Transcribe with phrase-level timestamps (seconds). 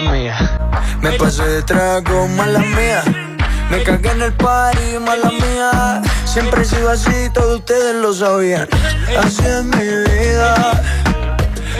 [0.00, 0.58] mala mía.
[1.00, 3.02] Me pasé de trago, mala mía.
[3.70, 6.02] Me cagué en el party, mala mía.
[6.24, 8.68] Siempre he sido así, todos ustedes lo sabían.
[9.18, 10.82] Así es mi vida,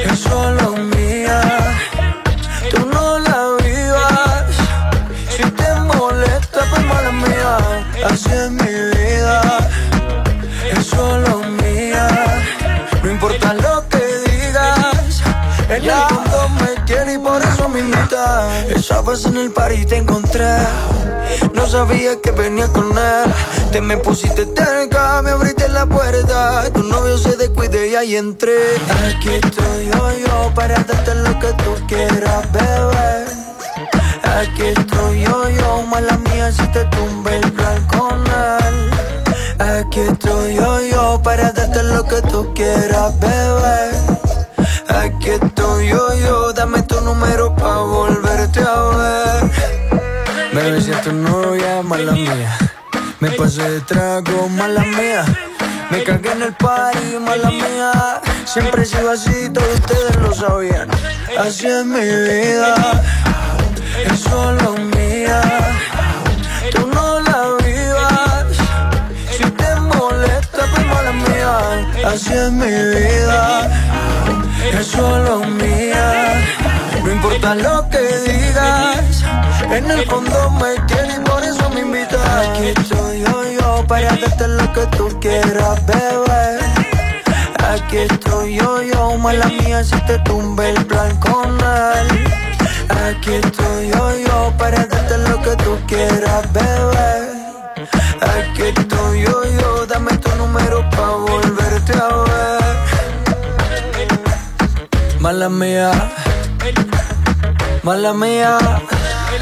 [0.05, 1.41] es solo mía.
[2.71, 4.45] Tú no la vivas.
[5.31, 7.59] Si te molesta, pues mala mía.
[8.11, 9.59] Así es mi vida,
[10.73, 12.09] es solo mía.
[13.03, 13.78] No importa lo
[18.79, 20.57] vez en el party te encontré.
[21.53, 23.33] No sabía que venía con él.
[23.73, 26.65] Te me pusiste cerca, me abriste la puerta.
[26.73, 28.77] Tu novio se descuide y ahí entré.
[29.09, 33.25] Aquí estoy yo, yo, para darte lo que tú quieras, bebé.
[34.23, 38.91] Aquí estoy yo, yo, mala mía, si te tumbe el plan con él.
[39.59, 44.19] Aquí estoy yo, yo, para darte lo que tú quieras, bebé.
[44.89, 48.28] Aquí estoy yo, yo, dame tu número pa' volverte a ver.
[50.77, 52.59] Es tu novia, mala mía.
[53.21, 55.25] Me pasé de trago, mala mía.
[55.91, 58.21] Me cagué en el party, mala mía.
[58.45, 60.89] Siempre he sido así, todos ustedes lo sabían.
[61.39, 62.75] Así es mi vida,
[64.13, 65.41] es solo mía.
[66.71, 68.47] Tú no la vivas.
[69.37, 72.11] Si te molesta, pues mala mía.
[72.13, 73.71] Así es mi vida,
[74.79, 76.45] es solo mía.
[77.03, 79.25] No importa lo que digas,
[79.71, 82.21] en el fondo me quieres y por eso me invitas.
[82.49, 86.59] Aquí estoy yo, yo, para darte lo que tú quieras, bebé.
[87.71, 92.25] Aquí estoy yo, yo, mala mía, si te tumbe el plan con él.
[93.09, 97.29] Aquí estoy yo, yo, para darte lo que tú quieras, bebé.
[98.21, 102.59] Aquí estoy yo, yo, dame tu número pa' volverte a ver.
[105.21, 105.91] Mala mía,
[107.83, 108.59] mala mía,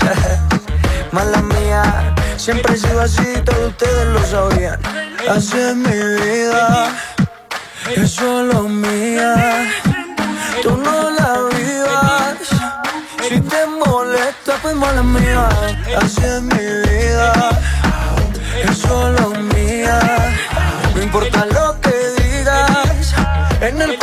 [1.13, 2.15] mala mía.
[2.37, 4.81] Siempre he sido así, todos ustedes lo sabían.
[5.29, 6.93] Así es mi vida,
[7.97, 9.69] es solo mía.
[10.63, 12.37] Tú no la vivas.
[13.29, 15.49] Si te molesta, pues mala mía.
[16.01, 17.51] Así es mi vida,
[18.69, 19.99] es solo mía.
[20.95, 23.15] No importa lo que digas,
[23.61, 23.96] en el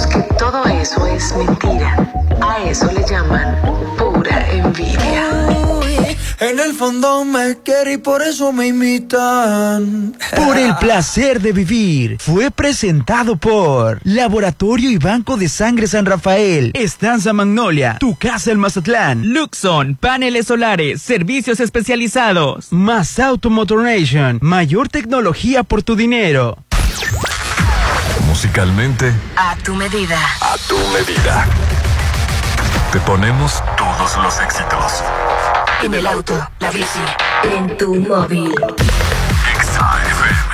[0.00, 1.96] que todo eso es mentira.
[2.40, 3.56] A eso le llaman
[3.96, 5.46] pura envidia.
[5.80, 10.14] Uy, En el fondo me quiere y por eso me imitan.
[10.36, 16.72] Por el placer de vivir fue presentado por Laboratorio y Banco de Sangre San Rafael,
[16.74, 22.72] Estanza Magnolia, Tu Casa el Mazatlán, Luxon, paneles solares, servicios especializados.
[22.72, 26.58] Más Auto Motor Nation, mayor tecnología por tu dinero.
[28.44, 30.18] Musicalmente, A tu medida.
[30.42, 31.46] a tu medida.
[32.92, 35.02] Te ponemos todos los éxitos.
[35.82, 37.00] En el auto, la bici,
[37.42, 38.54] en tu móvil.
[39.56, 40.53] Exa FM.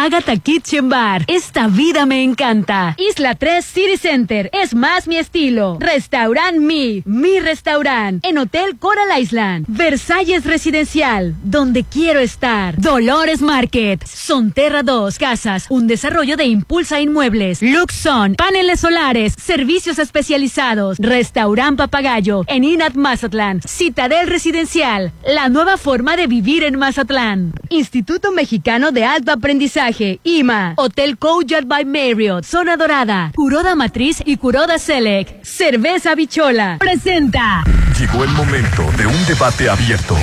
[0.00, 5.76] Agatha Kitchen Bar, esta vida me encanta, Isla 3 City Center, es más mi estilo,
[5.80, 14.06] Restaurant Mi, mi restaurant, en Hotel Coral Island, Versalles Residencial, donde quiero estar, Dolores Market,
[14.06, 22.44] Sonterra 2, Casas, un desarrollo de Impulsa Inmuebles, Luxon, paneles solares, servicios especializados, Restaurant Papagayo,
[22.46, 29.04] en Inat Mazatlán, Citadel Residencial, la nueva forma de vivir en Mazatlán, Instituto Mexicano de
[29.04, 29.87] Alto Aprendizaje,
[30.22, 37.64] IMA, Hotel Courtyard by Marriott, Zona Dorada, Curoda Matriz y Curoda Select, Cerveza Bichola, presenta.
[37.98, 40.16] Llegó el momento de un debate abierto.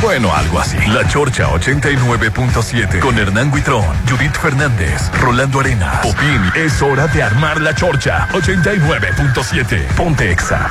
[0.00, 0.78] Bueno, algo así.
[0.88, 6.42] La Chorcha 89.7 con Hernán Guitrón, Judith Fernández, Rolando Arena, Popín.
[6.54, 9.94] Es hora de armar la Chorcha 89.7.
[9.94, 10.70] Ponte Exa.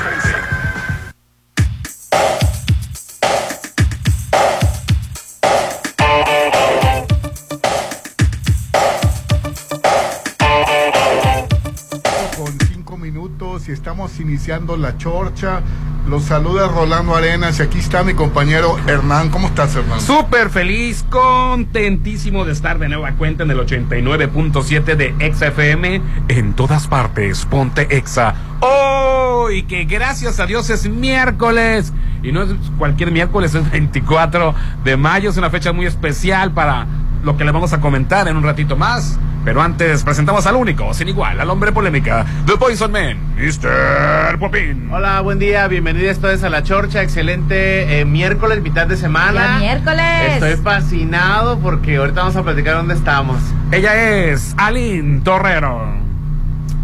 [13.71, 15.61] Estamos iniciando la chorcha.
[16.07, 19.29] Los saluda Rolando Arenas y aquí está mi compañero Hernán.
[19.29, 20.01] ¿Cómo estás, Hernán?
[20.01, 26.01] Súper feliz, contentísimo de estar de nueva cuenta en el 89.7 de Exa FM.
[26.27, 28.35] En todas partes, ponte Exa.
[28.61, 29.49] ¡Oh!
[29.51, 31.93] Y que gracias a Dios es miércoles.
[32.23, 34.53] Y no es cualquier miércoles, es 24
[34.83, 35.29] de mayo.
[35.29, 36.87] Es una fecha muy especial para
[37.23, 39.19] lo que le vamos a comentar en un ratito más.
[39.43, 44.37] Pero antes presentamos al único, sin igual, al hombre polémica, The Poison Man, Mr.
[44.37, 44.91] Popin.
[44.93, 49.57] Hola, buen día, bienvenidos todos a La Chorcha, excelente eh, miércoles, mitad de semana.
[49.57, 50.33] Ya miércoles.
[50.33, 53.37] Estoy fascinado porque ahorita vamos a platicar dónde estamos.
[53.71, 56.01] Ella es Aline Torrero.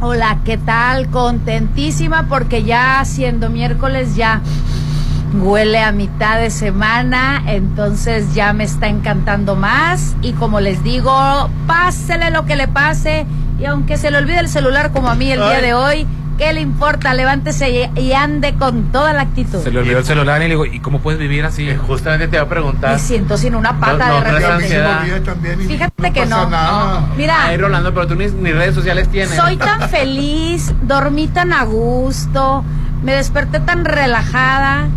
[0.02, 1.10] Hola, ¿qué tal?
[1.10, 4.42] Contentísima porque ya siendo miércoles ya
[5.42, 11.50] huele a mitad de semana, entonces ya me está encantando más y como les digo,
[11.66, 13.26] pásele lo que le pase
[13.60, 16.08] y aunque se le olvide el celular como a mí el día de hoy,
[16.38, 17.14] ¿qué le importa?
[17.14, 19.60] Levántese y, ande con toda la actitud.
[19.64, 21.68] Se le olvidó el celular y le digo, ¿y cómo puedes vivir así?
[21.68, 22.94] Eh, justamente te iba a preguntar.
[22.94, 25.22] Me siento sin una pata No, no, de no repente.
[25.22, 26.48] también y Fíjate que no.
[26.50, 27.08] nada.
[27.18, 29.36] Mira, Ay, Rolando, pero tú ni, ni redes sociales tienes.
[29.36, 32.64] Soy tan feliz, dormí tan a gusto,
[33.04, 34.88] me desperté tan relajada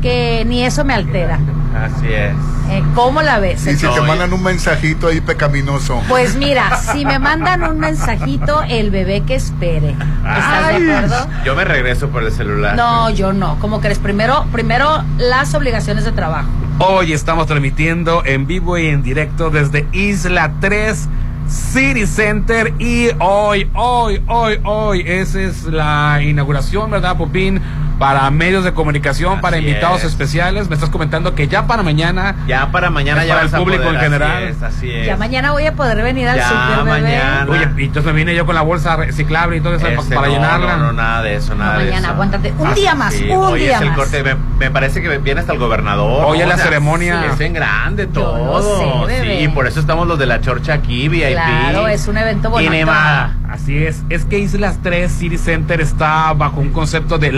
[0.00, 1.38] que ni eso me altera.
[1.74, 2.34] Así es.
[2.70, 3.66] Eh, ¿Cómo la ves?
[3.66, 6.02] Y si te mandan un mensajito ahí pecaminoso.
[6.08, 9.90] Pues mira, si me mandan un mensajito, el bebé que espere.
[9.90, 10.82] ¿Estás Ay.
[10.82, 11.28] de acuerdo?
[11.44, 12.76] Yo me regreso por el celular.
[12.76, 13.58] No, yo no.
[13.60, 13.98] ¿Cómo crees?
[13.98, 16.48] Primero, primero las obligaciones de trabajo.
[16.78, 21.08] Hoy estamos transmitiendo en vivo y en directo desde Isla 3
[21.48, 27.60] City Center y hoy, hoy, hoy, hoy, esa es la inauguración, ¿verdad, Popín?
[27.98, 30.06] Para medios de comunicación, para invitados es.
[30.10, 30.68] especiales.
[30.68, 33.94] Me estás comentando que ya para mañana Ya para mañana ya para el público poder,
[33.96, 34.30] en general.
[34.36, 35.06] Así es, así es.
[35.06, 37.02] Ya mañana voy a poder venir al Ya super bebé.
[37.02, 37.46] mañana.
[37.50, 40.28] Oye, y entonces me vine yo con la bolsa reciclable y todo eso Este, para
[40.28, 40.76] no, llenarla.
[40.76, 42.14] No, no, nada de eso, nada No, de mañana, eso.
[42.14, 42.52] aguántate.
[42.58, 43.24] Un día más, sí.
[43.28, 43.96] un Hoy día es el más.
[43.98, 46.24] corte, me, me parece que viene hasta el gobernador.
[46.24, 47.20] Hoy es la O sea, ceremonia.
[47.22, 49.06] sí, Es en grande todo.
[49.06, 49.38] sé, bebé.
[49.38, 51.32] sí, y por eso estamos los de la chorcha aquí, VIP.
[51.32, 52.72] Claro, es un evento bonito.
[52.72, 53.34] Y Nevada.
[53.50, 57.32] Así es, es que Islas 3 City Center está bajo un concepto de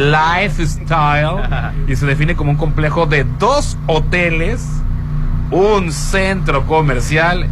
[0.50, 1.42] lifestyle
[1.88, 4.66] y se define como un complejo de dos hoteles,
[5.50, 7.46] un centro comercial,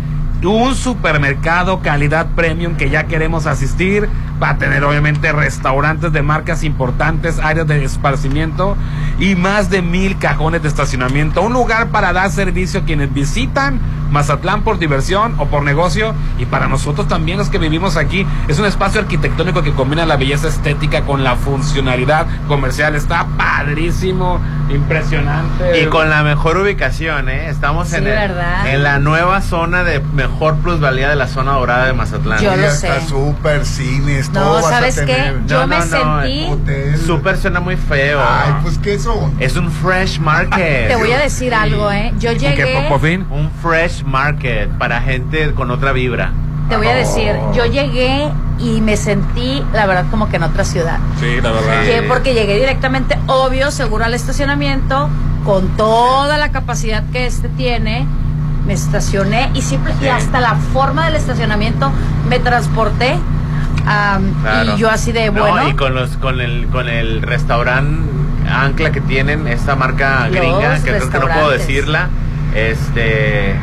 [0.46, 4.08] un supermercado calidad premium que ya queremos asistir.
[4.40, 8.76] Va a tener obviamente restaurantes de marcas importantes, áreas de esparcimiento
[9.18, 11.42] y más de mil cajones de estacionamiento.
[11.42, 13.80] Un lugar para dar servicio a quienes visitan
[14.10, 18.26] Mazatlán por diversión o por negocio y para nosotros también los que vivimos aquí.
[18.48, 22.94] Es un espacio arquitectónico que combina la belleza estética con la funcionalidad comercial.
[22.94, 24.40] Está padrísimo,
[24.70, 25.80] impresionante.
[25.82, 27.48] Y con la mejor ubicación, ¿eh?
[27.48, 28.30] Estamos Sí, en, el-
[28.66, 32.40] en la nueva zona de mejor plusvalía de la zona dorada de Mazatlán.
[32.40, 33.06] Yo lo hasta sé.
[33.08, 35.06] super cines, No, todo vas a ¿sabes qué?
[35.06, 35.46] tener.
[35.46, 36.46] Yo No, me no, no, sentí.
[36.50, 36.98] Hotel.
[36.98, 38.20] Super suena muy feo.
[38.20, 39.34] Ay, pues qué son.
[39.40, 40.88] Es un fresh market.
[40.88, 42.12] Te voy a decir algo, ¿eh?
[42.18, 42.74] Yo ¿Con qué, llegué.
[42.74, 43.26] por- por fin?
[43.30, 46.32] Un fresh market para gente con otra vibra.
[46.68, 50.64] Te voy a decir, yo llegué y me sentí, la verdad, como que en otra
[50.64, 50.98] ciudad.
[51.20, 51.82] Sí, la verdad.
[51.82, 51.90] Sí.
[51.90, 55.08] Que porque llegué directamente, obvio, seguro al estacionamiento,
[55.44, 58.06] con toda la capacidad que este tiene.
[58.66, 61.90] Me estacioné y simple, y hasta la forma del estacionamiento
[62.28, 63.16] me transporté.
[64.42, 64.74] Claro.
[64.74, 65.68] Y yo así de No, bueno.
[65.70, 68.02] y con los con el con el restaurante
[68.50, 72.08] Ancla que tienen esta marca Los gringa que creo que no puedo decirla.
[72.54, 73.54] Este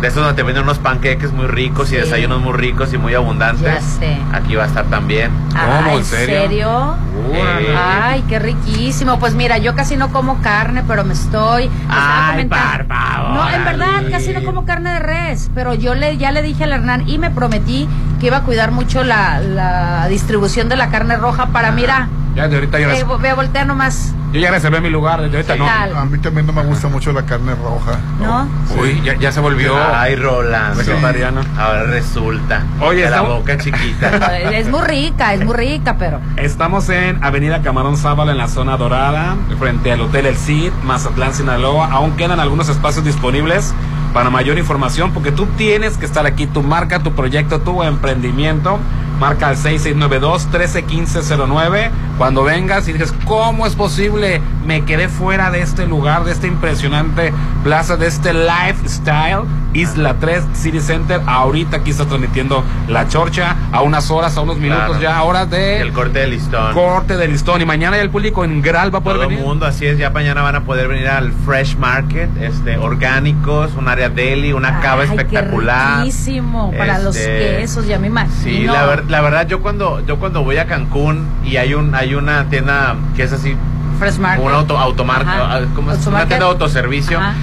[0.00, 3.14] de esos donde te venden unos panqueques muy ricos y desayunos muy ricos y muy
[3.14, 3.64] abundantes.
[3.64, 4.16] Ya sé.
[4.32, 5.30] Aquí va a estar también.
[5.56, 5.90] Ah, ¿Cómo?
[5.92, 6.40] ¿En ¿En serio?
[6.40, 6.94] serio?
[7.34, 9.18] Eh, Ay, qué riquísimo.
[9.18, 11.68] Pues mira, yo casi no como carne, pero me estoy.
[11.88, 15.50] Ay, comentando- por favor, No, en verdad, casi no como carne de res.
[15.54, 17.88] Pero yo le, ya le dije al Hernán y me prometí
[18.20, 22.46] que iba a cuidar mucho la, la distribución de la carne roja para, mira, Ya
[22.46, 25.36] de ahorita yo, eh, vo- ve a voltear nomás, yo ya reservé mi lugar, desde
[25.38, 25.66] ahorita ¿Qué no.
[25.66, 25.96] tal?
[25.96, 27.98] A mí también no me gusta mucho la carne roja.
[28.20, 28.46] ¿no?
[28.80, 29.74] Uy, ya, ya se volvió.
[29.92, 30.78] Ay, Rolando.
[30.78, 31.40] Vegetariano.
[31.58, 32.62] Ahora resulta.
[32.80, 34.10] Oye, de la boca chiquita.
[34.52, 36.20] Es muy rica, es muy rica, pero.
[36.36, 41.34] Estamos en Avenida Camarón Sábalo, en la zona dorada, frente al Hotel El Cid, Mazatlán,
[41.34, 41.88] Sinaloa.
[41.90, 43.74] Aún quedan algunos espacios disponibles
[44.14, 48.78] para mayor información, porque tú tienes que estar aquí, tu marca, tu proyecto, tu emprendimiento.
[49.18, 51.90] Marca al 6692-131509.
[52.18, 54.42] Cuando vengas y dices, ¿cómo es posible?
[54.66, 57.32] Me quedé fuera de este lugar, de este impresionante
[57.62, 59.44] plaza, de este lifestyle.
[59.74, 61.20] Isla 3 City Center.
[61.26, 65.00] Ahorita aquí está transmitiendo la chorcha a unas horas, a unos minutos Claro.
[65.02, 66.72] ya, horas de El corte de listón.
[66.74, 67.60] corte de listón.
[67.60, 69.44] Y mañana ya el público en Gral va a poder Todo el venir.
[69.46, 73.88] mundo, así es, ya mañana van a poder venir al Fresh Market, este, orgánicos, un
[73.88, 75.96] área deli, una cava Ay, espectacular.
[75.98, 78.42] Qué riquísimo para los Este, quesos, ya me imagino.
[78.42, 81.94] Sí, la, ver- la verdad yo cuando yo cuando voy a Cancún y hay un
[81.94, 83.56] hay una tienda que es así
[83.98, 84.44] Fresh Market.
[84.44, 87.18] un auto automarca, como es una tienda de autoservicio.
[87.18, 87.34] Ajá.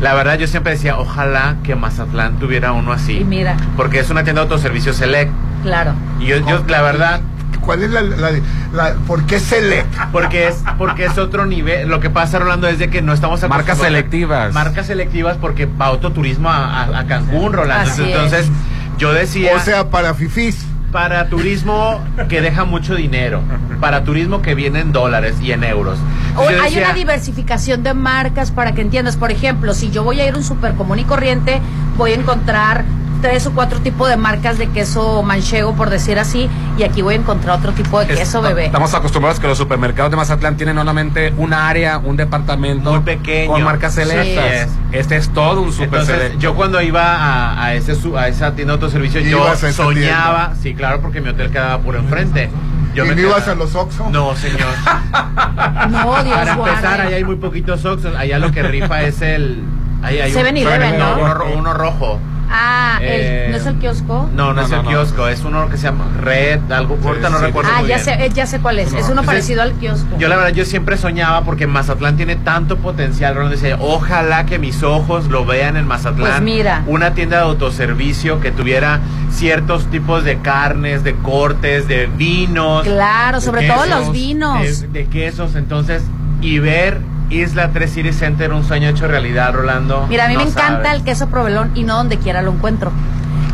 [0.00, 3.18] La verdad yo siempre decía, ojalá que Mazatlán tuviera uno así.
[3.20, 5.30] Y mira, Porque es una tienda de autoservicio select.
[5.62, 5.92] claro.
[6.20, 7.20] Y yo, yo la verdad,
[7.60, 8.30] ¿Cuál es la, la,
[8.74, 9.86] la- por qué Select?
[10.12, 11.88] porque es porque es otro nivel.
[11.88, 14.52] Lo que pasa, Rolando, es de que no estamos Marcas selectivas.
[14.52, 17.90] Marcas selectivas porque va autoturismo a, a- a Cancún, Rolando.
[17.90, 18.50] Así Entonces,
[18.98, 20.66] yo decía O sea, para fifís.
[20.94, 23.42] Para turismo que deja mucho dinero,
[23.80, 25.98] para turismo que viene en dólares y en euros.
[26.28, 29.16] Entonces hay decía, una diversificación de marcas para que entiendas.
[29.16, 31.60] Por ejemplo, si yo voy a ir a un súper común y corriente,
[31.96, 32.84] voy a encontrar
[33.24, 37.14] tres o cuatro tipos de marcas de queso manchego, por decir así, y aquí voy
[37.14, 38.66] a encontrar otro tipo de Es- queso, bebé.
[38.66, 43.50] Estamos acostumbrados que los supermercados de Mazatlán tienen solamente un área, un departamento Muy pequeño.
[43.52, 44.68] con marcas selectas.
[44.68, 44.78] Sí.
[44.92, 46.38] Este es todo un super Entonces, selecto.
[46.38, 50.74] yo cuando iba a, a ese su- a esa tienda de autoservicio, yo soñaba, sí,
[50.74, 52.50] claro, porque mi hotel quedaba por enfrente.
[52.94, 54.10] Yo ¿Y me no ibas quedaba- a los Oxxo?
[54.10, 54.60] No, señor.
[55.88, 56.70] No, Dios Para guarde.
[56.74, 58.14] empezar, allá hay muy poquitos Oxxos.
[58.16, 59.62] Allá lo que rifa es el.
[60.02, 61.14] Ahí hay un- 7-Eleven, ¿no?
[61.16, 62.20] Uno, ro- uno rojo.
[62.56, 64.30] Ah, el- Eh, ¿no es el kiosco?
[64.32, 64.88] No, no, No, es no, el no.
[64.88, 67.44] kiosco, es uno que se llama Red, algo, ahorita no sí.
[67.46, 68.04] recuerdo Ah, muy ya bien.
[68.04, 68.86] sé, eh, ya sé cuál es.
[68.88, 70.16] es uno Entonces, parecido al kiosco.
[70.18, 74.58] Yo la verdad, yo siempre soñaba porque Mazatlán tiene tanto potencial, Ronald decía, ojalá que
[74.60, 76.30] mis ojos lo vean en Mazatlán.
[76.30, 76.82] Pues mira.
[76.86, 79.00] Una tienda de autoservicio que tuviera
[79.32, 82.84] ciertos tipos de carnes, de cortes, de vinos.
[82.84, 84.82] Claro, de sobre todo los vinos.
[84.82, 86.02] De, de quesos, entonces,
[86.44, 90.06] y ver Isla 3 City Center, un sueño hecho realidad, Rolando.
[90.08, 91.00] Mira, a mí no me encanta sabes.
[91.00, 92.92] el queso provelón y no donde quiera lo encuentro.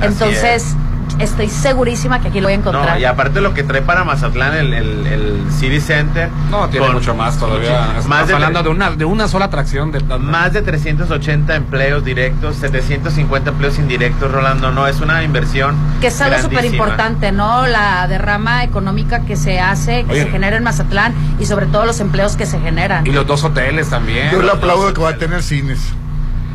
[0.00, 0.76] Así Entonces,
[1.18, 2.90] estoy segurísima que aquí lo voy a encontrar.
[2.94, 6.28] No, y aparte lo que trae para Mazatlán el, el, el City Center.
[6.50, 7.80] No, tiene con- mucho más todavía.
[7.80, 9.92] Más Estamos de, hablando de una, de una sola atracción.
[9.92, 14.70] De, más de 380 empleos directos, 750 empleos indirectos, Rolando.
[14.70, 15.76] No, es una inversión.
[16.00, 17.66] Que es algo súper importante, ¿no?
[17.66, 20.22] La derrama económica que se hace, que Oye.
[20.24, 23.06] se genera en Mazatlán y sobre todo los empleos que se generan.
[23.06, 24.30] Y los dos hoteles también.
[24.30, 25.80] Yo le aplaudo que va a tener cines.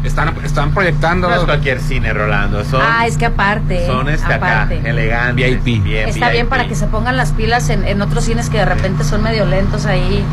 [0.05, 1.29] Están, están proyectando.
[1.29, 2.63] No es cualquier cine, Rolando.
[2.63, 3.85] Son, ah, es que aparte.
[3.85, 4.79] son este aparte.
[4.79, 5.63] acá, elegantes.
[5.63, 5.83] VIP.
[5.83, 8.65] bien Está bien para que se pongan las pilas en, en otros cines que de
[8.65, 10.23] repente son medio lentos ahí.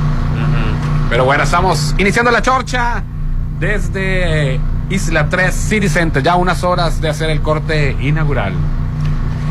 [1.08, 3.02] Pero bueno, estamos iniciando la chorcha
[3.60, 6.22] desde Isla 3 City Center.
[6.22, 8.54] Ya unas horas de hacer el corte inaugural.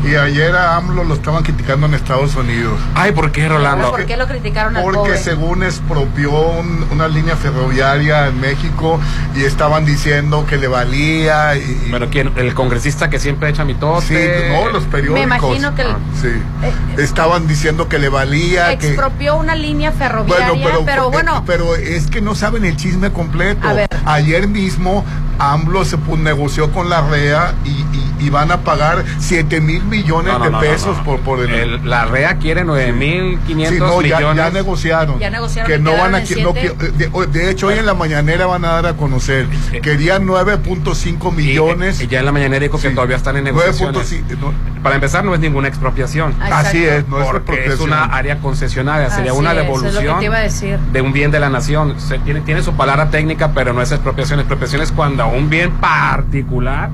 [0.04, 2.78] Y ayer a AMLO lo estaban criticando en Estados Unidos.
[2.96, 3.90] Ay, ¿por qué, Rolando?
[3.92, 5.16] ¿Por qué lo criticaron al Porque pobre?
[5.18, 8.98] según expropió un- una línea ferroviaria en México
[9.36, 14.06] y estaban diciendo que le valía y, Pero quién, el congresista que siempre echa mitote.
[14.06, 15.14] sí, no, los periódicos.
[15.14, 17.00] Me imagino que el- Ah, Sí.
[17.00, 21.44] estaban diciendo que le valía que expropió una línea ferroviaria, Bueno, pero, pero, porque- bueno,
[21.46, 23.68] pero es que no saben el chisme completo.
[23.68, 23.88] A ver.
[24.04, 25.04] Ayer mismo
[25.38, 27.91] AMLO se negoció con la REA y,
[28.26, 31.04] y- van a pagar 7 mil millones No, no, de no, no, pesos no.
[31.04, 31.50] por, por el...
[31.52, 34.36] El- la REA quiere 9.500 Sí, no, ya, millones.
[34.44, 35.18] ya negociaron.
[35.18, 38.68] Ya negociaron Que no van a, de, de hecho, hoy en la mañanera van a
[38.72, 39.46] dar a conocer.
[39.72, 42.00] Eh, Querían 9.5 Y- millones.
[42.00, 42.94] Y, ya en la mañanera dijo que Sí.
[42.94, 44.38] todavía están en 9.5, negociaciones.
[44.40, 44.52] no,
[44.82, 46.34] Para empezar, no es ninguna expropiación.
[46.40, 49.64] Ah, así es, no es porque es una área concesionaria, sería Así una es, es
[49.66, 50.78] lo que devolución te iba a decir.
[50.78, 52.00] de un bien de la nación.
[52.00, 54.40] Se tiene, tiene su palabra técnica, pero no es expropiación.
[54.40, 56.90] Expropiación es cuando un bien particular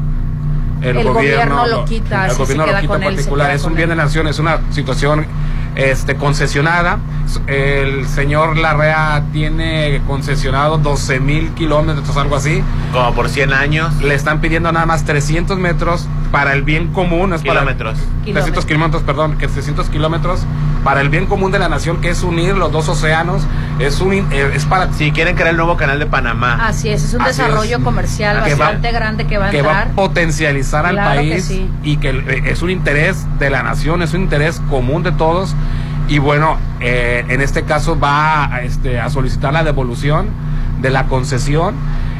[0.83, 3.51] el, El gobierno, gobierno lo quita, el gobierno lo quita él, particular.
[3.51, 5.27] Es un bien de la nación, es una situación
[5.79, 6.99] este concesionada.
[7.47, 12.63] El señor Larrea tiene concesionado 12 mil kilómetros, algo así.
[12.93, 13.95] Como por 100 años.
[14.03, 17.33] Le están pidiendo nada más 300 metros para el bien común.
[17.33, 17.99] Es para- Kilómetros.
[18.25, 20.41] 300 kilómetros, perdón, que 300 kilómetros
[20.85, 23.43] para el bien común de la nación, que es unir los dos océanos.
[23.79, 26.67] Es un, eh, es para Si quieren crear el nuevo canal de Panamá.
[26.67, 27.85] así es, es un Así desarrollo es.
[27.85, 29.89] comercial Que va- bastante grande que va a que va entrar.
[29.89, 31.71] a potencializar al Claro que país sí.
[31.85, 35.55] y que eh, es un interés de la nación, es un interés común de todos.
[36.09, 40.29] Y bueno, eh, en este caso va a, este, a solicitar la devolución
[40.81, 41.75] de la concesión.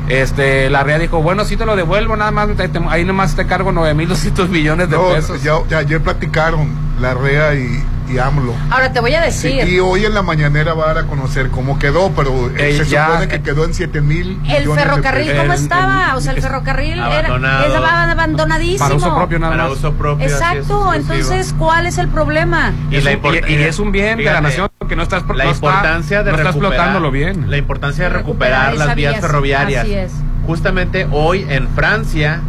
[0.09, 3.35] Este, la REA dijo, bueno, sí te lo devuelvo, nada más, te- te- ahí nomás
[3.37, 5.43] te cargo 9.200 millones de No, pesos.
[5.43, 6.69] ya, ya ayer platicaron
[7.01, 8.55] la REA y, y AMLO.
[8.71, 9.69] Ahora te voy a Sí, decir.
[9.69, 12.79] y hoy en la mañanera va a dar a conocer cómo quedó, pero eh, Eh,
[12.79, 16.11] se ya, supone que eh, quedó en 7 mil El ferrocarril, ¿cómo El- estaba?
[16.11, 17.21] el- o sea, el ferrocarril era,
[17.67, 18.79] estaba abandonadísimo.
[18.79, 19.73] Para uso propio nada Para más.
[19.79, 20.27] uso propio.
[20.27, 22.73] así es, Exacto, entonces, ¿cuál es el problema?
[22.91, 25.03] Y, Es la un- import- y- y es un bien de la nación que no
[25.03, 27.51] estás la no está- importancia de no explotándolo bien.
[27.51, 28.29] La importancia de recuperar
[28.73, 29.83] recuperar, las vías vías, ferroviarias.
[29.85, 30.13] así es.
[30.47, 32.41] Justamente hoy en Francia,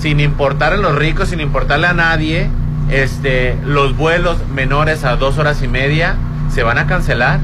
[0.00, 2.48] sin importar a los ricos, sin importarle a nadie,
[2.90, 6.16] este, los vuelos menores a dos horas y media
[6.52, 7.40] se van a cancelar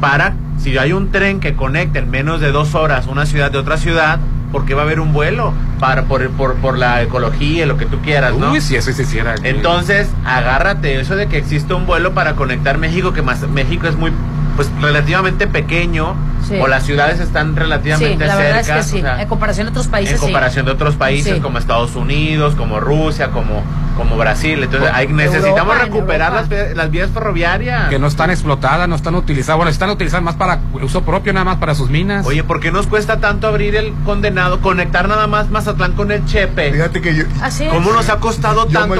[0.00, 3.58] para si hay un tren que conecte en menos de dos horas una ciudad de
[3.58, 4.18] otra ciudad,
[4.52, 7.86] porque va a haber un vuelo para por, por, por la ecología y lo que
[7.86, 8.52] tú quieras, ¿no?
[8.52, 9.34] Uy, si eso se hiciera.
[9.42, 13.96] Entonces, agárrate eso de que existe un vuelo para conectar México, que más México es
[13.96, 14.12] muy,
[14.56, 16.14] pues, relativamente pequeño,
[16.46, 16.54] Sí.
[16.60, 18.80] o las ciudades están Sí, relativamente la verdad es cerca.
[18.80, 18.98] que sí.
[18.98, 20.24] o sea, en comparación a otros países, en sí.
[20.24, 21.40] comparación de otros países Sí.
[21.40, 23.64] como Estados Unidos, como Rusia, como,
[23.96, 24.62] como Brasil.
[24.62, 27.88] Entonces, hay, necesitamos recuperar las, las vías ferroviarias.
[27.88, 29.56] que no están explotadas, no están utilizadas.
[29.56, 32.26] Bueno, están utilizadas más para uso propio, nada más para sus minas.
[32.26, 36.24] Oye, ¿por qué nos cuesta tanto abrir el condenado, conectar nada más Mazatlán con el
[36.26, 36.72] Chepe?
[36.72, 37.72] Fíjate que yo, Así es.
[37.72, 38.94] ¿Cómo nos ha costado yo tanto?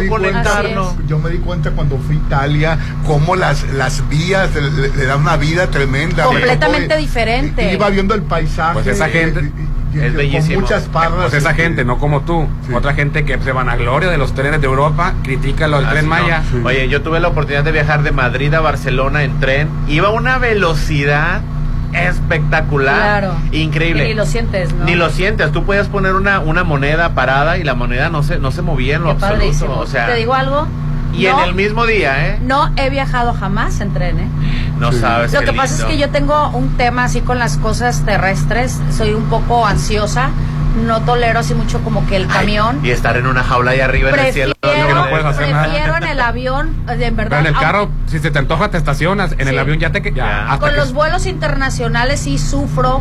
[0.90, 4.88] Así yo me di cuenta cuando fui a Italia cómo las, las vías le, le-
[4.96, 6.24] le dan una vida tremenda.
[6.24, 7.72] Completamente diferente.
[7.72, 8.74] Iba viendo el paisaje.
[8.74, 10.60] Pues esa gente- eh, y- y- Es con bellísimo.
[10.60, 11.12] muchas parras.
[11.22, 12.46] Pues esa este, gente, no como tú.
[12.66, 12.74] Sí.
[12.74, 16.02] Otra gente que se vanagloria de los trenes de Europa, critica lo del Ah, tren
[16.04, 16.14] sí, no.
[16.14, 16.42] Maya.
[16.64, 19.68] Oye, yo tuve la oportunidad de viajar de Madrid a Barcelona en tren.
[19.88, 21.40] Iba a una velocidad
[21.92, 23.20] espectacular.
[23.20, 23.34] Claro.
[23.52, 24.04] Increíble.
[24.04, 24.84] Y ni lo sientes, ¿no?
[24.84, 25.52] Ni lo sientes.
[25.52, 28.96] Tú puedes poner una, una moneda parada y la moneda no se, no se movía
[28.96, 29.38] en lo Qué absoluto.
[29.38, 29.74] padrísimo.
[29.78, 30.66] O sea, ¿Te digo algo?
[31.14, 32.38] y no, en el mismo día, ¿eh?
[32.42, 34.28] no he viajado jamás en tren, ¿eh?
[34.78, 35.32] No sabes.
[35.32, 38.78] Lo qué que pasa es que yo tengo un tema así con las cosas terrestres.
[38.96, 40.30] Soy un poco ansiosa.
[40.86, 42.80] No tolero así mucho como que el Ay, camión.
[42.84, 44.54] y estar en una jaula ahí arriba en el cielo.
[44.60, 45.64] Prefiero, que no puedes hacer nada.
[45.64, 47.30] prefiero en el avión, en verdad.
[47.30, 49.34] Pero en el aunque- carro, si se te antoja, te estacionas.
[49.38, 50.02] En el avión ya te...
[50.02, 50.44] Ya, Ya.
[50.52, 53.00] hasta Con que- los vuelos internacionales sí sufro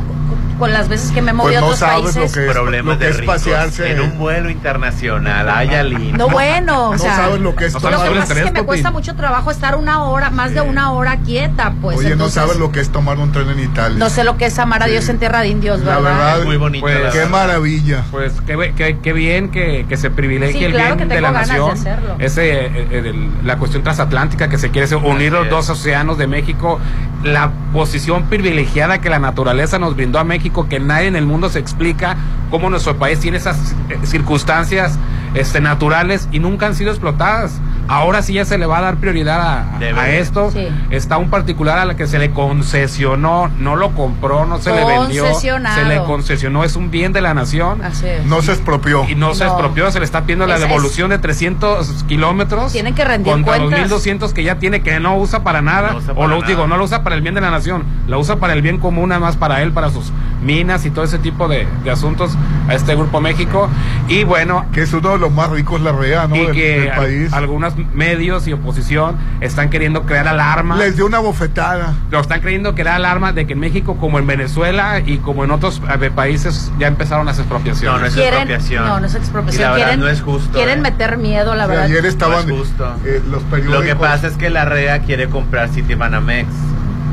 [0.59, 2.33] con- las veces que me he movido Pues a no otros sabes lo países.
[2.33, 3.91] que es, Problemas lo que de es pasearse.
[3.91, 5.49] en un vuelo internacional.
[5.49, 6.17] Ay, Aline.
[6.17, 8.45] No bueno, o no sea, sabes lo que es no Lo sabes que pasa es
[8.45, 11.97] que me cuesta mucho trabajo estar una hora, más de una hora quieta, pues.
[11.97, 13.97] Oye, entonces, no sabes lo que es tomar un tren en Italia.
[13.97, 15.11] No sé lo que es amar a Dios Sí.
[15.11, 16.35] en tierra de indios, La ¿verdad?
[16.37, 16.81] verdad, Muy bonito.
[16.83, 17.31] Pues, la Qué verdad.
[17.31, 18.03] maravilla.
[18.11, 21.21] Pues qué, qué- qué bien que, que se privilegie Sí, el claro bien que de
[21.21, 21.71] la de nación.
[21.71, 22.15] hacerlo.
[22.19, 25.49] Ese, eh, eh, el- la cuestión transatlántica que se quiere hacer, unir los es.
[25.51, 26.79] dos océanos de México,
[27.25, 31.49] la posición privilegiada que la naturaleza nos brindó a México, que nadie en el mundo
[31.49, 32.15] se explica
[32.51, 34.99] cómo nuestro país tiene esas eh, circunstancias
[35.33, 37.59] este, naturales y nunca han sido explotadas.
[37.87, 40.51] Ahora sí ya se le va a dar prioridad a, esto.
[40.51, 40.67] Sí.
[40.89, 44.83] Está un particular a la que se le concesionó, no lo compró, no se le
[44.85, 48.25] vendió, se le concesionó, es un bien de la nación Así es.
[48.25, 49.05] No se expropió.
[49.07, 52.71] y no, se expropió, se le está pidiendo la Es- es- devolución de 300 kilómetros.
[52.71, 53.79] Tienen que rendir contra los cuentas.
[53.81, 55.91] 1200 que ya tiene que no usa para nada.
[55.91, 56.47] No usa o lo nada.
[56.47, 58.77] digo, no lo usa para el bien de la nación, lo usa para el bien
[58.79, 60.11] común, nada más para él, para sus
[60.45, 62.31] minas y todo ese tipo de, de asuntos
[62.69, 63.69] a este Grupo México.
[64.07, 66.35] Y bueno, Que es uno de los más ricos, la REA, ¿no?
[66.35, 67.33] y Del, que del país.
[67.33, 70.77] algunos medios y oposición están queriendo crear alarma.
[70.77, 71.93] Les dio una bofetada.
[72.11, 75.51] Lo están creyendo crear alarma de que en México, como en Venezuela y como en
[75.51, 77.93] otros eh, países, ya empezaron las expropiaciones.
[77.95, 78.85] No, no es Quieren, expropiación.
[78.87, 79.63] no, no es Y expropiación.
[79.63, 80.81] la verdad quieren, no es justo, Quieren ¿eh?
[80.81, 81.85] meter miedo, la O sea, verdad.
[81.85, 82.95] ayer estaban No es justo.
[83.05, 83.79] eh, los periódicos.
[83.79, 86.47] Lo que pasa es que la REA quiere comprar Citibanamex.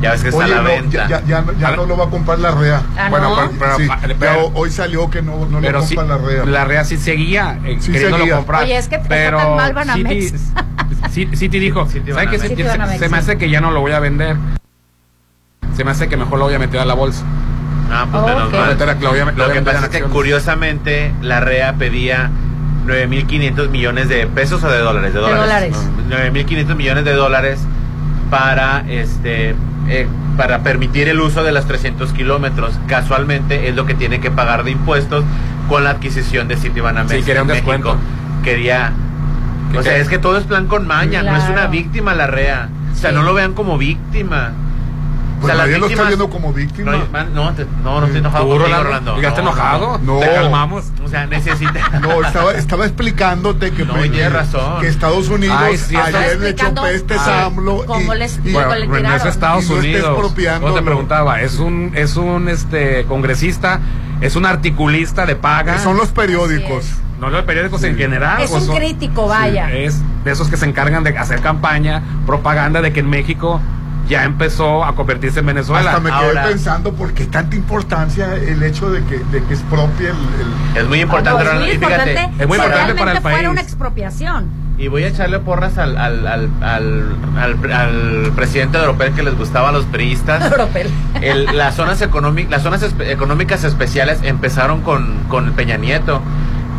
[0.03, 1.07] Ya ves que está Oye, a la no, venta.
[1.07, 2.81] ya, ya, ya, no- ya no lo va a comprar la REA.
[2.97, 3.35] Ah, Bueno, ¿no?
[3.57, 3.77] pero-
[4.19, 6.45] pero- Sí, hoy salió que no, no lo sí, compra la REA.
[6.45, 8.35] la REA sí seguía eh, Sí queriéndolo seguía.
[8.35, 8.63] comprar.
[8.63, 10.33] Oye, es que está pero tan mal Banamex.
[11.11, 12.39] Citi, sí, Citi dijo, ¿sabes qué?
[12.39, 13.15] Se, se- me sí.
[13.15, 14.35] hace que ya no lo voy a vender.
[15.75, 17.23] Se me hace que mejor lo voy a meter a la bolsa.
[17.91, 18.77] Ah, pues menos mal.
[18.99, 22.29] Lo voy a voy que pasa es que curiosamente la REA pedía
[22.85, 25.13] 9.500 millones de pesos o de dólares.
[25.13, 25.73] De De dólares.
[26.09, 26.33] dólares.
[26.33, 27.59] 9.500 millones de dólares
[28.29, 29.55] para este
[29.89, 32.79] eh, para permitir el uso de los 300 kilómetros.
[32.87, 35.23] Casualmente es lo que tiene que pagar de impuestos
[35.69, 37.11] con la adquisición de Citibanamex.
[37.19, 37.71] Sí, quería un en México.
[37.71, 37.97] descuento.
[38.43, 38.91] Quería.
[39.71, 42.27] Que O sea, es que todo es plan con maña, no es una víctima la
[42.27, 42.69] REA.
[42.91, 43.15] O sea, Sí.
[43.15, 44.51] no lo vean como víctima.
[45.43, 46.91] Pues o sea, nadie lo está víctimas- viendo como víctima.
[46.93, 48.83] No, man, no, te- no, no estoy enojado ¿Tú, contigo, Rolando?
[48.85, 49.15] Rolando.
[49.17, 49.97] ¿Llegaste No, enojado?
[49.99, 50.19] no.
[50.19, 50.85] ¿Te calmamos?
[50.99, 51.05] no.
[51.05, 51.89] O sea, necesita.
[52.01, 54.79] No, estaba, estaba explicándote que, No, pues, tienes razón.
[54.81, 57.85] que Estados Unidos Ay, sí, ayer le echó ah, a AMLO.
[57.85, 59.27] cómo y- les- y- Bueno, le no es tiraron.
[59.27, 60.09] Estados Y Unidos.
[60.11, 63.79] expropiando No te preguntaba, es un, es un este congresista,
[64.21, 65.77] es un articulista de paga.
[65.79, 66.85] son los periódicos.
[67.19, 68.41] No los periódicos en general.
[68.41, 69.71] Es un son- crítico, vaya.
[69.71, 73.61] Es de esos que se encargan de hacer campaña, propaganda de que en México
[74.07, 75.91] ya empezó a convertirse en Venezuela.
[75.91, 79.53] Hasta me quedé Ahora- pensando por qué tanta importancia el hecho de que, de que
[79.53, 82.59] expropie el, el- Es muy No, importante, es muy y fíjate, importante es muy importante
[82.59, 83.49] para el realmente fuera país.
[83.49, 84.63] una expropiación.
[84.77, 89.21] Y voy a echarle porras al, al, al, al, al- al presidente de Europel que
[89.23, 90.43] les gustaba a los priistas.
[90.51, 90.89] Europel.
[91.21, 96.21] El- las zonas, económicas las zonas espe- económicas especiales empezaron con, con Peña Nieto.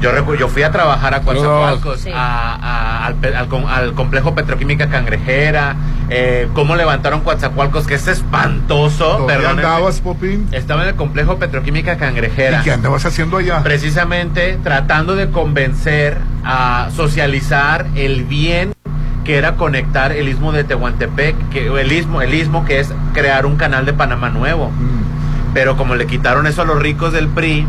[0.04, 2.10] Yo, recu- yo fui a trabajar a Coatzacoalcos, Sí.
[2.14, 5.76] a- a- al, al com- al complejo petroquímica cangrejera,
[6.10, 9.18] eh, cómo levantaron Coatzacoalcos, que es espantoso.
[9.26, 10.46] ¿Dónde andabas, Popín?
[10.52, 12.60] Estaba en el complejo petroquímica cangrejera.
[12.60, 13.62] ¿Y qué andabas haciendo allá?
[13.62, 18.74] Precisamente tratando de convencer a socializar el bien
[19.24, 23.46] que era conectar el istmo de Tehuantepec, que el istmo, el istmo que es crear
[23.46, 24.68] un canal de Panamá nuevo.
[24.68, 25.54] Mm.
[25.54, 27.66] Pero como le quitaron eso a los ricos del PRI,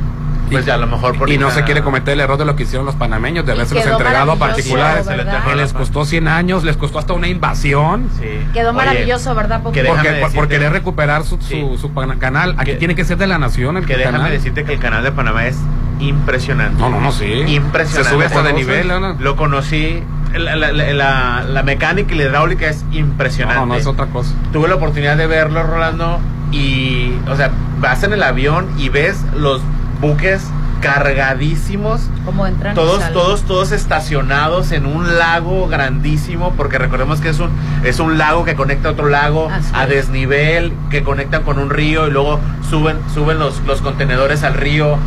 [0.51, 2.55] pues ya a lo mejor por Y no se quiere cometer el error de lo
[2.55, 5.08] que hicieron los panameños, de Y haberse quedó entregado a particulares.
[5.08, 8.10] Que les costó 100 años, les costó hasta una invasión.
[8.19, 8.27] Sí.
[8.53, 11.89] Quedó Oye, maravilloso, ¿verdad, déjame Porque, por, por querer recuperar su, su, Sí.
[12.19, 12.55] canal.
[12.58, 14.31] Aquí Que- tiene que ser de la nación el Que déjame canal.
[14.31, 15.58] decirte que el canal de Panamá es
[15.99, 16.79] impresionante.
[16.79, 17.25] No, no, no, sí.
[17.25, 18.10] Impresionante.
[18.10, 19.13] Se sube hasta de nivel, ¿no?
[19.19, 20.03] Lo conocí.
[20.34, 23.60] La, la- la- la- la mecánica y la hidráulica es impresionante.
[23.62, 24.34] No, no, es otra cosa.
[24.51, 26.19] Tuve la oportunidad de verlo, Rolando,
[26.51, 29.62] y, o sea, vas en el avión y ves los
[30.05, 30.43] buques
[30.81, 37.29] cargadísimos, Como entran y todos, todos, todos estacionados en un lago grandísimo, porque recordemos que
[37.29, 37.49] es un,
[37.83, 39.89] es un lago que conecta a otro lago Así a es.
[39.89, 42.39] desnivel, que conectan con un río y luego
[42.69, 44.97] suben, suben los, los contenedores al río.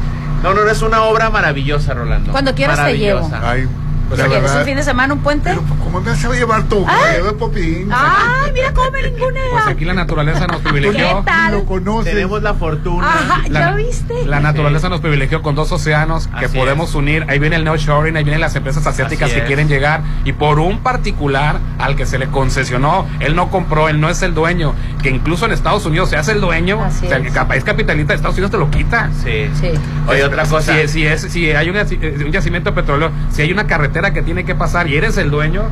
[0.42, 2.32] No, no, no, es una obra maravillosa, Rolando.
[2.32, 3.30] Cuando quieras te llevo.
[3.42, 3.68] Ay,
[4.08, 5.50] Pues la ¿Qué, ¿Es un fin de semana, un puente?
[5.50, 6.84] Pero, ¿cómo me vas a llevar tú?
[6.88, 7.12] Ah.
[7.22, 7.88] De Popín.
[7.92, 9.42] ¡Ay, mira cómo me Pues ningunea!
[9.68, 11.18] aquí la naturaleza nos privilegió.
[11.18, 11.52] ¿Qué tal?
[11.52, 12.14] Lo conoces.
[12.14, 13.06] Tenemos la fortuna.
[13.06, 14.14] Ajá, ¿ya La, viste?
[14.24, 16.94] la naturaleza nos privilegió con dos océanos que Así podemos es.
[16.94, 17.26] unir.
[17.28, 19.46] Ahí viene el nearshoring, ahí vienen las empresas asiáticas Así que es.
[19.46, 20.00] quieren llegar.
[20.24, 24.22] Y por un particular al que se le concesionó, él no compró, él no es
[24.22, 24.74] el dueño.
[25.02, 26.82] Que incluso en Estados Unidos se hace el dueño.
[26.82, 27.24] Así o sea, es.
[27.24, 29.10] que capa- es capitalista de Estados Unidos, te lo quita.
[29.22, 29.50] Sí.
[29.60, 29.70] Sí.
[30.06, 30.74] Oye, otra cosa.
[30.82, 33.97] Si, si es, si hay un, eh, un yacimiento de petróleo, si hay una carretera
[34.12, 35.64] que tiene que pasar y eres el dueño,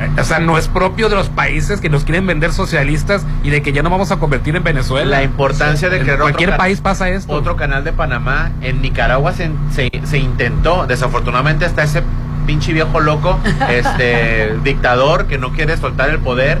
[0.00, 3.50] eh, o sea, no es propio de los países que nos quieren vender socialistas y
[3.50, 5.10] de que ya no vamos a convertir en Venezuela.
[5.10, 7.32] La importancia de En crear cualquier otro país pasa esto.
[7.32, 8.50] Otro canal de Panamá.
[8.60, 10.86] En Nicaragua se, se, se intentó.
[10.86, 12.02] Desafortunadamente está ese
[12.46, 16.58] pinche viejo loco, este dictador que no quiere soltar el poder.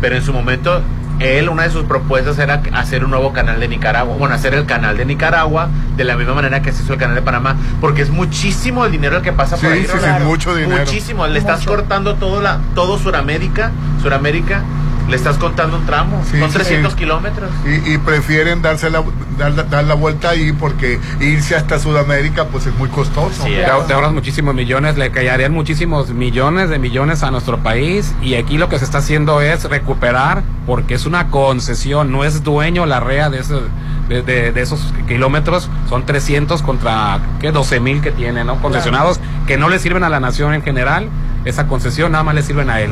[0.00, 0.82] Pero en su momento,
[1.20, 4.16] él, una de sus propuestas era hacer un nuevo canal de Nicaragua.
[4.16, 7.14] Bueno, hacer el canal de Nicaragua de la misma manera que se hizo el canal
[7.14, 7.56] de Panamá.
[7.80, 9.84] Porque es muchísimo el dinero el que pasa por Sí, ahí.
[9.86, 10.80] sí, sí, mucho dinero.
[10.84, 11.26] Muchísimo.
[11.26, 13.70] Le estás cortando todo, la, todo Suramérica.
[14.02, 14.62] Suramérica.
[15.08, 16.22] Le estás contando un tramo.
[16.30, 16.98] Sí, Son sí, 300 sí.
[16.98, 17.50] kilómetros.
[17.66, 19.02] Y, y prefieren darse la,
[19.38, 23.44] dar, dar la vuelta ahí porque irse hasta Sudamérica pues es muy costoso.
[23.44, 28.14] Sí, Te, te ahorras muchísimos millones, le caerían muchísimos millones de millones a nuestro país
[28.22, 32.42] y aquí lo que se está haciendo es recuperar porque es una concesión, no es
[32.42, 33.62] dueño la REA de esos,
[34.08, 37.52] de, de- de esos kilómetros, son 300 contra ¿qué?
[37.52, 38.56] 12 mil que tiene, ¿no?
[38.62, 41.08] Concesionados que no le sirven a la nación en general,
[41.44, 42.90] esa concesión nada más le sirven a él.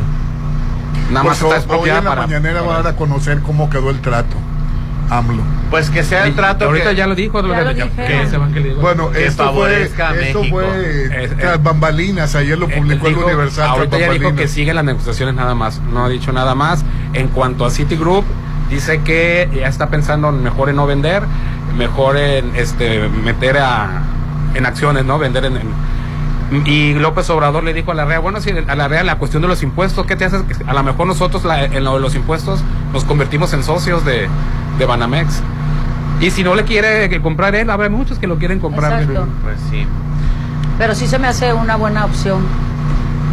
[1.10, 2.22] Nada Pues más está hoy en la para...
[2.22, 4.36] mañanera para- van a dar a conocer cómo quedó el trato.
[5.10, 5.42] AMLO.
[5.70, 8.74] Pues que sea el Y trato ahorita que, ya lo dijo, Ya lo que- que.
[8.80, 13.26] Bueno, Que esto fue, esto fue Es- tras bambalinas, ayer lo Eh, publicó el dijo-
[13.26, 13.68] Universal.
[13.68, 15.80] Ahorita ya dijo que siguen las negociaciones nada más.
[15.92, 16.82] No ha dicho nada más.
[17.12, 18.24] En cuanto a Citigroup,
[18.70, 21.24] dice que ya está pensando mejor en no vender,
[21.76, 24.02] mejor en este meter a,
[24.54, 25.18] en acciones, ¿no?
[25.18, 25.91] Vender en, en-
[26.66, 29.42] y López Obrador le dijo a la REA, bueno, si a la REA la cuestión
[29.42, 30.42] de los impuestos, ¿qué te haces?
[30.66, 32.62] A lo mejor nosotros la- en lo de los impuestos
[32.92, 34.28] nos convertimos en socios de,
[34.78, 35.40] de Banamex.
[36.20, 39.00] Y si no le quiere que comprar él, habrá muchos que lo quieren comprar.
[39.02, 39.26] Exacto.
[39.42, 39.86] Pues sí,
[40.78, 42.42] Pero sí se me hace una buena opción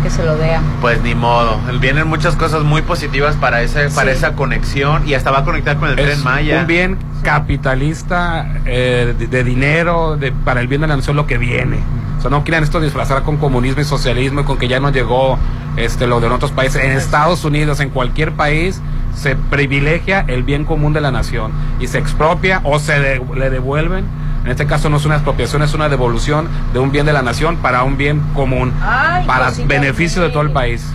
[0.03, 0.35] que se lo
[0.81, 1.59] pues ni modo.
[1.79, 5.77] Vienen muchas cosas muy positivas para ese, para esa conexión y hasta va a conectar
[5.77, 6.61] con el es tren Maya.
[6.61, 11.27] un bien capitalista eh, de, de dinero de, para el bien de la nación lo
[11.27, 11.77] que viene.
[12.17, 14.91] O sea no quieran esto disfrazar con comunismo y socialismo y con que ya no
[14.91, 15.37] llegó
[15.77, 16.83] este lo de en otros países.
[16.83, 18.81] En Estados Unidos en cualquier país
[19.15, 23.49] se privilegia el bien común de la nación y se expropia o se de- le
[23.49, 24.05] devuelven
[24.45, 27.21] en este caso no es una expropiación es una devolución de un bien de la
[27.21, 30.85] nación para un bien común Ay, para cosita beneficio de todo el país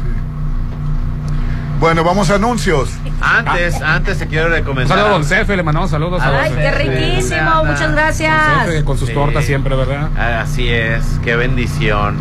[1.80, 2.90] Bueno, vamos a anuncios.
[3.20, 4.96] Antes, antes te quiero recomendar.
[4.96, 6.62] saludo a Don Cefe le mandamos saludos a Don Ay, Cefe.
[6.62, 7.64] qué riquísimo.
[7.64, 8.64] Muchas Don gracias.
[8.64, 9.14] Cefe, con sus Sí.
[9.14, 10.08] tortas siempre verdad
[10.40, 12.16] Así es, qué bendición.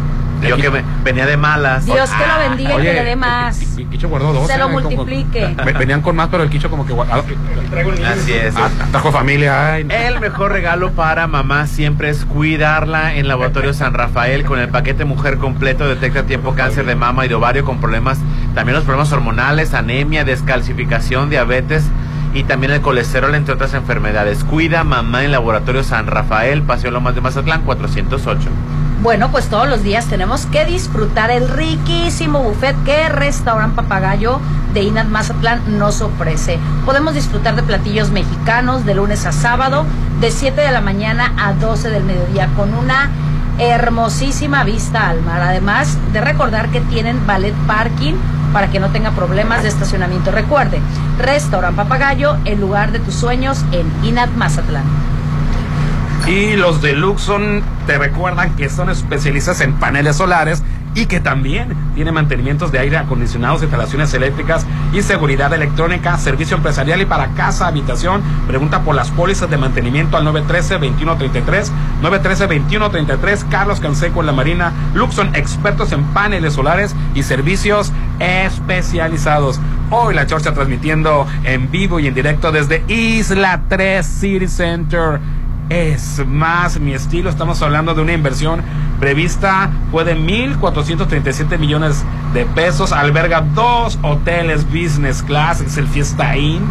[0.50, 1.86] Yo que me- venía de malas.
[1.86, 3.62] Dios que lo bendiga y que le dé más.
[3.62, 4.48] El, el Quicho guardó dos.
[4.48, 5.56] Se lo eh, como- multiplique.
[5.66, 7.24] Ve- Venían con más, pero el Quicho como que guardó.
[8.08, 8.56] Así es.
[8.56, 9.74] Ah, trajo familia.
[9.74, 9.94] Ay, no.
[9.94, 15.06] El mejor regalo para mamá siempre es cuidarla en Laboratorio San Rafael con el paquete
[15.06, 15.88] mujer completo.
[15.88, 18.18] Detecta a tiempo cáncer de mama y de ovario con problemas,
[18.56, 21.84] también los problemas hormonales, anemia, descalcificación, diabetes
[22.34, 24.44] y también el colesterol, entre otras enfermedades.
[24.44, 28.50] Cuida mamá en Laboratorio San Rafael, Paseo Lomas de Mazatlán, 408.
[29.04, 34.40] Bueno, pues todos los días tenemos que disfrutar el riquísimo buffet que Restaurant Papagayo
[34.74, 36.58] de Inat Mazatlán nos ofrece.
[36.86, 39.86] Podemos disfrutar de platillos mexicanos de lunes a sábado,
[40.22, 43.10] de 7 de la mañana a 12 del mediodía, con una
[43.60, 45.42] hermosísima vista al mar.
[45.42, 48.14] Además de recordar que tienen ballet parking
[48.54, 50.32] para que no tenga problemas de estacionamiento.
[50.32, 50.80] Recuerde,
[51.20, 55.13] Restaurant Papagayo, el lugar de tus sueños en Inat Mazatlán.
[56.28, 60.64] Y los de Luxon te recuerdan que son especialistas en paneles solares
[60.96, 67.02] y que también tiene mantenimientos de aire acondicionados, instalaciones eléctricas y seguridad electrónica, servicio empresarial
[67.02, 68.22] y para casa, habitación.
[68.48, 71.70] Pregunta por las pólizas de mantenimiento al 913-2133,
[72.02, 79.60] 913-2133, Carlos Canseco en la Marina, Luxon, expertos en paneles solares y servicios especializados.
[79.90, 85.20] Hoy la Chorcha transmitiendo en vivo y en directo desde Isla 3 City Center
[85.70, 87.30] es más mi estilo.
[87.30, 88.62] Estamos hablando de una inversión
[89.00, 92.92] prevista fue de 1.437 millones de pesos.
[92.92, 96.62] Alberga dos hoteles business class, es el Fiesta Inn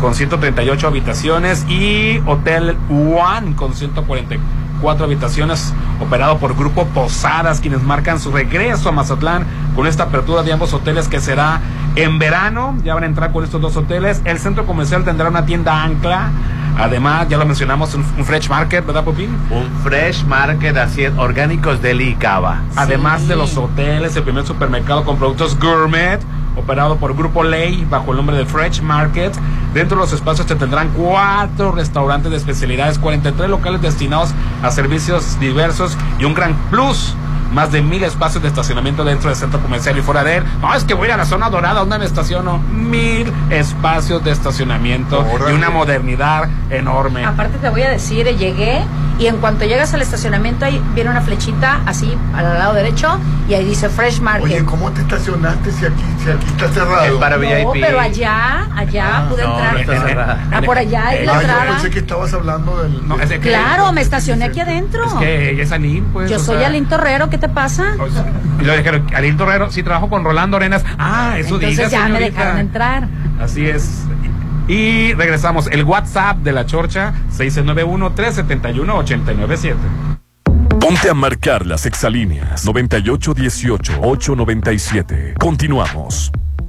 [0.00, 8.20] con 138 habitaciones y Hotel One con 144 habitaciones operado por Grupo Posadas quienes marcan
[8.20, 11.60] su regreso a Mazatlán con esta apertura de ambos hoteles que será
[11.94, 12.76] en verano.
[12.84, 14.20] Ya van a entrar con estos dos hoteles.
[14.24, 16.30] El centro comercial tendrá una tienda ancla
[16.76, 19.30] Además, ya lo mencionamos, un, un fresh market, ¿verdad, Popín?
[19.50, 22.60] Un fresh market así orgánicos de Licaba.
[22.76, 26.20] Además de los hoteles, el primer supermercado con productos gourmet,
[26.56, 29.32] operado por Grupo Ley bajo el nombre de Fresh Market.
[29.74, 34.30] Dentro de los espacios se tendrán cuatro restaurantes de especialidades, 43 locales destinados
[34.62, 37.14] a servicios diversos y un gran plus
[37.52, 40.44] más de mil espacios de estacionamiento dentro del centro comercial y fuera de él.
[40.60, 42.58] No, es que voy a ir a la zona dorada, ¿dónde me estaciono?
[42.58, 47.24] Mil espacios de estacionamiento y una modernidad enorme.
[47.24, 48.82] Aparte te voy a decir, llegué
[49.18, 53.54] y en cuanto llegas al estacionamiento ahí viene una flechita así al lado derecho y
[53.54, 54.44] ahí dice Fresh Market.
[54.44, 57.18] Oye, ¿cómo te estacionaste si aquí, si aquí está cerrado?
[57.20, 57.82] para no, VIP.
[57.84, 59.72] pero allá, allá Ah, pude no, entrar.
[59.72, 60.40] no está cerrada.
[60.52, 63.06] Ah, por allá es la Ah, yo pensé que estabas hablando del...
[63.08, 65.04] No, es de que- Claro, me estacioné aquí adentro.
[65.06, 66.30] Es que es Alín, pues.
[66.30, 67.94] Yo soy sea, Alín Torrero, ¿qué te pasa?
[67.98, 68.24] o sea,
[68.60, 70.84] y luego dijeron, Alín Torrero, sí, trabajo con Rolando Arenas.
[70.98, 73.08] Ah, eso Entonces diga, ya me dejaron entrar.
[73.40, 74.02] Así es.
[74.68, 75.68] Y regresamos.
[75.68, 79.76] El WhatsApp de la Chorcha, 691-371-897.
[80.80, 85.38] Ponte a marcar las exalíneas 9818-897.
[85.38, 86.32] Continuamos.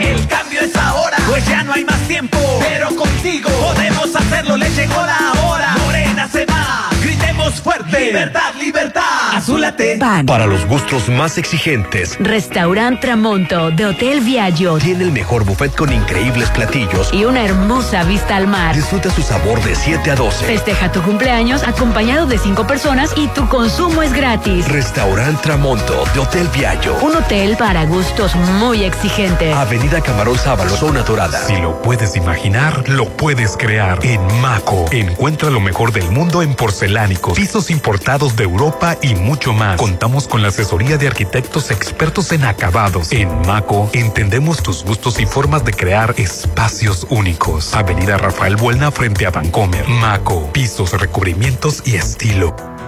[0.00, 2.38] El cambio es ahora, Pues ya no hay más tiempo.
[2.60, 5.76] pero contigo Podemos hacerlo, le llegó la hora.
[5.84, 6.88] Morena se va.
[7.02, 8.06] Gritemos fuerte.
[8.06, 9.02] Libertad, libertad.
[9.48, 9.98] Azúlate.
[10.26, 15.90] Para los gustos más exigentes, Restaurant Tramonto de Hotel Viaggio tiene el mejor buffet con
[15.90, 17.08] increíbles platillos.
[17.14, 18.76] y una hermosa vista al mar.
[18.76, 20.44] Disfruta su sabor de 7 a 12.
[20.44, 24.68] Festeja tu cumpleaños acompañado de cinco personas y tu consumo es gratis.
[24.68, 26.94] Restaurant Tramonto de Hotel Viaggio.
[27.00, 29.56] Un hotel para gustos muy exigentes.
[29.56, 31.38] Avenida Camarón Sábalo, zona dorada.
[31.46, 33.98] Si lo puedes imaginar, lo puedes crear.
[34.04, 39.52] En Maco, encuentra lo mejor del mundo en porcelánicos, pisos importados de Europa y mucho
[39.52, 39.76] más.
[39.76, 43.12] Contamos con la asesoría de arquitectos expertos en acabados.
[43.12, 47.72] En Maco, entendemos tus gustos y formas de crear espacios únicos.
[47.72, 49.86] Avenida Rafael Buelna frente a Vancomer.
[49.86, 52.67] Maco, pisos, recubrimientos y estilo.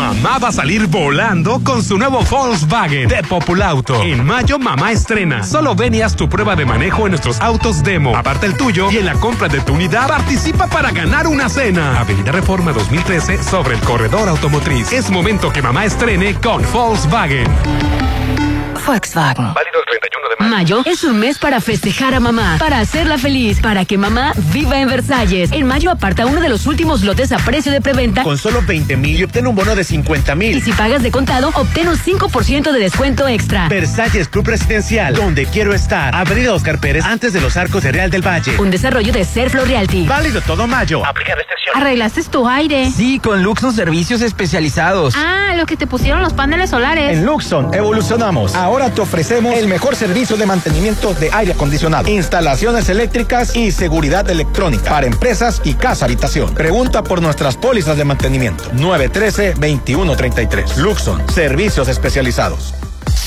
[0.00, 4.02] Mamá va a salir volando con su nuevo Volkswagen de Populauto.
[4.02, 5.44] En mayo, mamá estrena.
[5.44, 8.16] Solo ven tu prueba de manejo en nuestros autos demo.
[8.16, 12.00] Aparte el tuyo y en la compra de tu unidad participa para ganar una cena.
[12.00, 14.90] Avenida Reforma 2013 sobre el corredor automotriz.
[14.90, 18.49] Es momento que mamá estrene con Volkswagen.
[18.84, 19.54] Volkswagen.
[19.54, 23.60] Válido el 31 de Mayo es un mes para festejar a mamá, para hacerla feliz,
[23.60, 25.52] para que mamá viva en Versalles.
[25.52, 28.22] En mayo aparta uno de los últimos lotes a precio de preventa.
[28.22, 30.56] Con solo 20 mil y obtén un bono de 50 mil.
[30.56, 33.68] Y si pagas de contado, obtén un 5% de descuento extra.
[33.68, 36.14] Versalles Club Residencial, donde quiero estar.
[36.14, 38.58] Avenida Oscar Pérez, antes de los arcos de Real del Valle.
[38.58, 40.06] Un desarrollo de Serflo Realty.
[40.06, 41.04] Válido todo mayo.
[41.04, 41.80] Aplica restricciones.
[41.82, 42.90] Arreglaste tu aire.
[42.90, 45.14] Sí, con Luxon Servicios Especializados.
[45.16, 47.12] Ah, los que te pusieron los paneles solares.
[47.12, 48.54] En Luxon evolucionamos.
[48.54, 54.30] Ahora te ofrecemos el mejor servicio de mantenimiento de aire acondicionado, instalaciones eléctricas y seguridad
[54.30, 56.54] electrónica para empresas y casa habitación.
[56.54, 58.70] Pregunta por nuestras pólizas de mantenimiento.
[58.72, 60.76] 913-2133.
[60.76, 62.74] Luxon, servicios especializados.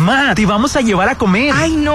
[0.00, 1.52] Ma, te vamos a llevar a comer.
[1.54, 1.92] ¡Ay, no!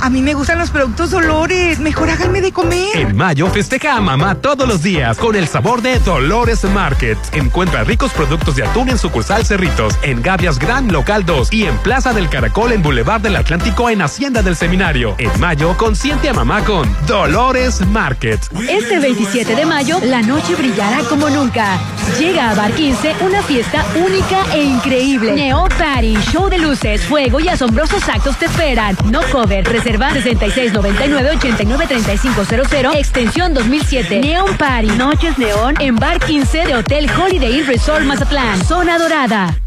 [0.00, 1.80] A mí me gustan los productos Dolores.
[1.80, 2.88] Mejor háganme de comer.
[2.94, 7.18] En mayo festeja a mamá todos los días con el sabor de Dolores Market.
[7.32, 11.76] Encuentra ricos productos de atún en sucursal Cerritos, en Gavias Gran Local 2 y en
[11.78, 15.16] Plaza del Caracol en Boulevard del Atlántico en Hacienda del Seminario.
[15.18, 18.40] En mayo, consiente a mamá con Dolores Market.
[18.68, 21.78] Este 27 de mayo, la noche brillará como nunca.
[22.18, 25.32] Llega a Bar 15 una fiesta única e increíble.
[25.32, 28.94] Neo Party, show de luces, fuego y asombrosos actos te esperan.
[29.10, 34.20] No cover, reserva 6699-893500, extensión 2007.
[34.20, 38.62] Neon Party, Noches Neón en Bar 15 de Hotel Holiday Resort Mazatlán.
[38.62, 39.63] Zona Dorada.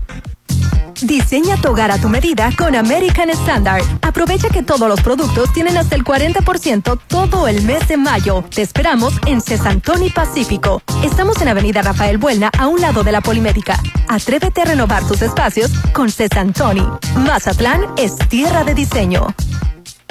[1.01, 3.83] Diseña tu hogar a tu medida con American Standard.
[4.01, 8.43] Aprovecha que todos los productos tienen hasta el 40% todo el mes de mayo.
[8.53, 10.81] Te esperamos en Cesantoni Pacífico.
[11.03, 13.79] Estamos en Avenida Rafael Buelna, a un lado de la Polimédica.
[14.07, 16.85] Atrévete a renovar tus espacios con Cesantoni.
[17.15, 19.27] Mazatlán es tierra de diseño.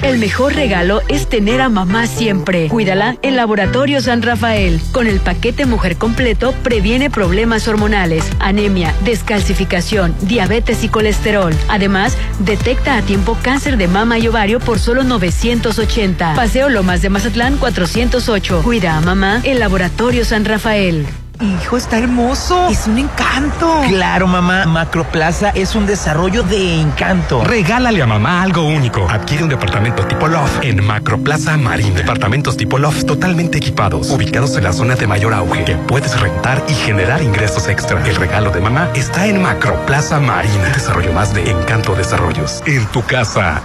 [0.03, 2.67] El mejor regalo es tener a mamá siempre.
[2.67, 4.79] Cuídala en Laboratorio San Rafael.
[4.91, 11.53] Con el paquete Mujer Completo previene problemas hormonales, anemia, descalcificación, diabetes y colesterol.
[11.67, 16.35] Además, detecta a tiempo cáncer de mama y ovario por solo 980.
[16.35, 18.61] Paseo Lomas de Mazatlán 408.
[18.63, 21.07] Cuida a mamá en Laboratorio San Rafael.
[21.39, 22.67] Hijo, está hermoso.
[22.67, 23.81] Es un encanto.
[23.87, 24.65] Claro, mamá.
[24.65, 27.43] Macroplaza es un desarrollo de encanto.
[27.43, 29.07] Regálale a mamá algo único.
[29.07, 31.95] Adquiere un departamento tipo Loft en Macroplaza Marina.
[31.95, 36.63] Departamentos tipo Loft totalmente equipados, ubicados en la zona de mayor auge, que puedes rentar
[36.67, 38.03] y generar ingresos extra.
[38.07, 40.69] El regalo de mamá está en Macroplaza Marina.
[40.73, 42.63] Desarrollo más de Encanto Desarrollos.
[42.65, 43.61] En tu casa,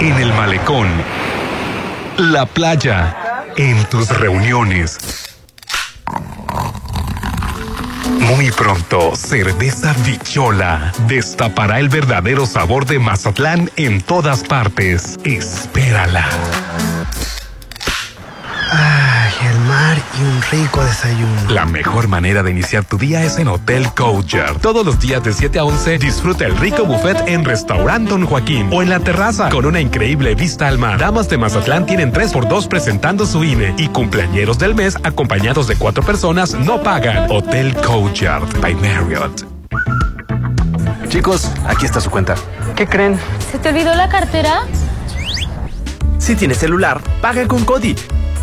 [0.00, 0.88] en el malecón,
[2.18, 3.16] la playa,
[3.56, 4.98] en tus reuniones.
[8.18, 15.18] Muy pronto, Cerveza Bichola destapará el verdadero sabor de Mazatlán en todas partes.
[15.24, 16.28] Espérala.
[18.72, 21.50] Ay, el mar y un rico desayuno.
[21.50, 24.58] La mejor manera de iniciar tu día es en Hotel Coacher.
[24.60, 28.68] Todos los días de 7 a 11 disfruta el rico buffet en Restaurant Don Joaquín
[28.72, 30.98] o en la terraza con una increíble vista al mar.
[30.98, 36.02] Damas de Mazatlán tienen 3x2 presentando su INE y cumpleañeros del mes acompañados de cuatro
[36.02, 37.30] personas no pagan.
[37.30, 39.46] Hotel Coacher by Marriott.
[41.08, 42.34] Chicos, aquí está su cuenta.
[42.76, 43.18] ¿Qué creen?
[43.50, 44.62] ¿Se te olvidó la cartera?
[46.18, 47.96] Si tienes celular, paga con Cody.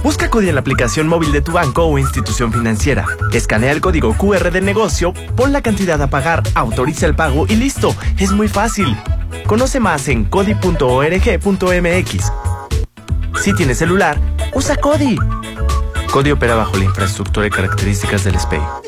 [0.03, 3.05] Busca Cody en la aplicación móvil de tu banco o institución financiera.
[3.33, 7.55] Escanea el código QR del negocio, pon la cantidad a pagar, autoriza el pago y
[7.55, 7.95] listo.
[8.17, 8.95] Es muy fácil.
[9.45, 12.31] Conoce más en cody.org.mx.
[13.41, 14.17] Si tienes celular,
[14.53, 15.17] usa Cody.
[16.12, 18.87] Cody opera bajo la infraestructura y características del SPEI.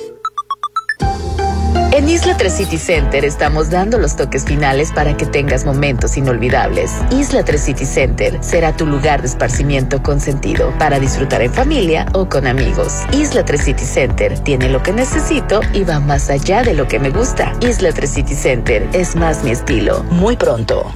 [2.00, 6.94] En Isla 3 City Center estamos dando los toques finales para que tengas momentos inolvidables.
[7.12, 12.06] Isla 3 City Center será tu lugar de esparcimiento con sentido para disfrutar en familia
[12.14, 12.94] o con amigos.
[13.12, 17.00] Isla 3 City Center tiene lo que necesito y va más allá de lo que
[17.00, 17.52] me gusta.
[17.60, 20.06] Isla 3 City Center es más mi estilo.
[20.06, 20.90] Muy pronto.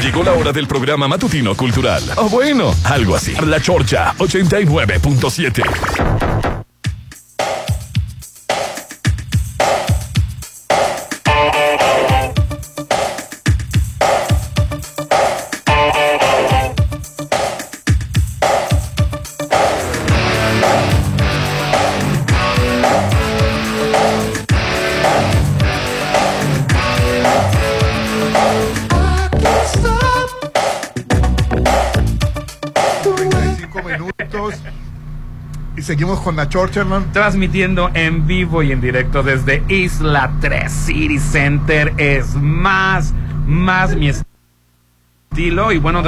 [0.00, 2.02] Llegó la hora del programa matutino cultural.
[2.16, 3.34] O bueno, algo así.
[3.44, 6.33] La Chorcha 89.7.
[35.94, 37.06] seguimos con la Chorcha, hermano.
[37.12, 41.94] Transmitiendo en vivo y en directo desde Isla 3 City Center.
[41.98, 43.14] Es más,
[43.46, 45.70] más mi estilo.
[45.70, 46.02] Y bueno,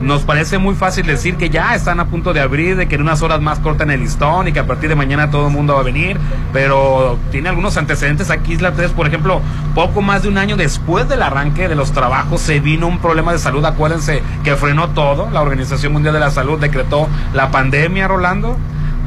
[0.00, 3.02] nos parece muy fácil decir que ya están a punto de abrir, de que en
[3.02, 5.74] unas horas más cortan el listón y que a partir de mañana todo el mundo
[5.74, 6.18] va a venir.
[6.52, 9.40] Pero tiene algunos antecedentes aquí, Isla 3, por ejemplo,
[9.72, 13.32] poco más de un año después del arranque de los trabajos se vino un problema
[13.32, 13.64] de salud.
[13.64, 15.30] Acuérdense que frenó todo.
[15.30, 18.56] La Organización Mundial de la Salud decretó la pandemia, Rolando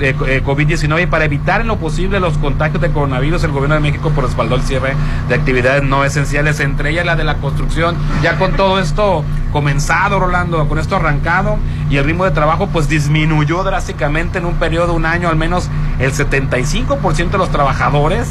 [0.02, 3.76] de eh, COVID-19 y para evitar en lo posible los contagios de coronavirus, el gobierno
[3.76, 4.96] de México por respaldó el cierre
[5.30, 7.96] de actividades no esenciales, entre ellas la de la construcción.
[8.24, 9.24] Ya con todo esto
[9.54, 11.58] comenzado, Rolando, con esto arrancado
[11.90, 15.36] y el ritmo de trabajo pues disminuyó drásticamente en un periodo de un año, al
[15.36, 18.28] menos el 75% de los trabajadores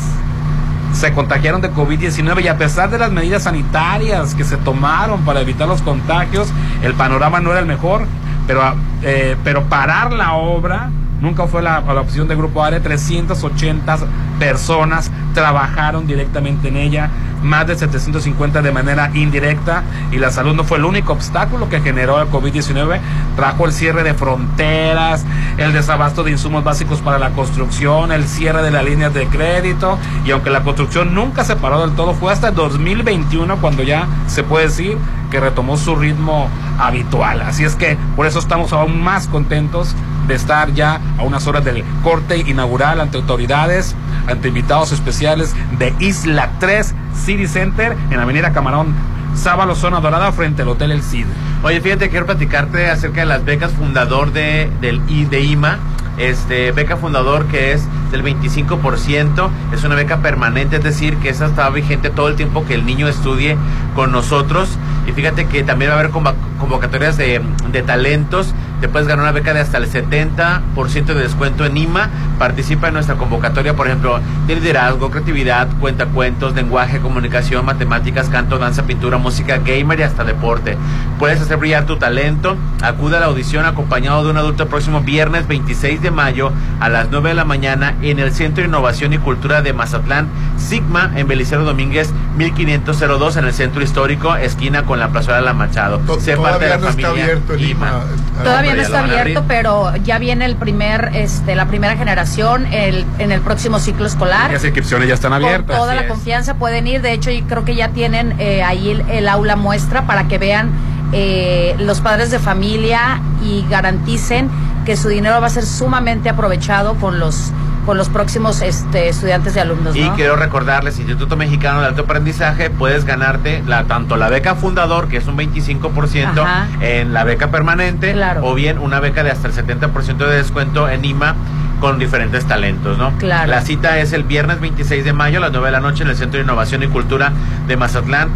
[0.93, 5.41] se contagiaron de COVID-19 y a pesar de las medidas sanitarias que se tomaron para
[5.41, 6.49] evitar los contagios,
[6.83, 8.07] el panorama no era el mejor,
[8.49, 10.91] pero, eh, pero parar la obra
[11.21, 13.99] nunca fue la, la opción del Grupo ARE, 380
[14.39, 17.11] personas trabajaron directamente en ella,
[17.43, 21.81] más de 750 de manera indirecta y la salud no fue el único obstáculo que
[21.81, 23.01] generó el COVID-19,
[23.37, 25.25] trajo el cierre de fronteras,
[25.57, 29.99] el desabasto de insumos básicos para la construcción, el cierre de las líneas de crédito
[30.25, 34.43] y aunque la construcción nunca se paró del todo, fue hasta 2021 cuando ya se
[34.43, 34.99] puede decir
[35.31, 36.49] que retomó su ritmo
[36.79, 37.43] habitual.
[37.43, 39.95] Así es que por eso estamos aún más contentos
[40.33, 43.95] estar ya a unas horas del corte inaugural ante autoridades,
[44.27, 48.95] ante invitados especiales de Isla 3 City Center en Avenida Camarón
[49.35, 51.27] Sábalo, zona dorada, frente al Hotel El Cid.
[51.63, 55.01] Oye, fíjate, quiero platicarte acerca de las becas fundador de, del
[55.31, 55.79] de IMA.
[56.19, 61.47] Este, beca fundador que es del 25%, es una beca permanente, es decir, que esa
[61.47, 63.57] está vigente todo el tiempo que el niño estudie
[63.95, 64.79] con nosotros.
[65.07, 67.41] Y fíjate que también va a haber convocatorias de,
[67.73, 72.09] de talentos te puedes ganar una beca de hasta el 70% de descuento en IMA.
[72.39, 78.85] Participa en nuestra convocatoria, por ejemplo, de liderazgo, creatividad, cuentacuentos, lenguaje, comunicación, matemáticas, canto, danza,
[78.85, 80.79] pintura, música, gamer y hasta deporte.
[81.19, 82.57] Puedes hacer brillar tu talento.
[82.83, 86.51] Acude a la audición acompañado de un adulto el próximo viernes 26 de mayo
[86.81, 90.29] a las 9 de la mañana en el Centro de Innovación y Cultura de Mazatlán,
[90.57, 95.53] Sigma, en Belicero Domínguez, 1502 en el Centro Histórico, esquina con la Plaza de la
[95.53, 96.01] Machado.
[96.01, 98.05] Parte de la familia IMA.
[98.43, 103.33] Todavía no está abierto, pero ya viene el primer, este, la primera generación el, en
[103.33, 104.53] el próximo ciclo escolar.
[104.53, 105.77] Las inscripciones ya están abiertas.
[105.77, 107.03] Con toda la confianza pueden ir.
[107.03, 110.39] De hecho, yo creo que ya tienen eh, ahí el, el, aula muestra para que
[110.39, 110.71] vean
[111.13, 114.49] eh, los padres de familia y garanticen
[114.85, 117.53] que su dinero va a ser sumamente aprovechado con los
[117.91, 119.97] con los próximos este, estudiantes y alumnos.
[119.97, 120.01] ¿no?
[120.01, 125.09] Y quiero recordarles, Instituto Mexicano de Alto Aprendizaje, puedes ganarte la, tanto la beca fundador,
[125.09, 126.69] que es un 25% Ajá.
[126.81, 128.43] en la beca permanente, claro.
[128.45, 131.35] o bien una beca de hasta el 70% de descuento en IMA
[131.81, 133.11] con diferentes talentos, ¿no?
[133.19, 133.51] Claro.
[133.51, 136.11] La cita es el viernes 26 de mayo a las 9 de la noche en
[136.11, 137.33] el Centro de Innovación y Cultura
[137.67, 138.29] de Mazatlán,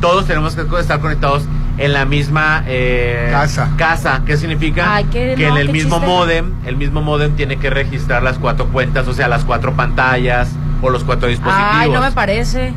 [0.00, 1.44] todos tenemos que estar conectados
[1.78, 3.70] en la misma eh, Casa.
[3.76, 4.94] Casa, ¿qué significa?
[4.96, 6.06] Ay, qué- que no, en el mismo chiste.
[6.06, 10.48] modem, el mismo modem tiene que registrar las cuatro cuentas, o sea, las cuatro pantallas
[10.82, 11.70] o los cuatro dispositivos.
[11.72, 12.72] Ay, no me parece.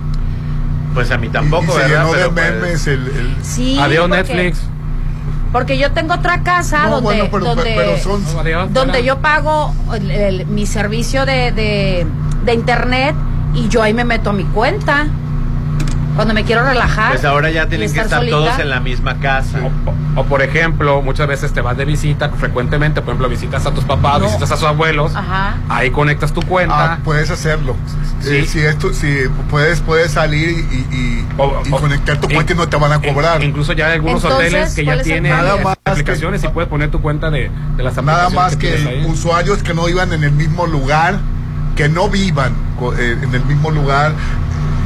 [0.93, 3.77] Pues a mí Y tampoco, Pero, pues, memes el, el- Sí.
[3.79, 4.61] Adiós porque- Netflix.
[5.51, 8.23] Porque yo tengo otra casa No, donde, bueno, pero- donde, pero son-
[9.03, 12.07] yo pago el- el- mi servicio de, de,
[12.45, 13.15] de internet
[13.53, 15.07] y yo ahí me meto a mi cuenta.
[16.15, 17.11] Cuando me quiero relajar.
[17.13, 18.37] pues ahora ya tienen que estar estar solita.
[18.37, 19.59] todos en la misma casa.
[20.15, 23.73] O, o, por ejemplo, muchas veces te vas de visita frecuentemente, por ejemplo, visitas a
[23.73, 24.25] tus papás, No.
[24.27, 25.55] visitas a sus abuelos, Ajá.
[25.69, 26.93] ahí conectas tu cuenta.
[26.93, 27.75] Ah, puedes hacerlo.
[28.19, 28.35] Sí.
[28.37, 29.07] Eh, si esto, si
[29.49, 32.91] puedes, puedes salir y, y- O- y o- conectar tu cuenta y no te van
[32.91, 33.41] a cobrar.
[33.43, 35.31] Incluso ya hay algunos Entonces, hoteles que ¿cuál ya tienen?
[35.31, 38.89] Nada que- aplicaciones y puedes poner tu cuenta de, de las Nada aplicaciones más que,
[38.89, 39.05] ahí.
[39.05, 41.17] usuarios que no iban en el mismo lugar,
[41.75, 42.53] que no vivan
[42.99, 44.11] eh, en el mismo lugar,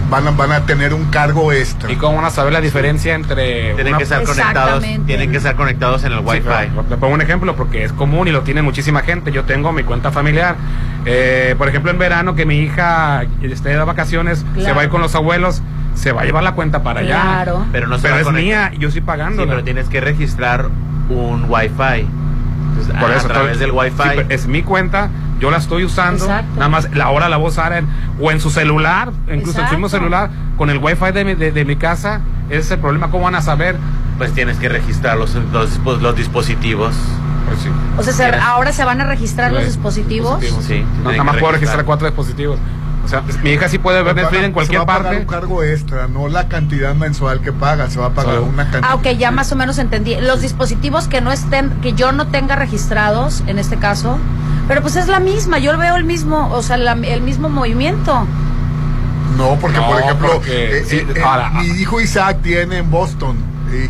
[0.09, 1.91] van a, van a tener un cargo extra.
[1.91, 5.37] ¿Y cómo van a saber la diferencia entre Tienen una- que estar conectados, tienen que
[5.37, 6.41] estar conectados en el Sí, Wi-Fi.
[6.43, 6.85] claro.
[6.89, 9.31] Te pongo un ejemplo porque es común y lo tiene muchísima gente.
[9.31, 10.55] Yo tengo mi cuenta familiar.
[11.05, 14.75] Eh, por ejemplo, en verano que mi hija esté de vacaciones, se Claro.
[14.75, 15.61] va a ir con los abuelos,
[15.95, 17.21] se va a llevar la cuenta para allá.
[17.21, 17.65] Claro.
[17.71, 18.69] Pero no se Pero va a es conectar.
[18.71, 19.43] mía y yo estoy pagando.
[19.43, 20.67] Sí, pero tienes que registrar
[21.09, 22.07] un Wi-Fi.
[22.77, 24.03] Entonces, Por a, eso, través todo- del Wi-Fi.
[24.19, 25.09] sí, es mi cuenta,
[25.39, 26.25] yo la estoy usando.
[26.25, 26.55] Exacto.
[26.55, 27.87] Nada más la hora la voy a usar en,
[28.19, 31.51] o en su celular, incluso en su mismo celular, con el Wi-Fi de mi, de,
[31.51, 32.21] de mi casa.
[32.49, 33.09] Ese es el problema.
[33.09, 33.75] ¿Cómo van a saber?
[34.17, 36.95] pues tienes que registrar los, los, los dispositivos.
[37.47, 37.69] Pues sí.
[37.97, 40.41] O sea, se- ahora se van a registrar los dispositivos.
[40.61, 41.83] Sí, No, nada más puedo registrar.
[41.83, 42.57] cuatro dispositivos.
[43.05, 45.17] O sea, mi hija sí puede ver Netflix en se cualquier va a pagar parte.
[45.19, 48.63] un cargo extra, no la cantidad mensual que paga, se va a pagar Solo- una
[48.63, 48.89] cantidad.
[48.91, 50.15] Ah, ok, ya más o menos entendí.
[50.15, 54.17] Los dispositivos que no estén, que yo no tenga registrados, en este caso,
[54.67, 58.25] pero pues es la misma, yo veo el mismo, o sea, la- el mismo movimiento.
[59.37, 62.77] No, porque No, por ejemplo, porque, eh, sí, eh, eh, ahora- mi hijo Isaac tiene
[62.79, 63.35] en Boston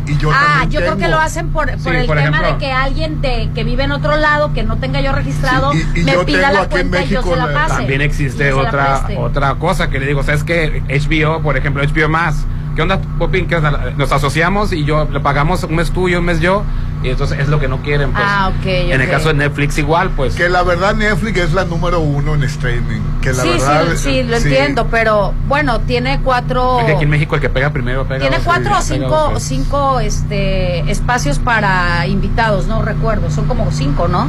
[0.05, 2.38] y yo ah, también yo creo que lo hacen por, por Sí, el por tema
[2.38, 2.53] ejemplo.
[2.53, 5.86] de que alguien de, que vive en otro lado, que no tenga yo registrado, Sí,
[5.95, 7.76] y- y me yo pida tengo la aquí en cuenta y yo se la pase.
[7.76, 12.45] También existe otra otra cosa que le digo, ¿sabes que HBO, por ejemplo, HBO más,
[12.76, 13.47] ¿qué onda, Popín?
[13.47, 13.93] ¿Qué onda?
[13.97, 16.63] Nos asociamos y yo le pagamos un mes tú y un mes yo,
[17.06, 18.24] y entonces es lo que no quieren, pues.
[18.28, 20.34] Ah, ok, En el caso de Netflix igual, pues.
[20.34, 23.01] Que la verdad Netflix es la número uno en streaming.
[23.22, 26.80] Que la sí, verdad, sí, sí, lo eh, entiendo, pero bueno, tiene cuatro...
[26.80, 28.95] Es que aquí en México el que pega primero pega Tiene dos, cuatro o sí,
[28.95, 29.56] cinco, dos, sí.
[29.56, 34.28] cinco este, espacios para invitados, no recuerdo, son como cinco, ¿no?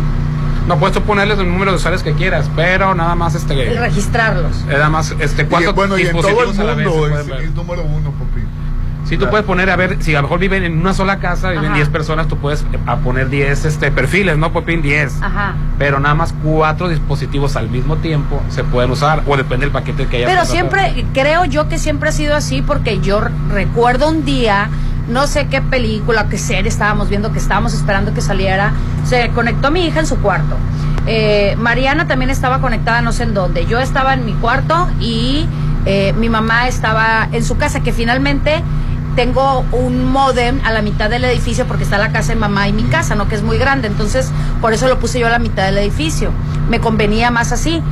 [0.69, 3.79] No, puedes tú ponerles el número de usuarios que quieras, pero nada más Y este...
[3.79, 4.65] registrarlos.
[4.67, 6.93] Nada más, este, Y, ¿cuántos bueno, y en todo el dispositivos a la vez se
[6.93, 8.13] mundo es, es número uno,
[9.07, 9.19] Popín.
[9.19, 11.51] Sí, tú puedes poner, a ver, si a lo mejor viven en una sola casa,
[11.51, 11.75] viven Ajá.
[11.77, 14.53] 10 personas, tú puedes eh, a poner 10 este, perfiles, ¿no?
[14.53, 15.23] Popín 10.
[15.23, 15.55] Ajá.
[15.79, 20.07] Pero nada más cuatro dispositivos al mismo tiempo se pueden usar, o depende del paquete
[20.07, 24.25] que hayas Pero siempre, creo yo que siempre ha sido así porque yo recuerdo un
[24.25, 24.69] día,
[25.09, 28.73] no sé qué película, qué serie estábamos viendo, que estábamos esperando que saliera,
[29.05, 30.57] se conectó mi hija en su cuarto.
[31.07, 33.67] Eh, Mariana también estaba conectada no sé en dónde.
[33.67, 35.47] Yo estaba en mi cuarto y
[35.85, 38.63] eh, mi mamá estaba en su casa, que finalmente
[39.17, 42.73] tengo un modem a la mitad del edificio porque está la casa de mamá y
[42.73, 43.27] mi casa, ¿no?
[43.29, 43.89] Que es muy grande.
[43.89, 46.31] Entonces, por eso lo puse yo a la mitad del edificio.
[46.69, 47.83] Me convenía más así,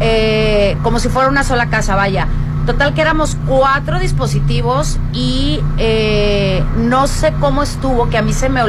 [0.00, 2.28] eh, como si fuera una sola casa, vaya.
[2.66, 8.48] Total que éramos cuatro dispositivos y eh, no sé cómo estuvo, que a mí se
[8.48, 8.60] me...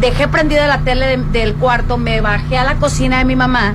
[0.00, 3.74] Dejé prendida la tele de- del cuarto, me bajé a la cocina de mi mamá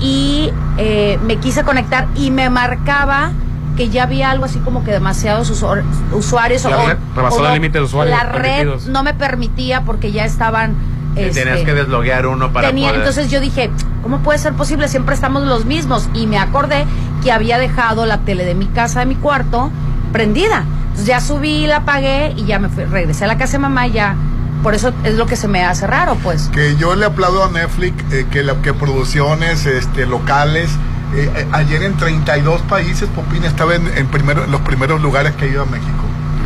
[0.00, 3.32] y eh, me quise conectar y me marcaba
[3.76, 6.62] que ya había algo así como que demasiados usuar- usuarios.
[6.62, 10.74] Ya re- rebasó el límite de usuarios La red no me permitía porque ya estaban...
[11.14, 13.00] Que este, Tenías que desloguear uno para tenía- poder.
[13.00, 13.70] entonces yo dije,
[14.02, 14.88] ¿cómo puede ser posible?
[14.88, 16.08] Siempre estamos los mismos.
[16.14, 16.86] Y me acordé
[17.22, 19.70] que había dejado la tele de mi casa, de mi cuarto,
[20.12, 20.64] prendida.
[20.84, 23.86] Entonces ya subí, la apagué y ya me fui, regresé a la casa de mamá
[23.88, 24.14] y ya.
[24.62, 26.48] Por eso es lo que se me hace raro, pues.
[26.52, 30.70] Que yo le aplaudo a Netflix eh, que, la, que producciones este, locales.
[31.14, 35.44] Eh, ayer en 32 países, Popín estaba en, en primero, en los primeros lugares que
[35.46, 35.90] ha ido a México.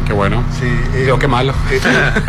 [0.07, 0.45] Qué bueno.
[0.61, 1.53] Sí, eh, Digo, qué malo.
[1.69, 1.81] eh,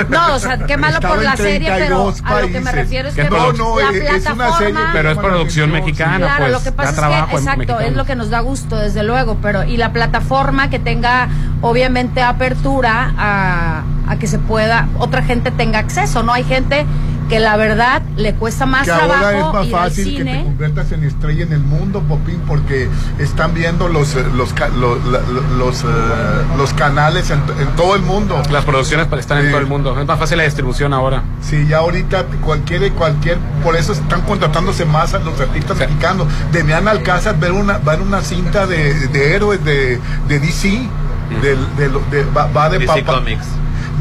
[0.09, 3.09] No, o sea, qué malo por la serie, pero 32 a lo que me refiero
[3.09, 4.57] es Que no, no, la es una plataforma...
[4.57, 6.51] serie Pero es producción mexicana, Claro, pues.
[6.53, 9.37] lo que pasa da es que, exacto, es lo que nos da gusto, desde luego,
[9.43, 11.27] pero y la plataforma que tenga,
[11.61, 16.33] obviamente, apertura a, a que se pueda, otra gente tenga acceso, ¿no?
[16.33, 16.83] Hay gente
[17.29, 20.43] que la verdad le cuesta más que trabajo ahora es más ir fácil que te
[20.43, 22.87] conviertas en estrella en el mundo, Popín, porque
[23.19, 25.85] están viendo los eh, los ca- lo- la- lo- los, eh,
[26.57, 28.41] los canales en, en todo el mundo.
[28.49, 29.49] Las producciones están en Sí.
[29.51, 29.99] todo el mundo.
[29.99, 31.23] Es más fácil la distribución ahora.
[31.41, 36.27] Sí, ya ahorita cualquier, cualquier, por eso están contratándose más a los artistas mexicanos.
[36.53, 39.99] Demian Alcázar ver una, ver una cinta de, de héroes de,
[40.29, 40.81] de DC,
[41.41, 43.03] del- de, lo- de- va, va de DC.
[43.03, 43.45] Comics.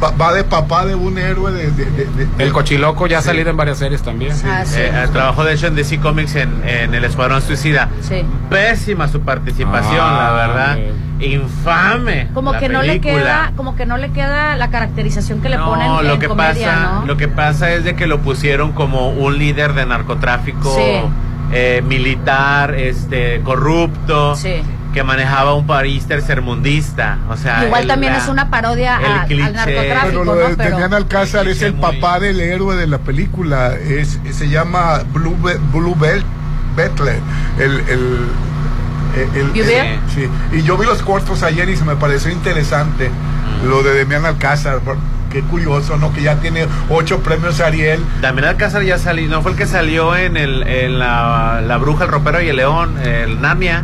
[0.03, 1.71] Va, va de papá de un héroe de...
[1.71, 3.29] de- de- de- El cochiloco ya ha Sí.
[3.29, 4.33] salido en varias series también.
[4.47, 4.79] Ah, sí.
[4.81, 7.89] Eh, trabajó de hecho en DC Comics en, en El Escuadrón Suicida.
[8.03, 8.23] Sí.
[8.51, 10.77] Pésima su participación, Ah, la verdad.
[10.79, 11.23] ok.
[11.23, 12.29] Infame.
[12.35, 15.57] Como la que no le queda, como que no le queda la caracterización que le
[15.57, 17.07] No, ponen lo en que comedia, pasa, ¿no?
[17.07, 21.01] lo que pasa es de que lo pusieron como un líder de narcotráfico Sí.
[21.53, 24.57] eh, militar, este, corrupto, Sí.
[24.97, 27.19] Que manejaba un país tercermundista.
[27.29, 29.53] O sea, Igual el- también la- es una parodia el a- al cliché.
[29.53, 30.49] narcotráfico, Pero lo ¿no?
[30.49, 33.75] de Pero Demian Alcázar es el papá del héroe de la película.
[33.75, 36.25] Es, se llama Blue, Be- Blue Belt,
[36.77, 37.21] Bettler.
[37.59, 37.81] El, el,
[39.17, 39.69] el- el- ¿Bubert?
[39.69, 40.29] el- sí.
[40.53, 43.11] Y yo vi los cortos ayer y se me pareció interesante
[43.69, 44.81] lo de Demian Alcázar.
[45.31, 46.11] Qué curioso, ¿no?
[46.15, 48.03] Que ya tiene ocho premios Ariel.
[48.23, 52.05] También Alcázar ya salió, no fue el que salió en, el, en la, la Bruja,
[52.05, 53.83] el Ropero y el León, el Narnia.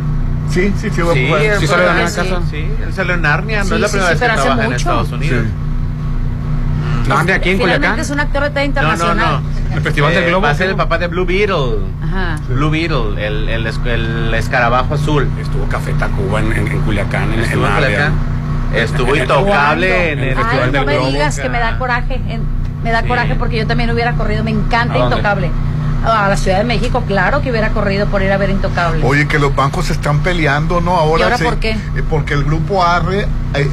[0.49, 1.01] Sí, sí, sí.
[1.13, 2.21] Sí, él Sí salió Damián sí.
[2.51, 4.65] Sí, él salió en Narnia, Sí, no es la primera sí, vez que trabaja en
[4.65, 4.75] mucho.
[4.75, 5.45] Estados Unidos.
[7.07, 7.99] Narnia aquí en finalmente Culiacán.
[7.99, 9.41] es un actor de talla No, no, internacional.
[9.43, 9.75] no.
[9.75, 10.41] El Festival del Eh, Globo.
[10.43, 11.79] Va a ser el papá de Blue Beetle.
[12.03, 12.35] Ajá.
[12.47, 15.27] Blue Beetle, el, el, es- el escarabajo azul.
[15.41, 17.23] Estuvo Café Tacuba en, en, en Culiacán.
[17.33, 17.73] En, en Estuvo en.
[17.73, 18.13] Culiacán.
[18.73, 21.07] Estuvo intocable en el Ay, Festival no del me Globo.
[21.11, 22.21] digas que me da coraje.
[22.29, 24.43] en- me da coraje porque yo también hubiera corrido.
[24.43, 24.97] Me encanta.
[24.97, 25.49] Intocable.
[26.05, 29.03] A la Ciudad de México, claro que hubiera corrido por ir a ver Intocable.
[29.05, 30.91] Oye, que los bancos se están peleando, ¿no?
[30.97, 31.71] Ahora ¿Y ahora sí, por qué?
[31.71, 33.69] eh, porque el grupo ARRE, eh,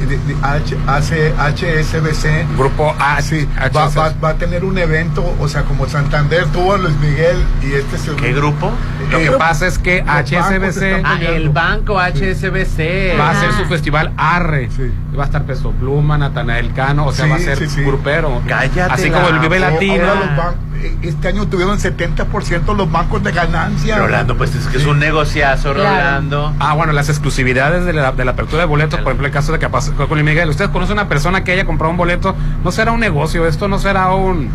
[1.37, 3.21] HSBC, Grupo A.
[3.21, 6.95] sí, va, va- va a tener un evento, o sea, como Santander tuvo a Luis
[6.97, 8.71] Miguel y este es el ¿Qué grupo?
[9.11, 13.17] Lo que Eh, pasa es que HSBC Ah, el banco HSBC.
[13.19, 13.57] va a hacer Ah.
[13.57, 14.69] su festival Arre.
[14.75, 14.91] Sí.
[15.17, 17.81] Va a estar Peso Pluma, Natanael Cano, o sea, Sí, va a ser sí, sí.
[17.83, 18.41] grupero.
[18.47, 20.53] Cállate Así como el Vive boca.
[20.83, 23.97] Eh, este año tuvieron 70% los bancos de ganancia.
[23.99, 25.89] Rolando, pues es que es un negociazo, Claro.
[25.89, 26.53] Rolando.
[26.59, 29.51] Ah, bueno, las exclusividades de la, de la apertura de boletos, por ejemplo, el caso
[29.51, 30.49] de que pasó con Luis Miguel.
[30.49, 32.35] ¿Usted conoce una persona que haya comprado un boleto?
[32.63, 33.45] ¿No será un negocio?
[33.47, 34.49] ¿Esto no será un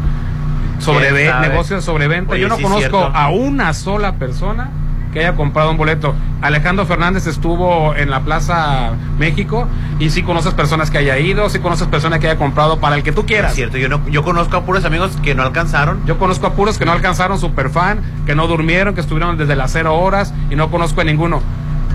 [0.79, 1.11] sobre
[1.41, 2.33] negocio de sobreventa?
[2.33, 3.11] Oye, Yo no sí, conozco cierto.
[3.15, 4.69] a una sola persona
[5.17, 6.15] que haya comprado un boleto.
[6.43, 9.67] Alejandro Fernández estuvo en la Plaza México
[9.99, 13.03] y sí conoces personas que haya ido, sí conoces personas que haya comprado para el
[13.03, 13.55] que tú Es quieras.
[13.55, 16.05] cierto, yo, no, yo conozco a puros amigos que no alcanzaron.
[16.05, 19.57] Yo conozco a puros que no alcanzaron super fan, que no durmieron, que estuvieron desde
[19.57, 21.41] las cero horas y no conozco a ninguno.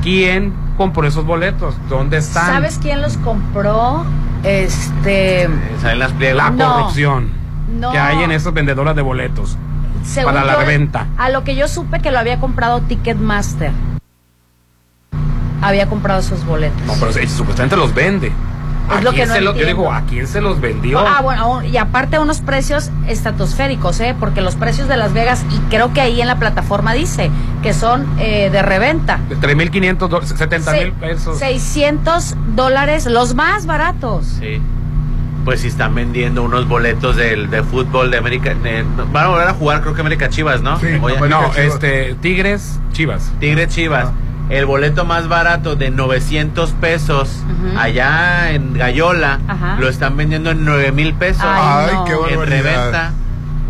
[0.01, 1.75] ¿Quién compró esos boletos?
[1.89, 2.47] ¿Dónde están?
[2.47, 4.03] ¿Sabes quién los compró?
[4.43, 5.47] Este.
[5.79, 6.37] Salen las pliegas.
[6.37, 6.73] La No.
[6.73, 7.29] corrupción
[7.79, 7.91] No.
[7.91, 9.59] que hay en esas vendedoras de boletos
[10.03, 11.07] según para la yo, reventa.
[11.17, 13.71] A lo que yo supe que lo había comprado Ticketmaster.
[15.61, 16.81] Había comprado esos boletos.
[16.87, 18.31] No, pero supuestamente los vende.
[18.89, 20.99] ¿A Es lo quién que no se yo digo, ¿a quién se los vendió?
[20.99, 24.15] Ah, bueno, y aparte unos precios estratosféricos, ¿eh?
[24.19, 27.29] Porque los precios de Las Vegas, y creo que ahí en la plataforma dice
[27.61, 29.19] que son eh, de reventa.
[29.29, 31.37] De 3.500, do- 70 mil pesos.
[31.37, 34.25] 600 dólares, los más baratos.
[34.39, 34.59] Sí.
[35.45, 38.53] Pues si están vendiendo unos boletos del, de fútbol de América.
[38.53, 40.79] de- van a volver a jugar, creo que América Chivas, ¿no?
[40.79, 41.57] Sí, Oye, América no, Chivas.
[41.57, 43.31] este, Tigres, Chivas.
[43.39, 44.09] Tigre Chivas.
[44.49, 47.29] El boleto más barato de 900 pesos
[47.77, 49.77] allá en Gallola Ajá.
[49.79, 51.43] lo están vendiendo en 9 mil pesos.
[51.45, 52.05] Ay, Ay, no.
[52.05, 52.47] qué en barbaridad.
[52.63, 53.11] reventa.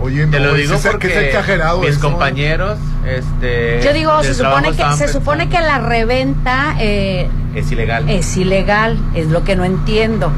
[0.01, 1.99] Oye, Te no, lo digo porque que es exagerado mis eso.
[2.01, 8.09] compañeros, este, Yo digo, se supone que se supone que la reventa eh, es ilegal.
[8.09, 10.31] es ilegal, es lo que no entiendo.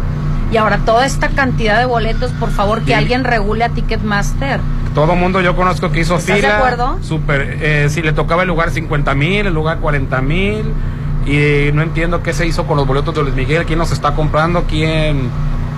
[0.54, 2.94] Y ahora toda esta cantidad de boletos, por favor, que Sí.
[2.94, 4.60] alguien regule a Ticketmaster.
[4.94, 6.48] Todo mundo yo conozco que hizo ¿Estás fila.
[6.50, 7.00] de acuerdo?
[7.02, 10.64] Super, eh, si le tocaba el lugar 50 mil, el lugar 40 mil.
[11.26, 14.14] Y no entiendo qué se hizo con los boletos de Luis Miguel, quién los está
[14.14, 15.30] comprando, quién,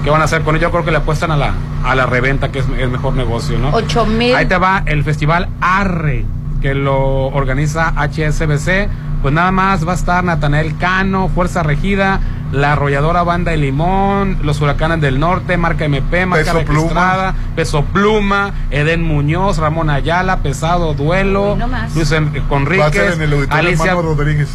[0.03, 0.63] qué van a hacer con ellos.
[0.67, 1.53] Yo creo que le apuestan a la,
[1.85, 3.69] a la reventa, que es el mejor negocio, ¿no?
[3.71, 4.35] Ocho mil.
[4.35, 6.25] Ahí te va el festival Arre,
[6.61, 8.89] que lo organiza HSBC.
[9.25, 12.19] Pues nada más va a estar Natanael Cano, Fuerza Regida,
[12.51, 17.33] la arrolladora Banda de Limón, los Huracanes del Norte, Marca MP, Marca Peso Pluma.
[17.55, 21.67] Peso Pluma, Eden Muñoz, Ramón Ayala, Pesado Duelo, no.
[21.95, 22.13] Luis
[22.47, 23.17] Conríquez,
[23.49, 23.95] Alicia.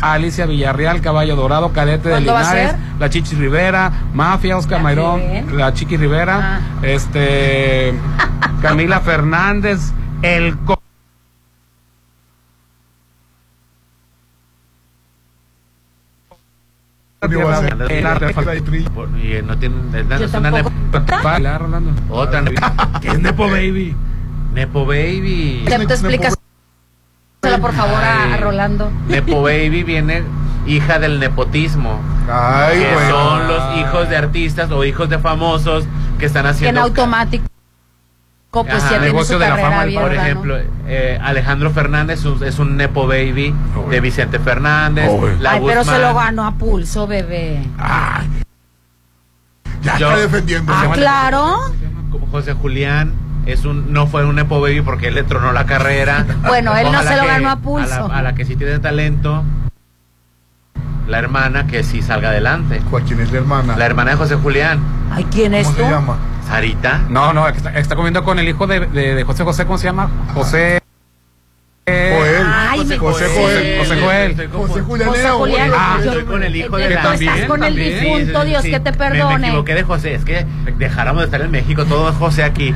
[0.03, 2.77] Alicia Villarreal, Caballo Dorado, Cadete de ¿Cuándo va a Linares?
[3.01, 5.59] La Chichi Rivera, Mafia, Oscar Ya Mayrón, ven.
[5.59, 6.61] la Chiqui Rivera, Ah.
[6.83, 7.93] este
[8.63, 9.91] Camila Fernández,
[10.23, 10.83] el co- Digo,
[17.19, 17.20] va a ser- Eh, la- Por-
[19.23, 20.51] y eh, no tienen, es, Yo es una
[21.59, 21.93] Rolando.
[22.11, 22.43] otra
[23.01, 23.95] ¿Qué es Nepo Baby?
[24.55, 25.65] Nepo Baby.
[25.67, 26.37] Te, te explicas
[27.61, 28.37] por favor a.
[28.37, 28.91] Rolando.
[29.09, 30.23] Nepo Baby viene
[30.67, 32.01] hija del nepotismo.
[32.31, 35.85] Ay, que son los hijos de artistas o hijos de famosos
[36.19, 37.45] que están Que en haciendo automático
[38.51, 40.23] pues Ajá, ya tiene negocio su de la fama, abierta, Por ¿no?
[40.23, 40.57] ejemplo,
[40.89, 43.55] eh, Alejandro Fernández es- es un Nepo Baby
[43.91, 45.09] de Vicente Fernández.
[45.41, 47.63] La Ay, pero se lo ganó a pulso, bebé.
[47.79, 48.27] Ay,
[49.83, 50.73] Ya Yo- está defendiendo.
[50.75, 51.57] Ah, claro.
[52.11, 53.13] Como José Julián
[53.47, 56.27] es un no fue un Nepo Baby porque él le tronó la carrera.
[56.47, 58.09] Bueno, él no se lo que ganó a pulso.
[58.09, 59.43] la, a la que sí tiene talento,
[61.07, 62.83] la hermana que sí salga adelante.
[63.07, 63.77] ¿Quién es la hermana?
[63.77, 64.81] La hermana de José Julián.
[65.13, 65.85] Ay, ¿quién es ¿Cómo tú?
[65.85, 66.17] se llama?
[66.51, 67.07] Sarita.
[67.09, 70.11] No, no, está, comiendo con el hijo de José José, ¿cómo se llama?
[70.35, 70.80] José.
[72.91, 73.79] Me- José Joel.
[73.79, 74.51] José Joel.
[74.53, 75.71] José Julián José Julián.
[75.75, 78.01] Ah, yo- estoy con el hijo de eh, la tú estás con el también.
[78.01, 79.39] difunto, Dios que te perdone.
[79.39, 80.47] Me, equivoqué de José, es que
[80.79, 82.75] dejáramos de estar en México, todo es José aquí.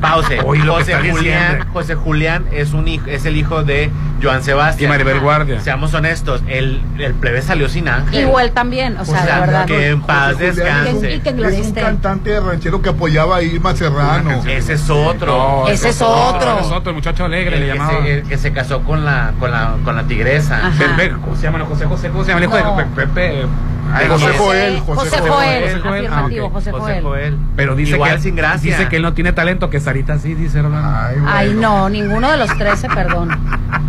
[0.00, 0.38] Pause.
[0.40, 1.66] José Julián.
[1.72, 3.90] José Julián es un hijo, es el hijo de
[4.22, 4.88] Joan Sebastián.
[4.90, 5.60] Y Maribel Guardia.
[5.60, 8.22] Seamos honestos, el, el plebe salió sin ángel.
[8.22, 9.66] Igual también, o sea, O sea, de verdad.
[9.66, 11.14] que en paz José descanse.
[11.14, 14.42] Y que Es un cantante de ranchero que apoyaba a Irma Serrano.
[14.46, 15.64] Ese es otro.
[15.64, 16.58] No, Ese es otro.
[16.60, 18.02] Es otro, el muchacho alegre, El le que, llamaba.
[18.02, 20.66] se, el que se casó con la, con la, con la tigresa.
[20.68, 20.96] Ajá.
[20.96, 21.58] Pepe, ¿Cómo se llama?
[21.58, 22.44] No, José José, ¿cómo se llama?
[22.44, 22.76] El hijo No.
[22.76, 23.46] de Pe- Pepe.
[23.92, 25.30] Ay, José José Joel, José José Joel.
[25.30, 26.52] Joel, José Joel, ah, afirmativo, ok.
[26.54, 27.38] José Joel.
[27.54, 28.76] Pero dice Igual que, sin gracia.
[28.76, 30.88] Dice que él no tiene talento, que Sarita sí, dice Rolando.
[30.98, 31.30] Ay, bueno.
[31.32, 33.38] Ay, no, ninguno de los tres se perdona.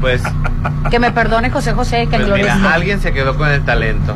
[0.01, 0.21] Pues,
[0.91, 4.15] Que me perdone José José, que pues mira, alguien se quedó con el talento.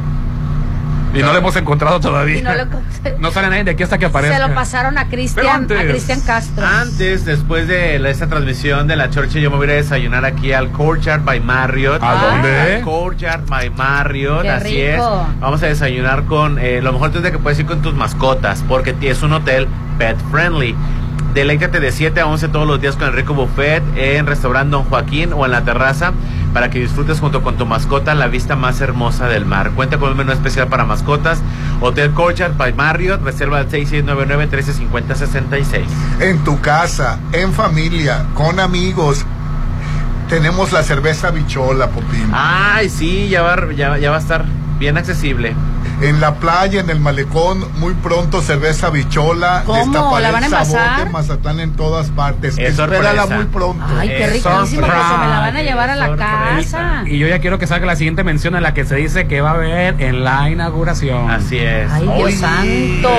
[1.14, 2.38] Y no lo hemos encontrado todavía.
[2.38, 3.16] Y no lo encontré.
[3.20, 4.38] No sale nadie de aquí hasta que aparezca.
[4.38, 6.66] Se lo pasaron a Cristian, a antes- Cristian Castro.
[6.66, 10.54] Antes, después de la- esta transmisión de la Chorcha, yo me voy a desayunar aquí
[10.54, 12.02] al Courtyard by Marriott.
[12.04, 12.76] ¿A dónde?
[12.78, 15.26] Al Courtyard by Marriott, Qué así rico.
[15.34, 15.40] es.
[15.40, 18.64] Vamos a desayunar con, eh, lo mejor es de que puedes ir con tus mascotas,
[18.68, 20.76] porque es un hotel pet friendly.
[21.34, 24.86] Deleítate de 7 a 11 todos los días con el rico buffet en restaurante Don
[24.86, 26.12] Joaquín o en la terraza
[26.54, 29.70] para que disfrutes junto con tu mascota la vista más hermosa del mar.
[29.72, 31.42] Cuenta con un menú especial para mascotas.
[31.82, 35.84] Hotel Courtyard by Marriott, reserva al 6699-1350-66.
[36.20, 39.24] En tu casa, en familia, con amigos.
[40.28, 42.32] Tenemos la cerveza bichola, Popín.
[42.34, 44.46] Ay, sí, ya va, ya, ya va a estar
[44.80, 45.56] bien accesible.
[46.02, 49.64] En la playa, en el malecón, muy pronto cerveza bichola.
[49.66, 50.18] ¿Cómo?
[50.20, 52.58] ¿La van a de Mazatlán en todas partes.
[52.58, 53.36] Es Espérala sorpresa.
[53.36, 53.84] muy pronto.
[53.98, 54.88] Ay, qué Es riquísimo, pues se me
[55.28, 57.04] la van a llevar a la casa.
[57.06, 59.42] Y yo ya quiero que salga la siguiente mención en la que se dice que
[59.42, 61.30] va a haber en la inauguración.
[61.30, 61.92] Así es.
[61.92, 62.38] Ay, Dios Oye.
[62.38, 63.10] santo.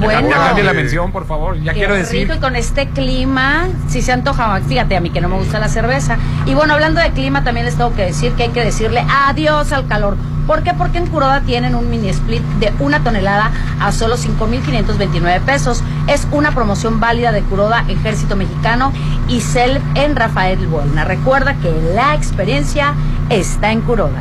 [0.00, 0.28] Bueno.
[0.28, 1.60] Ya cambie la mención, por favor.
[1.62, 2.22] Ya quiero decir.
[2.22, 5.58] rico y con este clima, si se antoja, fíjate a mí que no me gusta
[5.58, 6.18] la cerveza.
[6.46, 9.72] Y bueno, hablando de clima, también les tengo que decir que hay que decirle adiós
[9.72, 10.16] al calor.
[10.48, 10.72] ¿Por qué?
[10.74, 15.84] Porque en Curoda tienen un mini split de una tonelada a solo 5.529 pesos.
[16.08, 18.92] Es una promoción válida de Curoda, Ejército Mexicano
[19.28, 21.04] y CEL en Rafael Buena.
[21.04, 22.94] Recuerda que la experiencia
[23.28, 24.18] está en Curoda.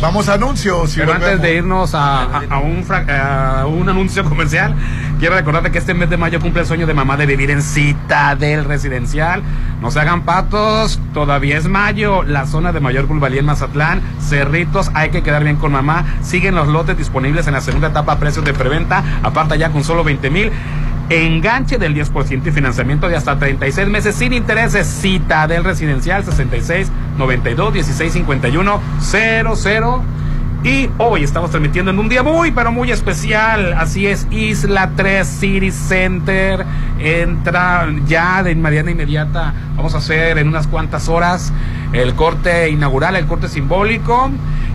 [0.00, 0.96] Vamos a anuncios.
[0.96, 4.74] y Pero antes de irnos a, a- a un, fra- a un anuncio comercial,
[5.22, 7.62] quiero recordarte que este mes de mayo cumple el sueño de mamá de vivir en
[7.62, 9.40] Citadel Residencial.
[9.80, 14.90] No se hagan patos, todavía es mayo, la zona de mayor plusvalía en Mazatlán, Cerritos,
[14.94, 16.04] hay que quedar bien con mamá.
[16.22, 19.84] Siguen los lotes disponibles en la segunda etapa a precios de preventa, aparta ya con
[19.84, 20.50] solo 20 mil.
[21.08, 24.88] Enganche del 10% y financiamiento de hasta 36 meses sin intereses.
[24.88, 30.02] Citadel Residencial 66 92 16 51 00.
[30.64, 33.72] Y hoy estamos transmitiendo en un día muy, pero muy especial.
[33.72, 36.64] Así es, Isla 3 City Center.
[37.00, 39.52] Entra ya de manera inmediata.
[39.74, 41.52] Vamos a hacer en unas cuantas horas
[41.92, 44.30] el corte inaugural, el corte simbólico.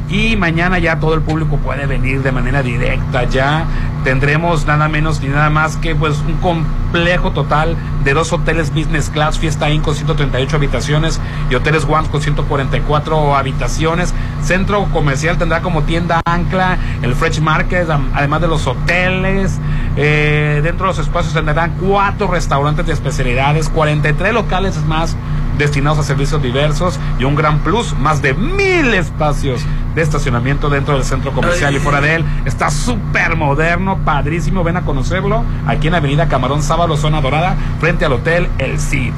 [0.09, 3.25] Y mañana ya todo el público puede venir de manera directa.
[3.25, 3.65] Ya
[4.03, 9.09] tendremos nada menos ni nada más que pues un complejo total de dos hoteles business
[9.09, 14.13] class, Fiesta Inn con 138 habitaciones y hoteles One con 144 habitaciones.
[14.41, 19.59] Centro comercial tendrá como tienda ancla el Fresh Market, además de los hoteles.
[19.99, 25.15] Eh, dentro de los espacios tendrán cuatro restaurantes de especialidades, 43 locales más
[25.57, 29.61] destinados a servicios diversos y un gran plus, más de mil espacios
[29.95, 32.25] de estacionamiento dentro del centro comercial y fuera de él.
[32.45, 38.05] Está súper moderno, padrísimo, ven a conocerlo aquí en Avenida Camarón Sábalo, zona dorada, frente
[38.05, 39.13] al hotel El Cid.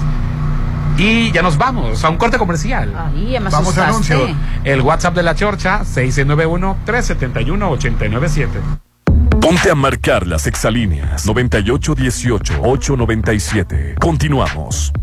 [0.98, 2.94] Y ya nos vamos a un corte comercial.
[2.98, 4.28] Ay, ya me Vamos a anuncio.
[4.64, 8.50] El WhatsApp de la Chorcha, 691-371-897.
[9.42, 14.00] Ponte a marcar las exalíneas 9818-897.
[14.00, 14.94] Continuamos.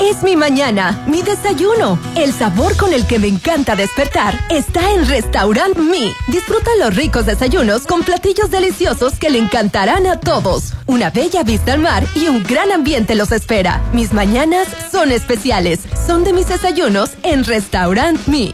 [0.00, 1.98] Es mi mañana, mi desayuno.
[2.16, 6.14] El sabor con el que me encanta despertar está en Restaurant Mi.
[6.26, 10.72] Disfruta los ricos desayunos con platillos deliciosos que le encantarán a todos.
[10.86, 13.82] Una bella vista al mar y un gran ambiente los espera.
[13.92, 15.80] Mis mañanas son especiales.
[16.06, 18.52] Son de mis desayunos en Restaurant Mi.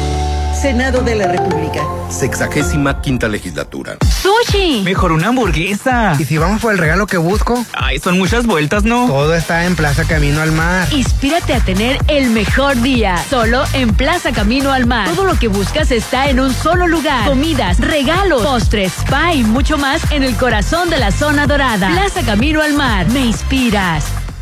[0.61, 1.81] Senado de la República.
[2.11, 3.97] Sexagésima quinta legislatura.
[4.21, 4.83] ¡Sushi!
[4.83, 6.15] Mejor una hamburguesa.
[6.19, 7.65] ¿Y si vamos por el regalo que busco?
[7.73, 9.07] Ay, son muchas vueltas, ¿no?
[9.07, 10.87] Todo está en Plaza Camino al Mar.
[10.93, 13.17] Inspírate a tener el mejor día.
[13.27, 15.09] Solo en Plaza Camino al Mar.
[15.09, 17.27] Todo lo que buscas está en un solo lugar.
[17.27, 21.89] Comidas, regalos, postres, spa y mucho más en el corazón de la zona dorada.
[21.89, 23.09] Plaza Camino al Mar.
[23.09, 24.05] Me inspiras.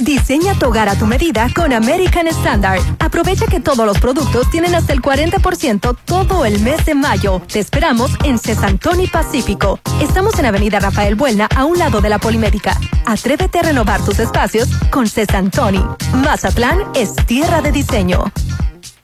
[0.00, 2.80] Diseña tu hogar a tu medida con American Standard.
[2.98, 7.40] Aprovecha que todos los productos tienen hasta el 40% todo el mes de mayo.
[7.50, 9.80] Te esperamos en Cesantoni Pacífico.
[10.00, 12.78] Estamos en Avenida Rafael Buelna, a un lado de la Polimédica.
[13.06, 15.82] Atrévete a renovar tus espacios con Cesantoni.
[16.14, 18.24] Mazatlán es tierra de diseño.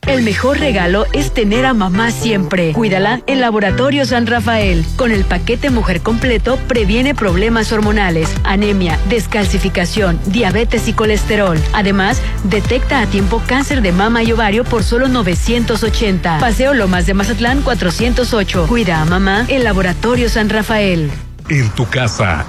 [0.09, 2.73] El mejor regalo es tener a mamá siempre.
[2.73, 4.85] Cuídala en Laboratorio San Rafael.
[4.97, 11.57] Con el paquete Mujer Completo previene problemas hormonales, anemia, descalcificación, diabetes y colesterol.
[11.73, 16.41] Además, detecta a tiempo cáncer de mama y ovario por solo 980.
[16.41, 18.67] Paseo Lomas de Mazatlán 408.
[18.67, 21.13] Cuida a mamá en Laboratorio San Rafael.
[21.49, 22.45] En tu casa,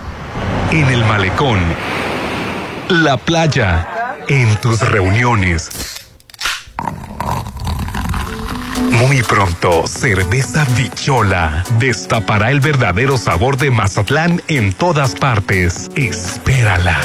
[0.72, 1.60] en el malecón,
[2.89, 6.03] la playa, en tus reuniones.
[8.91, 15.89] Muy pronto, Cerveza Bichola destapará el verdadero sabor de Mazatlán en todas partes.
[15.95, 16.99] Espérala.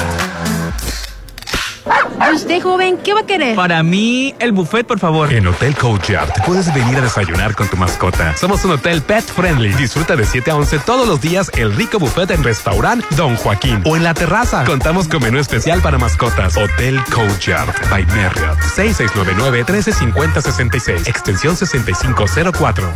[2.31, 3.57] ¿Y usted, joven, qué va a querer?
[3.57, 5.33] Para mí, el buffet, por favor.
[5.33, 8.37] En Hotel Courtyard puedes venir a desayunar con tu mascota.
[8.37, 9.73] Somos un hotel pet friendly.
[9.75, 13.83] Disfruta de 7 a 11 todos los días el rico buffet en restaurant Don Joaquín
[13.85, 14.65] o en la terraza.
[14.65, 16.57] Contamos con menú especial para mascotas.
[16.57, 18.59] Hotel Courtyard by Marriott.
[18.77, 21.09] 6699-135066.
[21.09, 22.93] Extensión 6504.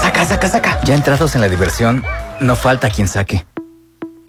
[0.00, 0.80] Saca, saca, saca.
[0.84, 2.04] Ya entrados en la diversión,
[2.40, 3.44] no falta quien saque.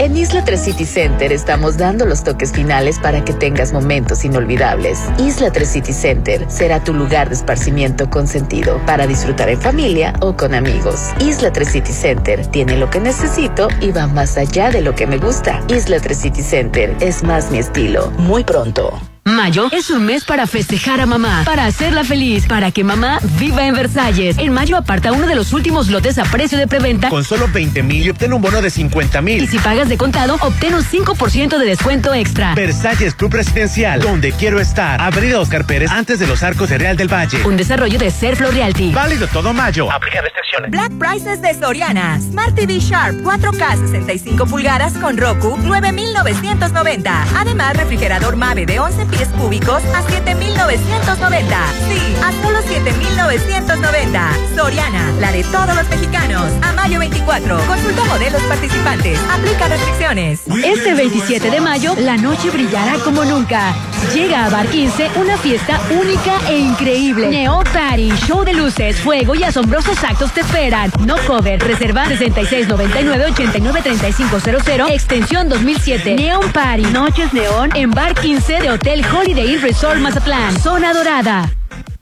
[0.00, 5.00] En Isla 3 City Center estamos dando los toques finales para que tengas momentos inolvidables.
[5.18, 10.36] Isla 3 City Center será tu lugar de esparcimiento consentido para disfrutar en familia o
[10.36, 11.10] con amigos.
[11.18, 15.08] Isla 3 City Center tiene lo que necesito y va más allá de lo que
[15.08, 15.64] me gusta.
[15.66, 18.12] Isla 3 City Center es más mi estilo.
[18.18, 19.07] Muy pronto.
[19.34, 23.66] Mayo es un mes para festejar a mamá, para hacerla feliz, para que mamá viva
[23.66, 24.38] en Versalles.
[24.38, 27.10] En mayo aparta uno de los últimos lotes a precio de preventa.
[27.10, 29.42] Con solo 20 mil y obtén un bono de 50 mil.
[29.42, 32.54] Y si pagas de contado, obtén un 5% de descuento extra.
[32.54, 35.00] Versalles Club Residencial, donde quiero estar.
[35.00, 37.44] Avenida Oscar Pérez, antes de los arcos de Real del Valle.
[37.44, 38.92] Un desarrollo de Serflo Realty.
[38.92, 39.92] Válido todo mayo.
[39.92, 40.70] Aplica restricciones.
[40.70, 42.18] Black Prices de Soriana.
[42.20, 47.26] Smart TV Sharp 4K 65 pulgadas con Roku, 9,990.
[47.36, 51.56] Además, refrigerador Mave de 11 pies pies cúbicos a 7,990.
[51.88, 54.30] Sí, a solo 7,990.
[54.54, 56.52] Soriana, la de todos los mexicanos.
[56.62, 57.58] A mayo 24.
[57.66, 59.18] Consulta modelos participantes.
[59.30, 60.42] Aplica restricciones.
[60.64, 63.74] Este 27 de mayo, la noche brillará como nunca.
[64.14, 67.28] Llega a Bar 15 una fiesta única e increíble.
[67.28, 70.92] Neo Party, show de luces, fuego y asombrosos actos te esperan.
[71.04, 76.14] No cover, reserva 6699-893500, extensión 2007.
[76.14, 80.52] Neon Party, noches neón en Bar 15 de Hotel Holiday Inn Resort Mazatlán.
[80.60, 81.50] Zona Dorada.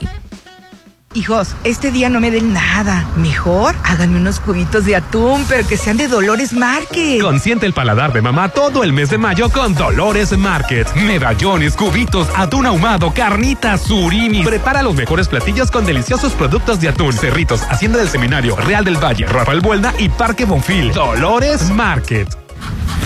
[1.15, 3.07] Hijos, este día no me den nada.
[3.15, 7.21] Mejor háganme unos cubitos de atún, pero que sean de Dolores Market.
[7.23, 10.93] Consiente el paladar de mamá todo el mes de mayo con Dolores Market.
[10.93, 14.43] Medallones, cubitos, atún ahumado, carnitas, surimi.
[14.43, 17.13] Prepara los mejores platillos con deliciosos productos de atún.
[17.13, 20.93] Cerritos, Hacienda del Seminario, Real del Valle, Rafael Buelna y Parque Bonfil.
[20.93, 22.30] Dolores Market.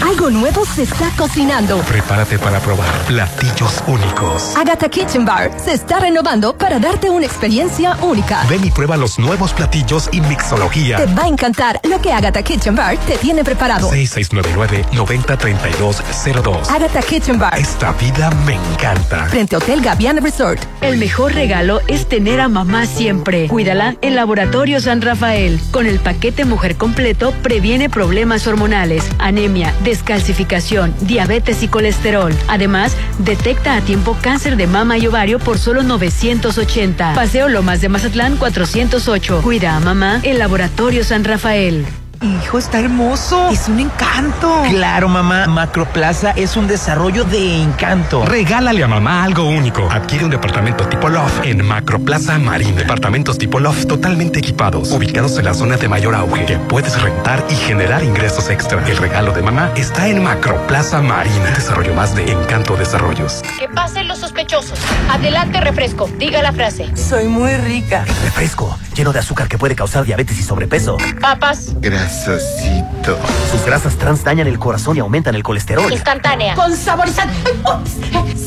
[0.02, 1.80] Algo nuevo se está cocinando.
[1.82, 4.56] Prepárate para probar platillos únicos.
[4.56, 8.44] Agatha Kitchen Bar se está renovando para darte una experiencia única.
[8.50, 10.98] Ven y prueba los nuevos platillos y mixología.
[10.98, 13.90] Te va a encantar lo que Agatha Kitchen Bar te tiene preparado.
[13.92, 16.70] 6699-903202.
[16.70, 17.58] Agatha Kitchen Bar.
[17.58, 19.26] Esta vida me encanta.
[19.26, 20.62] Frente a Hotel Gaviana Resort.
[20.82, 23.48] El mejor regalo es tener a mamá siempre.
[23.48, 25.60] Cuídala en Laboratorio San Rafael.
[25.72, 32.34] Con el paquete Mujer Completo previene problemas hormonales, anemia, descalcificación, diabetes y colesterol.
[32.48, 37.14] Además, detecta a tiempo cáncer de mama y ovario por solo 980.
[37.14, 39.42] Paseo Lomas de Mazatlán 408.
[39.42, 41.86] Cuida a mamá en Laboratorio San Rafael.
[42.24, 43.50] Hijo, está hermoso.
[43.50, 44.64] Es un encanto.
[44.70, 45.46] Claro, mamá.
[45.48, 48.26] Macroplaza es un desarrollo de encanto.
[48.26, 49.92] Regálale a mamá algo único.
[49.92, 52.78] Adquiere un departamento tipo Loft en Macroplaza Marina.
[52.78, 57.44] Departamentos tipo Loft totalmente equipados, ubicados en la zona de mayor auge, que puedes rentar
[57.50, 58.82] y generar ingresos extra.
[58.88, 61.52] El regalo de mamá está en Macroplaza Marina.
[61.54, 63.42] Desarrollo más de Encanto Desarrollos.
[63.60, 64.80] Que pasen los sospechosos.
[65.12, 66.10] Adelante, refresco.
[66.18, 66.90] Diga la frase.
[66.96, 68.06] Soy muy rica.
[68.24, 70.96] Refresco, lleno de azúcar que puede causar diabetes y sobrepeso.
[71.20, 71.76] Papas.
[72.14, 73.18] Grasosito.
[73.52, 75.92] Sus grasas trans dañan el corazón y aumentan el colesterol.
[75.92, 76.54] Instantánea.
[76.54, 77.34] Con saborizante.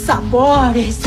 [0.06, 0.98] Sabores.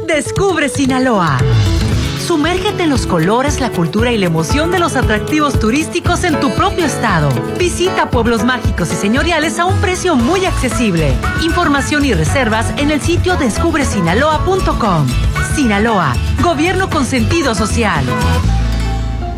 [0.07, 1.39] Descubre Sinaloa.
[2.23, 6.55] Sumérgete en los colores, la cultura y la emoción de los atractivos turísticos en tu
[6.55, 7.29] propio estado.
[7.59, 11.15] Visita pueblos mágicos y señoriales a un precio muy accesible.
[11.43, 15.07] Información y reservas en el sitio descubresinaloa.com.
[15.57, 18.05] Sinaloa, gobierno con sentido social.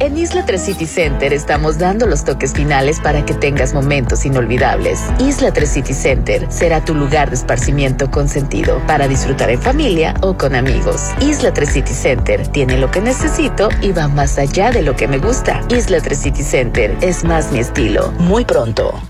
[0.01, 5.01] En Isla 3 City Center estamos dando los toques finales para que tengas momentos inolvidables.
[5.20, 10.14] Isla 3 City Center será tu lugar de esparcimiento con sentido para disfrutar en familia
[10.20, 11.01] o con amigos.
[11.20, 15.07] Isla 3 City Center tiene lo que necesito y va más allá de lo que
[15.07, 15.61] me gusta.
[15.68, 18.11] Isla 3 City Center es más mi estilo.
[18.18, 19.01] Muy pronto.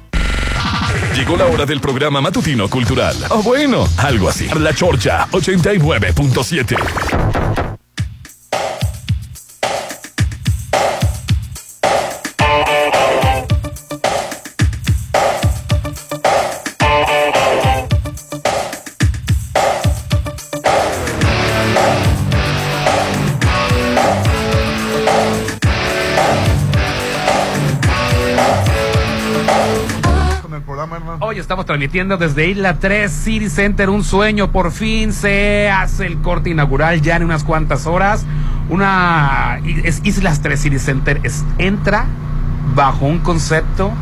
[1.14, 3.16] Llegó la hora del programa matutino cultural.
[3.30, 4.48] O bueno, algo así.
[4.58, 7.63] La Chorcha 89.7.
[31.44, 34.50] estamos transmitiendo desde Isla 3 City Center, un sueño.
[34.50, 38.24] Por fin se hace el corte inaugural ya en unas cuantas horas.
[38.70, 41.20] Una es Islas 3 City Center
[41.58, 42.06] entra
[42.74, 43.92] bajo un concepto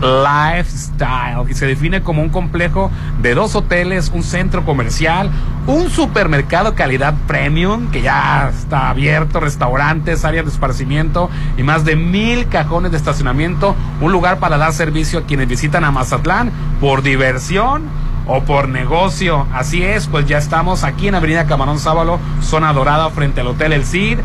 [0.00, 2.90] lifestyle y se define como un complejo
[3.20, 5.30] de dos hoteles, un centro comercial,
[5.66, 11.96] un supermercado calidad premium que ya está abierto, restaurantes, áreas de esparcimiento y más de
[11.96, 17.02] mil cajones de estacionamiento, un lugar para dar servicio a quienes visitan a Mazatlán por
[17.02, 17.84] diversión
[18.26, 19.46] o por negocio.
[19.52, 23.72] Así es, pues ya estamos aquí en Avenida Camarón Sábalo, zona dorada frente al Hotel
[23.72, 24.18] El Cid.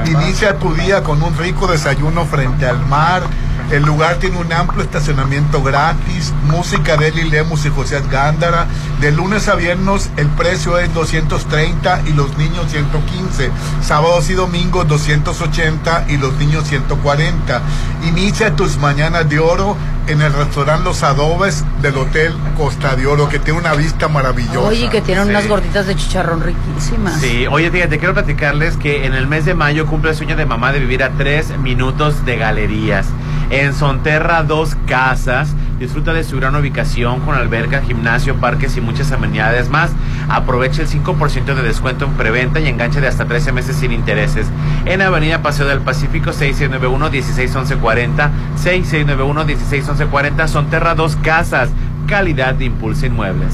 [0.06, 3.22] Inicia tu día con un rico desayuno frente al mar.
[3.70, 8.66] El lugar tiene un amplio estacionamiento gratis, música de Eli Lemus y José Gándara.
[9.00, 13.50] De lunes a viernes el precio es 230 y los niños 115.
[13.82, 17.62] Sábados y domingos 280 y los niños 140.
[18.06, 23.28] Inicia tus mañanas de oro en el restaurante Los Adobes del Hotel Costa de Oro,
[23.28, 24.60] que tiene una vista maravillosa.
[24.60, 27.20] Oye, que tienen unas gorditas de chicharrón riquísimas.
[27.20, 30.44] Sí, oye, fíjate, quiero platicarles que en el mes de mayo cumple el sueño de
[30.44, 33.06] mamá de vivir a tres minutos de galerías.
[33.52, 35.54] En Sonterra, dos casas.
[35.78, 39.90] Disfruta de su gran ubicación con alberca, gimnasio, parques y muchas amenidades más.
[40.30, 44.46] Aprovecha el 5% de descuento en preventa y enganche de hasta 13 meses sin intereses.
[44.86, 48.30] En Avenida Paseo del Pacífico, 6691-161140.
[48.56, 50.48] 6691-161140.
[50.48, 51.68] Sonterra, dos casas.
[52.06, 53.52] Calidad de Impulso Inmuebles.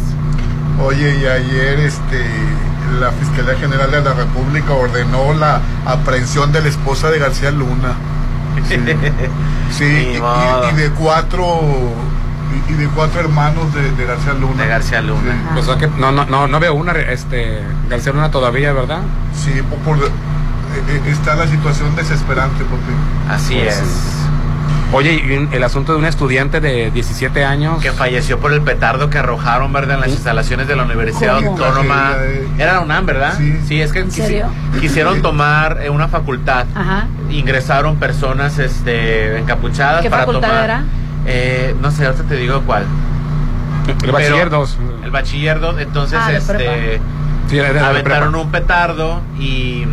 [0.80, 2.24] Oye, y ayer este
[3.00, 7.96] la Fiscalía General de la República ordenó la aprehensión de la esposa de García Luna.
[9.70, 11.60] Sí, y, y, de cuatro
[12.68, 14.62] y, de cuatro hermanos de, de, García Luna.
[14.62, 15.32] De García Luna.
[15.32, 15.62] Sí.
[15.66, 19.00] Pues, que no, no, no, no veo una, este, García Luna todavía, ¿verdad?
[19.34, 24.27] Sí, por, por eh, está la situación desesperante porque así pues, es.
[24.90, 27.82] Oye, y el asunto de un estudiante de 17 años.
[27.82, 29.96] Que falleció por el petardo que arrojaron, ¿verdad?
[29.96, 31.50] En las instalaciones de la Universidad ¿Cómo?
[31.50, 32.14] Autónoma.
[32.58, 33.34] Era la UNAM, ¿verdad?
[33.36, 33.54] Sí.
[33.66, 34.06] sí es que
[34.80, 36.66] quisieron tomar eh, una facultad.
[36.74, 37.06] Ajá.
[37.30, 40.64] Ingresaron personas este, encapuchadas ¿Qué para facultad tomar.
[40.64, 40.84] era?
[41.26, 42.84] Eh, no sé, ahorita te digo cuál.
[44.02, 44.78] El bachiller 2.
[45.04, 47.00] El bachiller 2, entonces Ah, este.
[47.48, 49.84] Sí, era de aventaron un petardo y.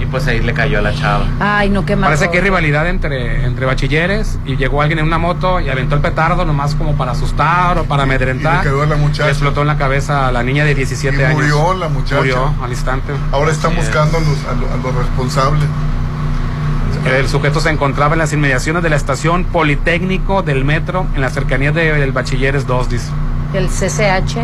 [0.00, 1.26] Y pues ahí le cayó a la chava.
[1.40, 2.06] Ay, no, qué mal.
[2.08, 5.94] Parece que hay rivalidad entre, entre bachilleres y llegó alguien en una moto y aventó
[5.94, 8.62] el petardo nomás como para asustar o para amedrentar.
[8.62, 9.24] Y le quedó la muchacha.
[9.26, 11.34] Le explotó en la cabeza a la niña de 17 Y años.
[11.34, 12.16] murió la muchacha.
[12.16, 13.12] Murió al instante.
[13.30, 15.64] Ahora están buscando a los, a, los, a los responsables.
[17.04, 21.32] El sujeto se encontraba en las inmediaciones de la estación Politécnico del metro, en las
[21.32, 23.10] cercanías de- del Bachilleres 2, dice.
[23.54, 24.38] El CCH.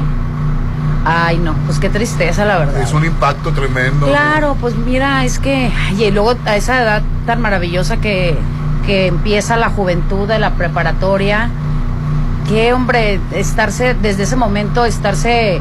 [1.09, 2.83] Ay, no, pues qué tristeza, la verdad.
[2.83, 4.07] Es un impacto tremendo.
[4.07, 8.37] Claro, pues mira, es que, y luego a esa edad tan maravillosa que,
[8.85, 11.49] que empieza la juventud de la preparatoria,
[12.49, 15.61] que hombre, estarse, desde ese momento, estarse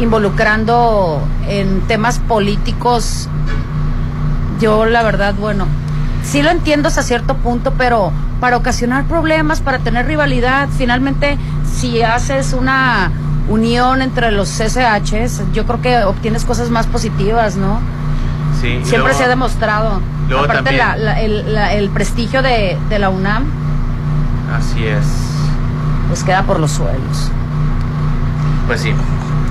[0.00, 3.28] involucrando en temas políticos,
[4.60, 5.66] yo la verdad, bueno,
[6.24, 11.38] sí lo entiendo hasta cierto punto, pero para ocasionar problemas, para tener rivalidad, finalmente,
[11.72, 13.12] si haces una
[13.48, 17.80] unión entre los CCHs, yo creo que obtienes cosas más positivas, ¿no?
[18.60, 20.00] Sí, y Siempre luego- se ha demostrado.
[20.28, 23.44] luego Aparte, también- la- la- el, la- el prestigio de, de la UNAM,
[24.56, 25.04] Así es.
[26.08, 27.30] pues queda por los suelos.
[28.66, 28.92] Pues sí.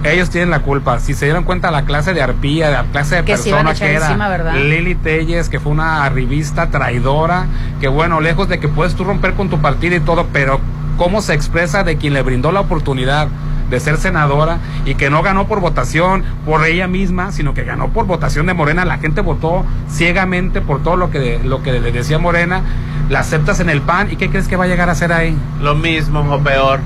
[0.03, 0.99] Ellos tienen la culpa.
[0.99, 4.15] Si se dieron cuenta la clase de arpía, la clase de Que persona que era.
[4.57, 7.47] Lili Telles, que fue una revista traidora,
[7.81, 10.59] que bueno, lejos de que puedes tú romper con tu partido y todo, pero
[10.97, 13.29] cómo se expresa de quien le brindó la oportunidad
[13.69, 17.89] de ser senadora y que no ganó por votación por ella misma, sino que ganó
[17.89, 18.85] por votación de Morena.
[18.85, 22.61] La gente votó ciegamente por todo lo que, lo que le decía Morena.
[23.09, 25.35] La aceptas en el PAN y ¿qué crees que va a llegar a hacer ahí?
[25.61, 26.79] Lo mismo o peor.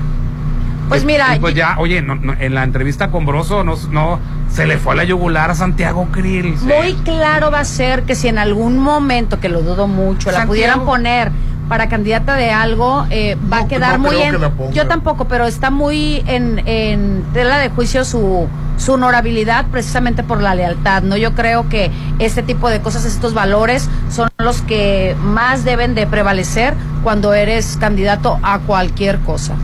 [0.88, 4.18] Pues mira, Y pues ya, oye, no- no, en la entrevista con Broso no, no
[4.50, 6.56] se le fue a la yugular a Santiago Krill.
[6.62, 10.46] Muy claro va a ser que si en algún momento, que lo dudo mucho, la
[10.46, 11.30] pudieran poner
[11.70, 14.32] para candidata de algo, eh, va a quedar no muy en.
[14.34, 14.72] que.
[14.74, 20.42] Yo tampoco, pero está muy en, en tela de juicio su, su honorabilidad precisamente por
[20.42, 21.16] la lealtad, ¿no?
[21.16, 26.06] Yo creo que este tipo de cosas, estos valores, son los que más deben de
[26.08, 26.74] prevalecer
[27.04, 29.54] cuando eres candidato a cualquier cosa.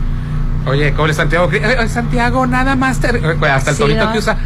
[0.65, 1.49] Oye, ¿cómo le Santiago?
[1.89, 2.99] Santiago, nada más.
[2.99, 3.09] te-
[3.49, 4.13] Hasta el Sí, tonito ¿no?
[4.13, 4.37] que usa.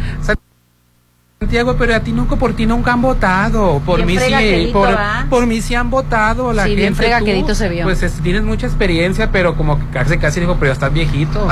[1.42, 3.80] Santiago, pero a ti nunca, por ti nunca han votado.
[3.84, 5.26] Por Bien mí sí, por, ¿va?
[5.28, 6.52] por mí sí han votado.
[6.52, 7.82] La Sí, bien gente, fregaquerito tú, se vio.
[7.82, 11.48] Pues es- tienes mucha experiencia, pero como que casi, casi dijo, pero ya estás viejito.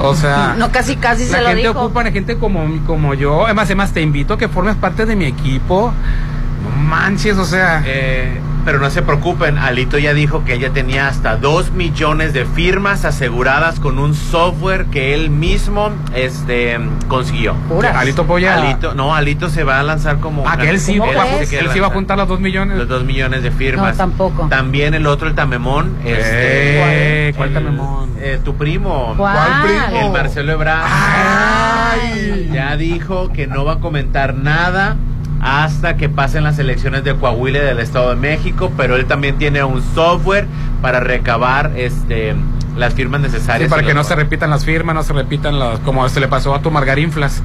[0.00, 0.54] O sea.
[0.58, 1.78] No, casi, casi la se lo gente dijo.
[1.80, 3.44] ocupa a gente como, como yo.
[3.44, 5.92] Además, además, te invito a que formes parte de mi equipo.
[6.64, 7.82] No manches, o sea.
[7.84, 12.44] Eh, pero no se preocupen, Alito ya dijo que ella tenía hasta 2 millones de
[12.44, 16.76] firmas aseguradas con un software que él mismo este,
[17.06, 17.54] consiguió.
[17.68, 17.94] Puras.
[17.94, 18.56] Alito Polla.
[18.56, 20.46] Alito, no, Alito se va a lanzar como...
[20.48, 20.94] Ah, que él sí,
[21.72, 22.76] sí va a juntar los dos millones.
[22.76, 23.92] Los 2 millones de firmas.
[23.92, 24.48] No, tampoco.
[24.48, 25.96] También el otro, el Tamemón.
[26.04, 28.10] Eh, Este, ¿cuál el- Tamemón?
[28.20, 29.14] eh, tu primo.
[29.16, 29.36] ¿Cuál?
[29.36, 30.06] ¿Cuál primo?
[30.06, 30.86] El Marcelo Ebrard.
[32.52, 34.96] Ya dijo que no va a comentar nada
[35.46, 39.38] hasta que pasen las elecciones de Coahuila y del Estado de México, pero él también
[39.38, 40.46] tiene un software
[40.82, 42.34] para recabar este
[42.76, 43.68] las firmas necesarias.
[43.68, 45.78] Sí, para que no se repitan las firmas, no se repitan las.
[45.80, 47.42] Como se le pasó a tu Margarinflas.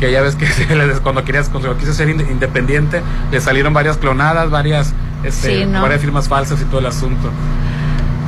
[0.00, 3.72] Que ya ves que se le- cuando querías, cuando quiso ser inde- independiente, le salieron
[3.72, 4.92] varias clonadas, varias,
[5.22, 5.80] este, Sí, ¿no?
[5.80, 7.30] varias firmas falsas y todo el asunto.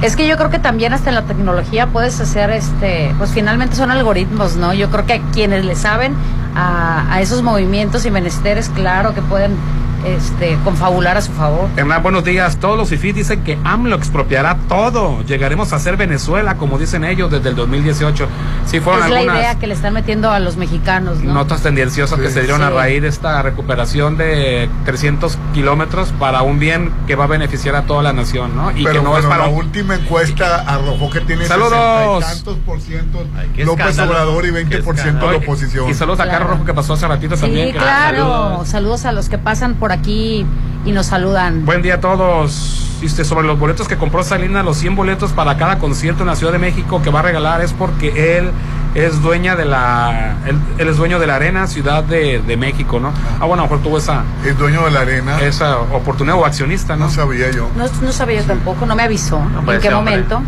[0.03, 3.77] Es que yo creo que también hasta en la tecnología puedes hacer, este, pues finalmente
[3.77, 4.73] son algoritmos, ¿no?
[4.73, 6.15] Yo creo que quienes le saben
[6.55, 9.57] a, a esos movimientos y menesteres, claro que pueden,
[10.05, 11.69] este, confabular a su favor.
[11.77, 12.57] Hernán, buenos días.
[12.59, 15.23] Todos los FIFI dicen que AMLO expropiará todo.
[15.23, 18.29] Llegaremos a ser Venezuela, como dicen ellos, desde el 2018.
[18.67, 21.35] Sí, fueron es la algunas idea que le están metiendo a los mexicanos, ¿no?
[21.35, 22.75] notas tendenciosas que se dieron a Sí.
[22.75, 27.83] raíz de esta recuperación de 300 kilómetros para un bien que va a beneficiar a
[27.83, 28.71] toda la nación, ¿no?
[28.71, 31.71] Y Pero que no bueno, es para la última encuesta arrojó que tiene Saludos.
[31.71, 33.23] 60 y tantos por ciento
[33.55, 33.99] qué López.
[33.99, 35.89] Obrador y Qué 20 por ciento la oposición.
[35.89, 37.73] Y saludos a Carlos Rojo que pasó hace ratito Sí, también.
[37.73, 38.17] claro.
[38.19, 38.69] Saludos.
[38.69, 40.47] Saludos a los que pasan por aquí
[40.85, 41.65] y nos saludan.
[41.65, 42.87] Buen día a todos.
[43.03, 46.37] Este, sobre los boletos que compró Salina, los 100 boletos para cada concierto en la
[46.37, 48.51] Ciudad de México que va a regalar es porque él
[48.95, 53.01] es dueña de la él, él es dueño de la Arena Ciudad de, de México,
[53.01, 53.11] ¿no?
[53.41, 55.41] Ah, bueno, a lo mejor tuvo esa Es dueño de la arena.
[55.41, 57.07] esa oportunidad o accionista, ¿no?
[57.07, 57.71] No sabía yo.
[57.75, 59.39] No, no sabía yo tampoco, no me avisó.
[59.65, 60.43] puede ¿En qué ser, momento?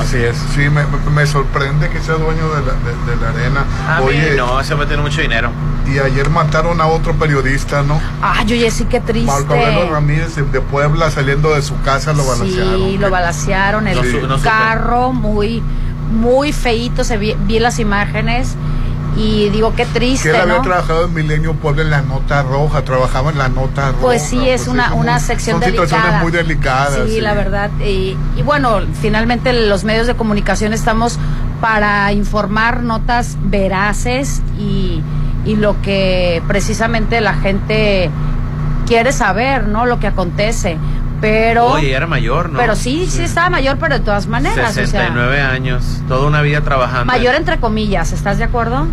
[0.00, 0.36] Así es.
[0.54, 0.82] Sí, me,
[1.14, 3.64] me sorprende que sea dueño de la, de- de la arena.
[3.86, 5.50] A mí Oye, no, ese va a tener mucho dinero.
[5.86, 8.00] Y ayer mataron a otro periodista, ¿no?
[8.22, 9.30] Ay, oye, sí, qué triste.
[9.30, 12.74] Marco Aurelio Ramírez de Puebla saliendo de su casa lo balacearon.
[12.90, 14.42] Sí, lo balacearon, el supe.
[14.42, 15.62] carro muy,
[16.12, 18.54] muy feíto, se vi, vi las imágenes
[19.16, 20.62] y digo, qué Que triste, él había ¿no?
[20.62, 24.00] trabajado en Milenio Puebla en la nota roja, trabajaba en la nota roja.
[24.00, 25.86] Pues sí, es una, como- una sección Son delicada.
[25.88, 27.00] situaciones muy delicadas.
[27.10, 27.70] Sí, la verdad.
[27.84, 31.18] Y, y bueno, finalmente los medios de comunicación estamos
[31.60, 35.02] para informar notas veraces y,
[35.44, 38.10] y lo que precisamente la gente
[38.86, 39.86] quiere saber, ¿no?
[39.86, 40.76] Lo que acontece.
[41.20, 42.58] Pero, Oye, era mayor, ¿no?
[42.58, 44.70] pero sí, sí estaba mayor, pero de todas maneras.
[44.70, 47.04] o sea, 69 años, toda una vida trabajando.
[47.06, 48.86] mayor entre comillas, ¿estás de acuerdo?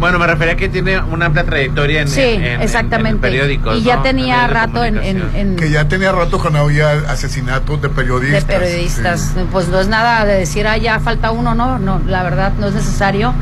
[0.00, 3.10] Bueno, me refería a que tiene una amplia trayectoria en, sí, en- en- exactamente.
[3.10, 3.76] en periódicos.
[3.78, 4.02] y ya ¿no?
[4.02, 5.36] tenía de rato en, en- comunicación.
[5.52, 8.44] en- Que ya tenía rato que no había asesinatos de de periodistas.
[8.44, 9.34] periodistas.
[9.52, 12.68] Pues no es nada de decir, ah, ya falta uno, no, no, la verdad no
[12.68, 13.34] es necesario,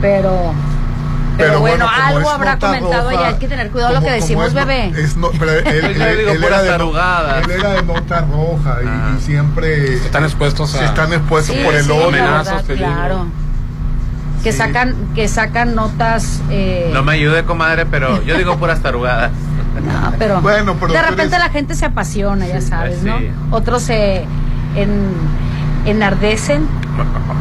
[0.00, 0.54] pero,
[1.36, 4.12] pero, Pero bueno, algo habrá comentado roja, y hay que tener cuidado lo como- que
[4.18, 4.92] como decimos, es no- bebé.
[5.00, 6.90] es no- pero él, él- era de, no-
[7.44, 9.14] él era de nota roja y- Ah.
[9.18, 12.06] y, siempre Están expuestos a se están expuestos Sí, por el sí, odio.
[12.08, 13.26] amenazas, claro.
[14.42, 14.58] Que Sí.
[14.58, 19.32] sacan, que sacan notas, eh, No me ayude, comadre, pero yo digo puras tarugadas.
[19.84, 23.18] no, pero, Bueno, pero de repente eres- la gente se apasiona, ya sabes, ¿no?
[23.18, 23.30] sí.
[23.50, 24.24] Otros se
[24.76, 25.10] en,
[25.86, 26.66] enardecen.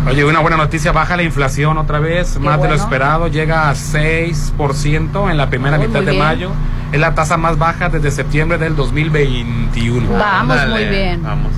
[0.07, 2.73] Oye, una buena noticia, baja la inflación otra vez, más de lo bueno.
[2.75, 6.23] esperado, llega a 6% en la primera Muy, mitad de bien.
[6.23, 6.51] mayo.
[6.91, 10.09] Es la tasa más baja desde septiembre del 2021.
[10.11, 11.23] Vamos, Ándale, muy bien.
[11.23, 11.51] Vamos,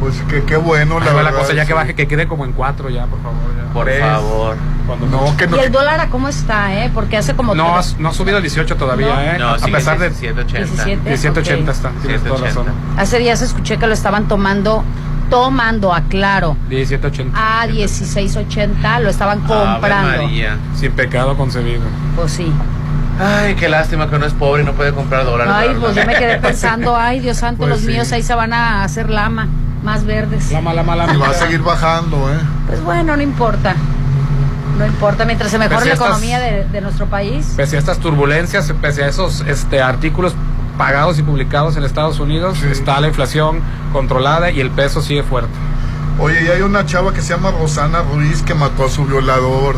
[0.00, 1.30] Pues que qué bueno, la va verdad.
[1.32, 1.72] la cosa, ya que sí.
[1.74, 3.38] baje, que quede como en 4 ya, por favor.
[3.56, 3.72] ya.
[3.72, 4.56] por Tres, favor.
[4.86, 5.56] cuando No, que no.
[5.56, 6.90] Y el dólar, ¿a ¿cómo está, eh?
[6.92, 7.54] Porque hace como...
[7.54, 9.20] No, tres- ha- no ha subido a 18 todavía, No.
[9.20, 9.36] ¿eh?
[9.38, 10.84] No, a sigue pesar de 1780.
[10.84, 11.10] 17.
[11.10, 12.70] 1780 está, tienes toda la 1780.
[12.88, 12.98] razón.
[12.98, 14.82] Hace días escuché que lo estaban tomando,
[15.30, 17.32] tomando, aclaro, 1780.
[17.62, 20.22] a 16.80, lo estaban Ave comprando.
[20.24, 20.56] María.
[20.74, 21.82] Sin pecado concebido.
[22.16, 22.52] Pues sí.
[23.18, 25.52] Ay, qué lástima que uno es pobre y no puede comprar dólares.
[25.54, 27.86] Ay, pues yo me quedé pensando, ay, Dios santo, Pues los sí.
[27.88, 29.46] míos ahí se van a hacer lama,
[29.82, 30.50] más verdes.
[30.52, 32.38] La mala, mala, Y va a seguir bajando, ¿eh?
[32.66, 33.74] Pues bueno, no importa.
[34.78, 37.52] No importa, mientras se mejore la estas- economía de, de nuestro país.
[37.54, 40.34] Pese a estas turbulencias, pese a esos este, artículos
[40.80, 43.60] pagados y publicados en Estados Unidos, está la inflación
[43.92, 45.50] controlada y el peso sigue fuerte.
[46.18, 49.76] Oye, y hay una chava que se llama Rosana Ruiz que mató a su violador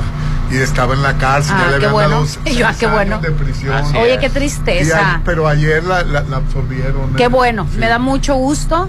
[0.52, 1.56] y estaba en la cárcel.
[1.58, 2.10] ya Ah, le qué habían bueno.
[2.10, 3.18] dado Y yo, ah, seis qué bueno.
[3.18, 3.84] de prisión.
[3.96, 5.14] Oye, qué Y tristeza.
[5.16, 7.14] a- pero ayer la, la, la absolvieron.
[7.16, 7.28] Qué ¿eh?
[7.28, 7.78] bueno, Sí.
[7.78, 8.88] me da mucho gusto.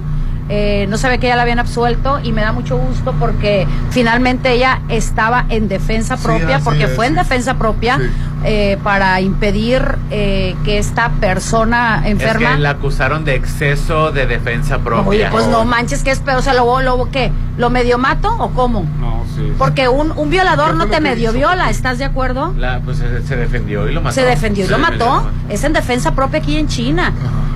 [0.49, 4.51] Eh, no sabía que ya la habían absuelto y me da mucho gusto porque finalmente
[4.51, 7.19] ella estaba en defensa propia, porque es, fue en sí.
[7.19, 7.97] defensa propia
[8.43, 12.55] eh, para impedir eh, que esta persona Es enferma...
[12.55, 15.07] que la acusaron de exceso de defensa propia.
[15.09, 17.31] Oye, pues no manches, que es peor, o sea, lo, lo, ¿qué?
[17.57, 18.85] ¿Lo medio mato o cómo?
[18.99, 19.53] No, sí.
[19.57, 21.37] Porque un, un violador ¿Qué no te medio hizo?
[21.37, 22.53] viola, ¿estás de acuerdo?
[22.57, 24.13] La- pues se, se defendió y lo mató.
[24.15, 25.29] Se defendió y lo mató.
[25.49, 27.13] Es en defensa propia aquí en China.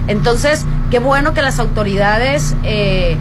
[0.08, 3.18] Entonces, qué bueno que las autoridades eh,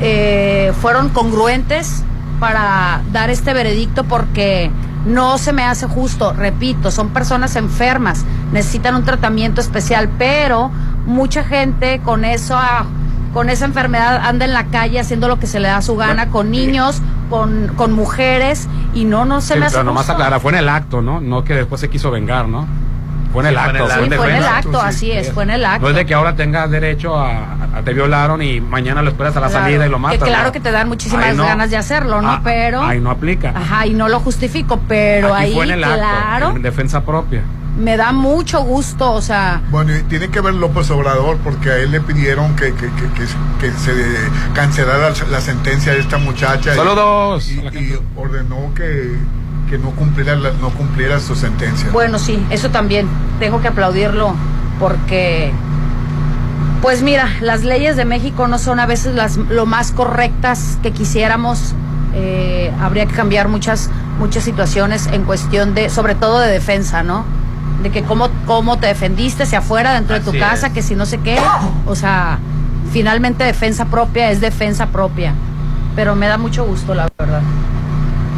[0.00, 2.02] eh, fueron congruentes
[2.38, 4.70] para dar este veredicto porque
[5.04, 10.70] no se me hace justo, repito, son personas enfermas, necesitan un tratamiento especial, pero
[11.06, 12.86] mucha gente con eso ah,
[13.32, 16.28] con esa enfermedad anda en la calle haciendo lo que se le da su gana
[16.30, 20.40] con niños, con, con mujeres y no no se Sí, me hace pero nomás aclara,
[20.40, 21.20] fue en el acto, ¿no?
[21.20, 22.66] No que después se quiso vengar, ¿no?
[23.32, 23.84] Fue en el Sí, fue en acto.
[23.84, 25.82] el Sí, fue en el acto, así es, fue en el acto.
[25.82, 29.36] No es de que ahora tengas derecho a, a- te violaron y mañana lo esperas
[29.36, 30.18] a la Claro, salida y lo matas.
[30.18, 30.52] Que claro ¿no?
[30.52, 31.44] que te dan muchísimas Ahí no.
[31.44, 32.30] ganas de hacerlo, ¿no?
[32.30, 32.82] Ah, pero.
[32.82, 33.52] Ahí no aplica.
[33.54, 37.02] Ajá, y no lo justifico, pero Aquí ahí, fue en el claro, acto, en defensa
[37.04, 37.42] propia.
[37.78, 39.62] me da mucho gusto, o sea.
[39.70, 43.06] Bueno, y tiene que ver López Obrador porque a él le pidieron que, que, que,
[43.14, 43.92] que- que se
[44.54, 46.72] cancelara la sentencia de esta muchacha.
[46.72, 47.48] y- Saludos.
[47.48, 49.14] Y, y ordenó que,
[49.70, 51.88] que no, cumpliera la- no cumpliera su sentencia.
[51.92, 53.06] Bueno, sí, eso también
[53.38, 54.34] tengo que aplaudirlo
[54.80, 55.52] porque,
[56.82, 60.90] pues mira, las leyes de México no son a veces las lo más correctas que
[60.92, 61.74] quisiéramos.
[62.14, 63.88] Eh, habría que cambiar muchas
[64.18, 67.24] muchas situaciones en cuestión de, sobre todo de defensa, ¿no?
[67.84, 70.72] De que cómo cómo te defendiste, si afuera, dentro de tu casa, es.
[70.72, 71.38] que si no sé qué,
[71.86, 72.38] o sea,
[72.92, 75.32] finalmente defensa propia es defensa propia.
[75.94, 77.40] Pero me da mucho gusto, la verdad.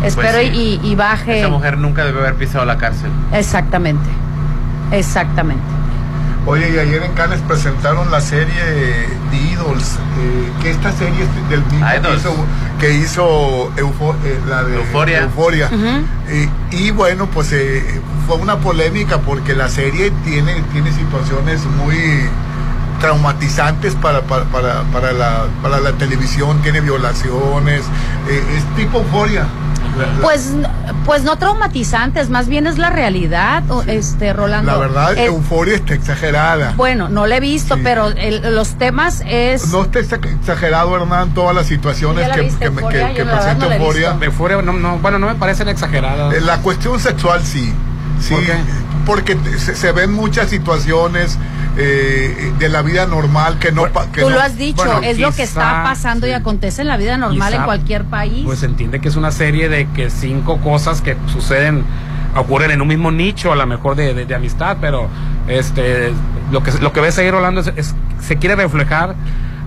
[0.05, 0.81] Espero Pues sí.
[0.83, 1.39] y, y baje.
[1.41, 3.11] Esa mujer nunca debe haber pisado la cárcel.
[3.33, 4.09] Exactamente.
[4.91, 5.63] Exactamente.
[6.45, 8.53] Oye, y ayer en Cannes presentaron la serie
[9.31, 12.35] The Idols, eh, que esta serie es del mismo que hizo,
[12.81, 15.21] que hizo Eufo- eh, la de Euforia.
[15.23, 15.71] Euforia.
[16.29, 21.97] Eh, y bueno, pues eh, fue una polémica porque la serie tiene, tiene situaciones muy
[23.01, 27.83] traumatizantes para, para, para, para la, para la televisión, tiene violaciones,
[28.29, 29.47] eh, es tipo Euforia.
[30.23, 30.51] Pues,
[31.05, 34.73] pues no traumatizantes, más bien es la realidad, este Rolando.
[34.73, 36.73] la verdad, Eh, Euforia está exagerada.
[36.77, 39.69] bueno, no la he visto, pero el- los temas es.
[39.69, 43.67] No está exa- exagerado, Hernán, todas las situaciones ¿Ya la que, viste, que, que- presenta
[43.67, 44.63] no Euforia.
[44.63, 46.41] No, no, bueno, no me parecen exageradas.
[46.43, 47.73] La cuestión sexual sí.
[48.21, 48.55] sí ¿Por qué?
[49.05, 51.37] Porque se ven muchas situaciones
[51.77, 53.85] eh, de la vida normal que no...
[54.13, 56.89] que Tú no- lo has dicho, bueno, es lo que está pasando y acontece en
[56.89, 58.45] la vida normal Quizá, en cualquier país.
[58.45, 61.85] Pues se entiende que es una serie de que cinco cosas que suceden
[62.37, 65.09] ocurren en un mismo nicho, a lo mejor de, de- de amistad, pero
[65.49, 66.13] este
[66.51, 69.15] lo que lo que ves ahí Rolando es, es- se quiere reflejar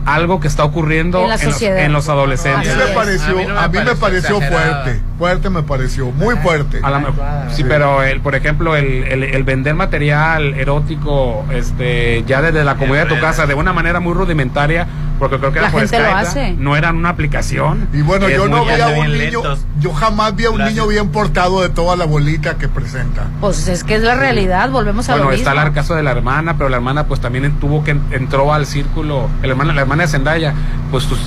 [0.05, 2.75] algo que está ocurriendo En la los, en los A mí adolescentes.
[2.77, 6.35] me pareció, A mí no me a mí me pareció fuerte, fuerte me pareció, muy
[6.37, 6.79] fuerte.
[6.83, 7.15] A la mejor-
[7.51, 12.75] sí, pero el, por ejemplo, el, el- el vender material erótico, este, ya desde la
[12.75, 14.87] comunidad de tu casa, de una manera muy rudimentaria,
[15.17, 16.53] porque creo que La era por gente lo Skype, hace.
[16.57, 17.87] no era una aplicación.
[17.93, 19.65] Y bueno, yo no vi a un niño, lentos.
[19.79, 20.75] yo jamás vi a un Gracias.
[20.75, 23.23] niño bien portado de toda la bolita que presenta.
[23.39, 26.11] Pues es que es la realidad, volvemos a Bueno, lo está el caso de la
[26.11, 30.03] hermana, pero la hermana pues también tuvo que entró al círculo, la hermana, la hermana
[30.03, 30.53] de Zendaya,
[30.91, 31.19] pues tus-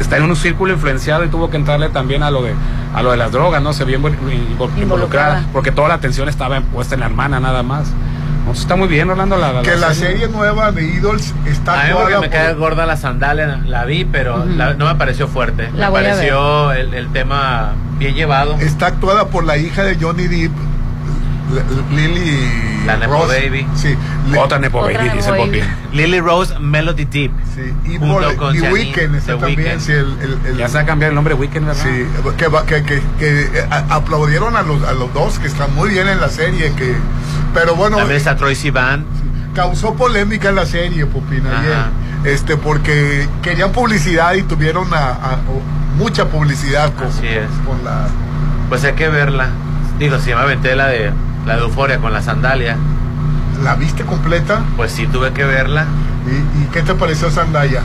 [0.00, 2.54] está en un círculo influenciado y tuvo que entrarle también a lo de
[2.94, 4.14] a lo de las drogas, no se vio invo-
[4.58, 7.88] invo- involucrada, porque toda la atención estaba puesta en la hermana nada más.
[8.46, 10.18] No, está muy bien, Orlando, la, la- Que la serie.
[10.20, 13.84] serie nueva de Idols está A mí porque me por- cae gorda la sandalia, la
[13.84, 15.68] vi, pero la- no me pareció fuerte.
[15.74, 18.54] La me pareció el, el tema bien llevado.
[18.60, 20.52] está actuada por la hija de Johnny Depp,
[21.94, 23.28] Lily La Nepo Ross.
[23.28, 23.66] Baby.
[23.74, 23.94] Sí,
[24.30, 25.30] Li- Otra Nepo Otra Baby, dice.
[25.30, 25.62] Baby.
[25.92, 27.30] Lily Rose Melody Deep.
[27.54, 29.80] sí, y con y Janine, Weekend está The también, Weeknd.
[29.80, 31.82] sí, el, el- el- Ya se va a cambiar el nombre Weekend, ¿verdad?
[31.82, 32.06] Sí,
[32.36, 35.90] que, que, que, que, eh, a- aplaudieron a los, a los dos que están muy
[35.90, 36.94] bien en la serie, que
[37.54, 39.04] pero bueno, También está Troy Sivan.
[39.54, 41.76] causó polémica en la serie, Popina, ayer,
[42.34, 45.38] este, porque querían publicidad y tuvieron a, a-
[45.96, 47.48] mucha publicidad con, Así es.
[47.66, 48.08] con la...
[48.68, 49.48] Pues hay que verla.
[49.98, 51.10] Digo, si me aventé la de
[51.46, 52.76] la de Euforia con la sandalia,
[53.62, 54.62] ¿La viste completa?
[54.76, 55.86] pues sí tuve que verla.
[56.26, 57.80] ¿Y, y qué te pareció Sandalia?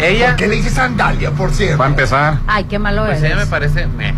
[0.00, 1.78] Ella, ¿Por qué le dice Sandalia, por cierto?
[1.78, 2.38] Va a empezar.
[2.46, 3.32] Ay, qué malo pues eres.
[3.32, 4.14] ella me parece, meh.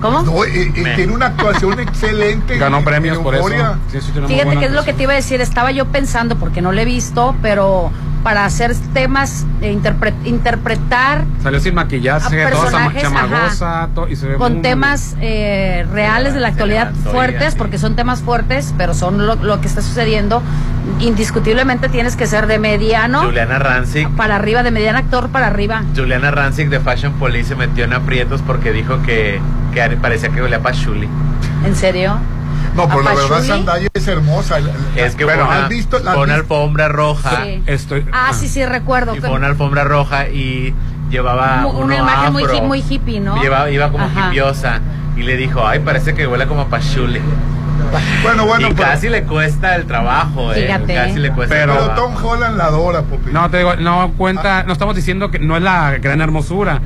[0.00, 0.22] ¿Cómo?
[0.22, 2.56] No, y- y tiene una actuación excelente.
[2.58, 3.44] Ganó premios por eso.
[3.48, 3.78] Euphoria.
[3.90, 5.40] Sí, sí, tiene muy Fíjate que es lo que te iba a decir.
[5.40, 7.90] Estaba yo pensando, porque no lo he visto, pero
[8.22, 14.34] para hacer temas, eh, interpre- interpretar Salió sin maquillaje, toda chamagosa, to- y se ve
[14.36, 19.26] con muy- temas eh, reales de la actualidad fuertes, porque son temas fuertes, pero son
[19.26, 20.42] lo, lo que está sucediendo.
[21.00, 24.08] Indiscutiblemente tienes que ser de mediano Juliana Rancic.
[24.10, 25.82] para arriba, de mediano actor para arriba.
[25.96, 29.40] Juliana Rancic de Fashion Police se metió en aprietos porque dijo que,
[29.74, 31.08] que parecía que olía a pachuli.
[31.66, 32.18] ¿En serio?
[32.74, 34.58] No, pero la verdad es hermosa.
[34.96, 35.98] Es que una, ¿has visto?
[35.98, 37.42] ¿La alfombra roja.
[37.44, 37.62] Sí.
[37.66, 39.12] Estoy, Ah, sí, sí, recuerdo.
[39.14, 40.74] Y que- fue una alfombra roja y
[41.10, 42.62] llevaba una imagen muy, afro.
[42.62, 43.40] muy hippie, ¿no?
[43.42, 44.28] Lleva- iba como Ajá.
[44.28, 44.80] hipiosa.
[45.16, 47.20] Y le dijo, ay, parece que huele como a pachuli.
[48.22, 50.62] Bueno, bueno, y pero- casi le cuesta el trabajo, eh.
[50.66, 50.94] Fíjate.
[50.94, 52.14] Casi le cuesta Pero- el Pero trabajo.
[52.16, 53.30] Tom Holland la adora, Popi.
[53.32, 56.80] No, te digo, no cuenta, no estamos diciendo que no es la gran hermosura,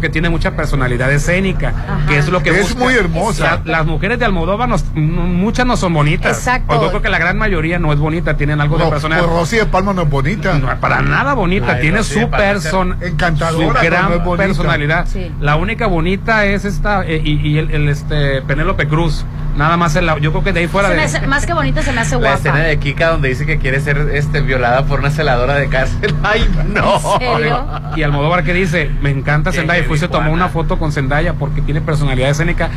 [0.00, 1.72] que tiene mucha personalidad escénica,
[2.08, 2.78] que es lo que Es busca.
[2.78, 3.60] muy hermosa.
[3.64, 6.36] La- las mujeres de Almodóvar, nos- muchas no son bonitas.
[6.38, 6.78] Exacto.
[6.78, 9.26] O yo creo que la gran mayoría no es bonita, tienen algo de personalidad.
[9.26, 10.58] pues Rosy de Palma no es bonita.
[10.58, 14.46] No, para nada bonita, Ay, tiene Rosy su person, encantadora, su gran no es bonita.
[14.46, 15.06] personalidad.
[15.06, 15.30] Sí.
[15.40, 19.24] La única bonita es esta eh, y, y el, el, este Penélope Cruz.
[19.56, 21.52] Nada más el- yo creo que de ahí fuera Se me de hace- más que
[21.52, 22.34] bonita se me hace La guapa.
[22.36, 26.14] escena de Kika donde dice que quiere ser este violada por una celadora de cárcel.
[26.22, 27.00] Ay, no.
[27.20, 27.66] ¿En serio?
[27.96, 30.92] Y Almodóvar que dice, me encanta Que Zendaya, fue y se tomó una foto con
[30.92, 32.70] Zendaya porque tiene personalidad escénica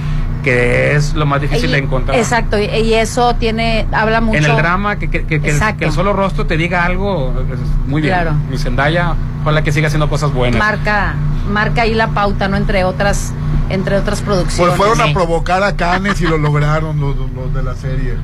[0.43, 2.17] que es lo más difícil Y- de encontrar.
[2.17, 4.37] Exacto, y, y eso tiene, habla mucho.
[4.37, 7.33] En el drama, que, que, que- que el, que el solo rostro te diga algo,
[7.51, 8.13] es muy bien.
[8.13, 8.33] Claro.
[8.49, 10.59] Mi Zendaya, ojalá que siga haciendo cosas buenas.
[10.59, 11.15] marca,
[11.49, 12.57] marca ahí la pauta, ¿no?
[12.57, 13.33] Entre otras,
[13.69, 14.75] entre otras producciones.
[14.75, 15.13] Pues fueron a Sí.
[15.13, 18.15] provocar a Canes y lo lograron los, los de la serie.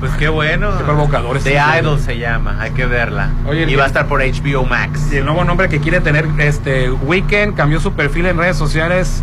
[0.00, 0.76] Pues qué bueno.
[0.78, 1.42] Qué provocadores.
[1.44, 3.30] The Idol se llama, hay que verla.
[3.48, 5.08] Oye, y va a estar por HBO Max.
[5.12, 9.22] Y el nuevo nombre que quiere tener este Weekend cambió su perfil en redes sociales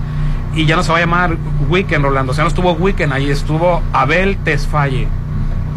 [0.53, 1.37] y ya no se va a llamar
[1.69, 2.31] Weekend, Rolando.
[2.31, 5.07] O sea, no estuvo Weekend, ahí estuvo Abel Tesfaye.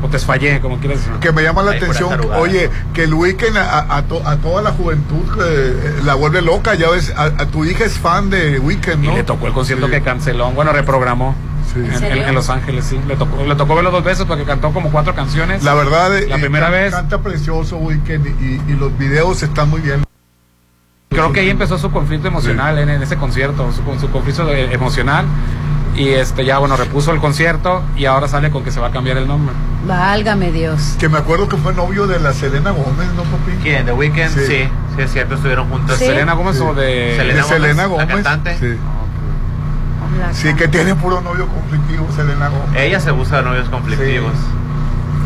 [0.03, 1.13] O Tesfaye, como quieras decir.
[1.21, 4.63] Que me llama la Ay, atención, oye, que el weekend a, a to- a toda
[4.63, 6.75] la juventud eh, la vuelve loca.
[6.77, 9.17] Ya ves, a, a tu hija es fan de Weekend, Y ¿no?
[9.17, 9.93] le tocó el concierto Sí.
[9.93, 11.35] que canceló, bueno, reprogramó.
[11.73, 11.81] Sí.
[11.81, 12.99] En, ¿En Los Ángeles, sí.
[13.07, 15.63] Le tocó, le tocó verlo dos veces porque cantó como cuatro canciones.
[15.65, 16.95] La verdad, La eh, primera can- vez.
[16.95, 20.03] canta precioso Weekend y, y los videos están muy bien.
[21.11, 25.27] Creo que ahí empezó su conflicto emocional en, en ese concierto, su, su conflicto emocional.
[25.97, 28.91] Y este ya, bueno, repuso el concierto y ahora sale con que se va a
[28.93, 29.53] cambiar el nombre.
[29.85, 30.95] Válgame Dios.
[31.01, 33.53] Que me acuerdo que fue novio de la Selena Gómez, ¿no, papi?
[33.63, 33.85] ¿Quién?
[33.85, 34.29] ¿The Weeknd?
[34.29, 34.41] Sí.
[34.47, 34.69] Sí.
[34.97, 35.97] sí, es cierto, estuvieron juntos.
[35.99, 36.05] Sí.
[36.05, 36.63] ¿Selena Gómez Sí.
[36.63, 37.15] o de.?
[37.17, 38.25] Selena de Selena Gómez, Gómez.
[38.25, 38.59] la cantante.
[38.59, 38.79] Sí.
[40.21, 42.81] La Sí, que tiene puro novio conflictivo, Selena Gómez.
[42.81, 44.33] Ella se busca novios conflictivos.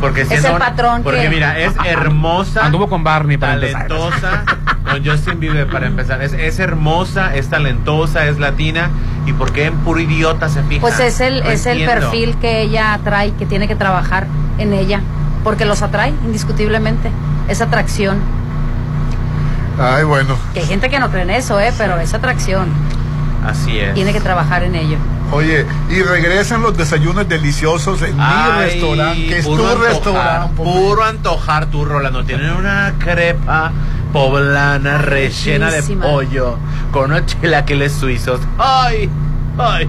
[0.00, 2.66] Porque Es siendo el una- patrón Porque que- mira, es hermosa.
[2.66, 3.86] Anduvo con Barney para empezar.
[3.86, 4.44] talentosa
[4.84, 8.90] con Justin Bieber para empezar es, es hermosa es talentosa es latina
[9.26, 12.36] y por qué en puro idiota se fija Pues es el, No es el perfil
[12.38, 14.26] que ella atrae, que tiene que trabajar
[14.58, 15.00] en ella,
[15.44, 17.10] porque los atrae, indiscutiblemente.
[17.48, 18.18] Esa atracción.
[19.80, 20.34] Ay, bueno.
[20.52, 21.72] Que hay gente que no cree en eso, ¿eh?
[21.78, 22.68] Pero esa atracción.
[23.44, 24.96] Así es Tiene que trabajar en ello.
[25.32, 28.22] Oye, y regresan los desayunos deliciosos en mi
[28.58, 30.62] restaurante, que es tu puro antojar, restaurante.
[30.62, 33.72] Puro antojar tu Rolando tienen una crepa
[34.12, 36.58] poblana rellena de pollo
[36.90, 39.08] con unos chilaquiles suizos ay
[39.56, 39.88] ay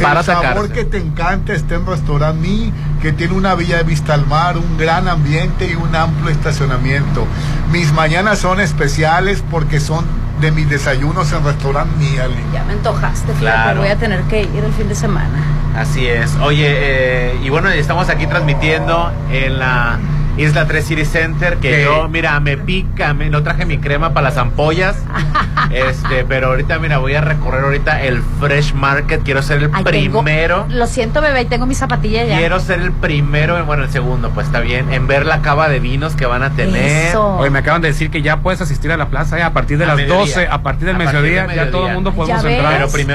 [0.00, 3.78] para el sabor sacarse que te encanta está en Restaurant Mi, que tiene una villa
[3.78, 7.26] de vista al mar, un gran ambiente y un amplio estacionamiento.
[7.72, 10.04] Mis mañanas son especiales porque son
[10.40, 12.34] de mis desayunos en Restaurant Mi, Ali.
[12.52, 13.80] Ya me antojaste, fíjate, Claro.
[13.80, 15.38] voy a tener que ir el fin de semana.
[15.76, 16.34] Así es.
[16.42, 19.98] Oye, eh, y bueno, estamos aquí transmitiendo en la
[20.38, 21.84] Isla 3 City Center, que ¿Qué?
[21.84, 24.96] yo, mira, me pica, me, no traje mi crema para las ampollas,
[25.70, 29.82] este, pero ahorita, mira, voy a recorrer ahorita el Fresh Market, quiero ser el Ay,
[29.84, 30.66] tengo- primero.
[30.68, 32.36] lo siento, bebé, y tengo mi zapatilla ya.
[32.36, 35.80] Quiero ser el primero, bueno, el segundo, pues está bien, en ver la cava de
[35.80, 37.08] vinos que van a tener.
[37.08, 37.36] Eso.
[37.38, 39.78] Oye, me acaban de decir que ya puedes asistir a la plaza eh, a partir
[39.78, 40.18] de A las mediodía.
[40.20, 42.74] 12, a partir del A partir mediodía, ya todo el mundo podemos entrar.
[42.74, 43.04] Pero primero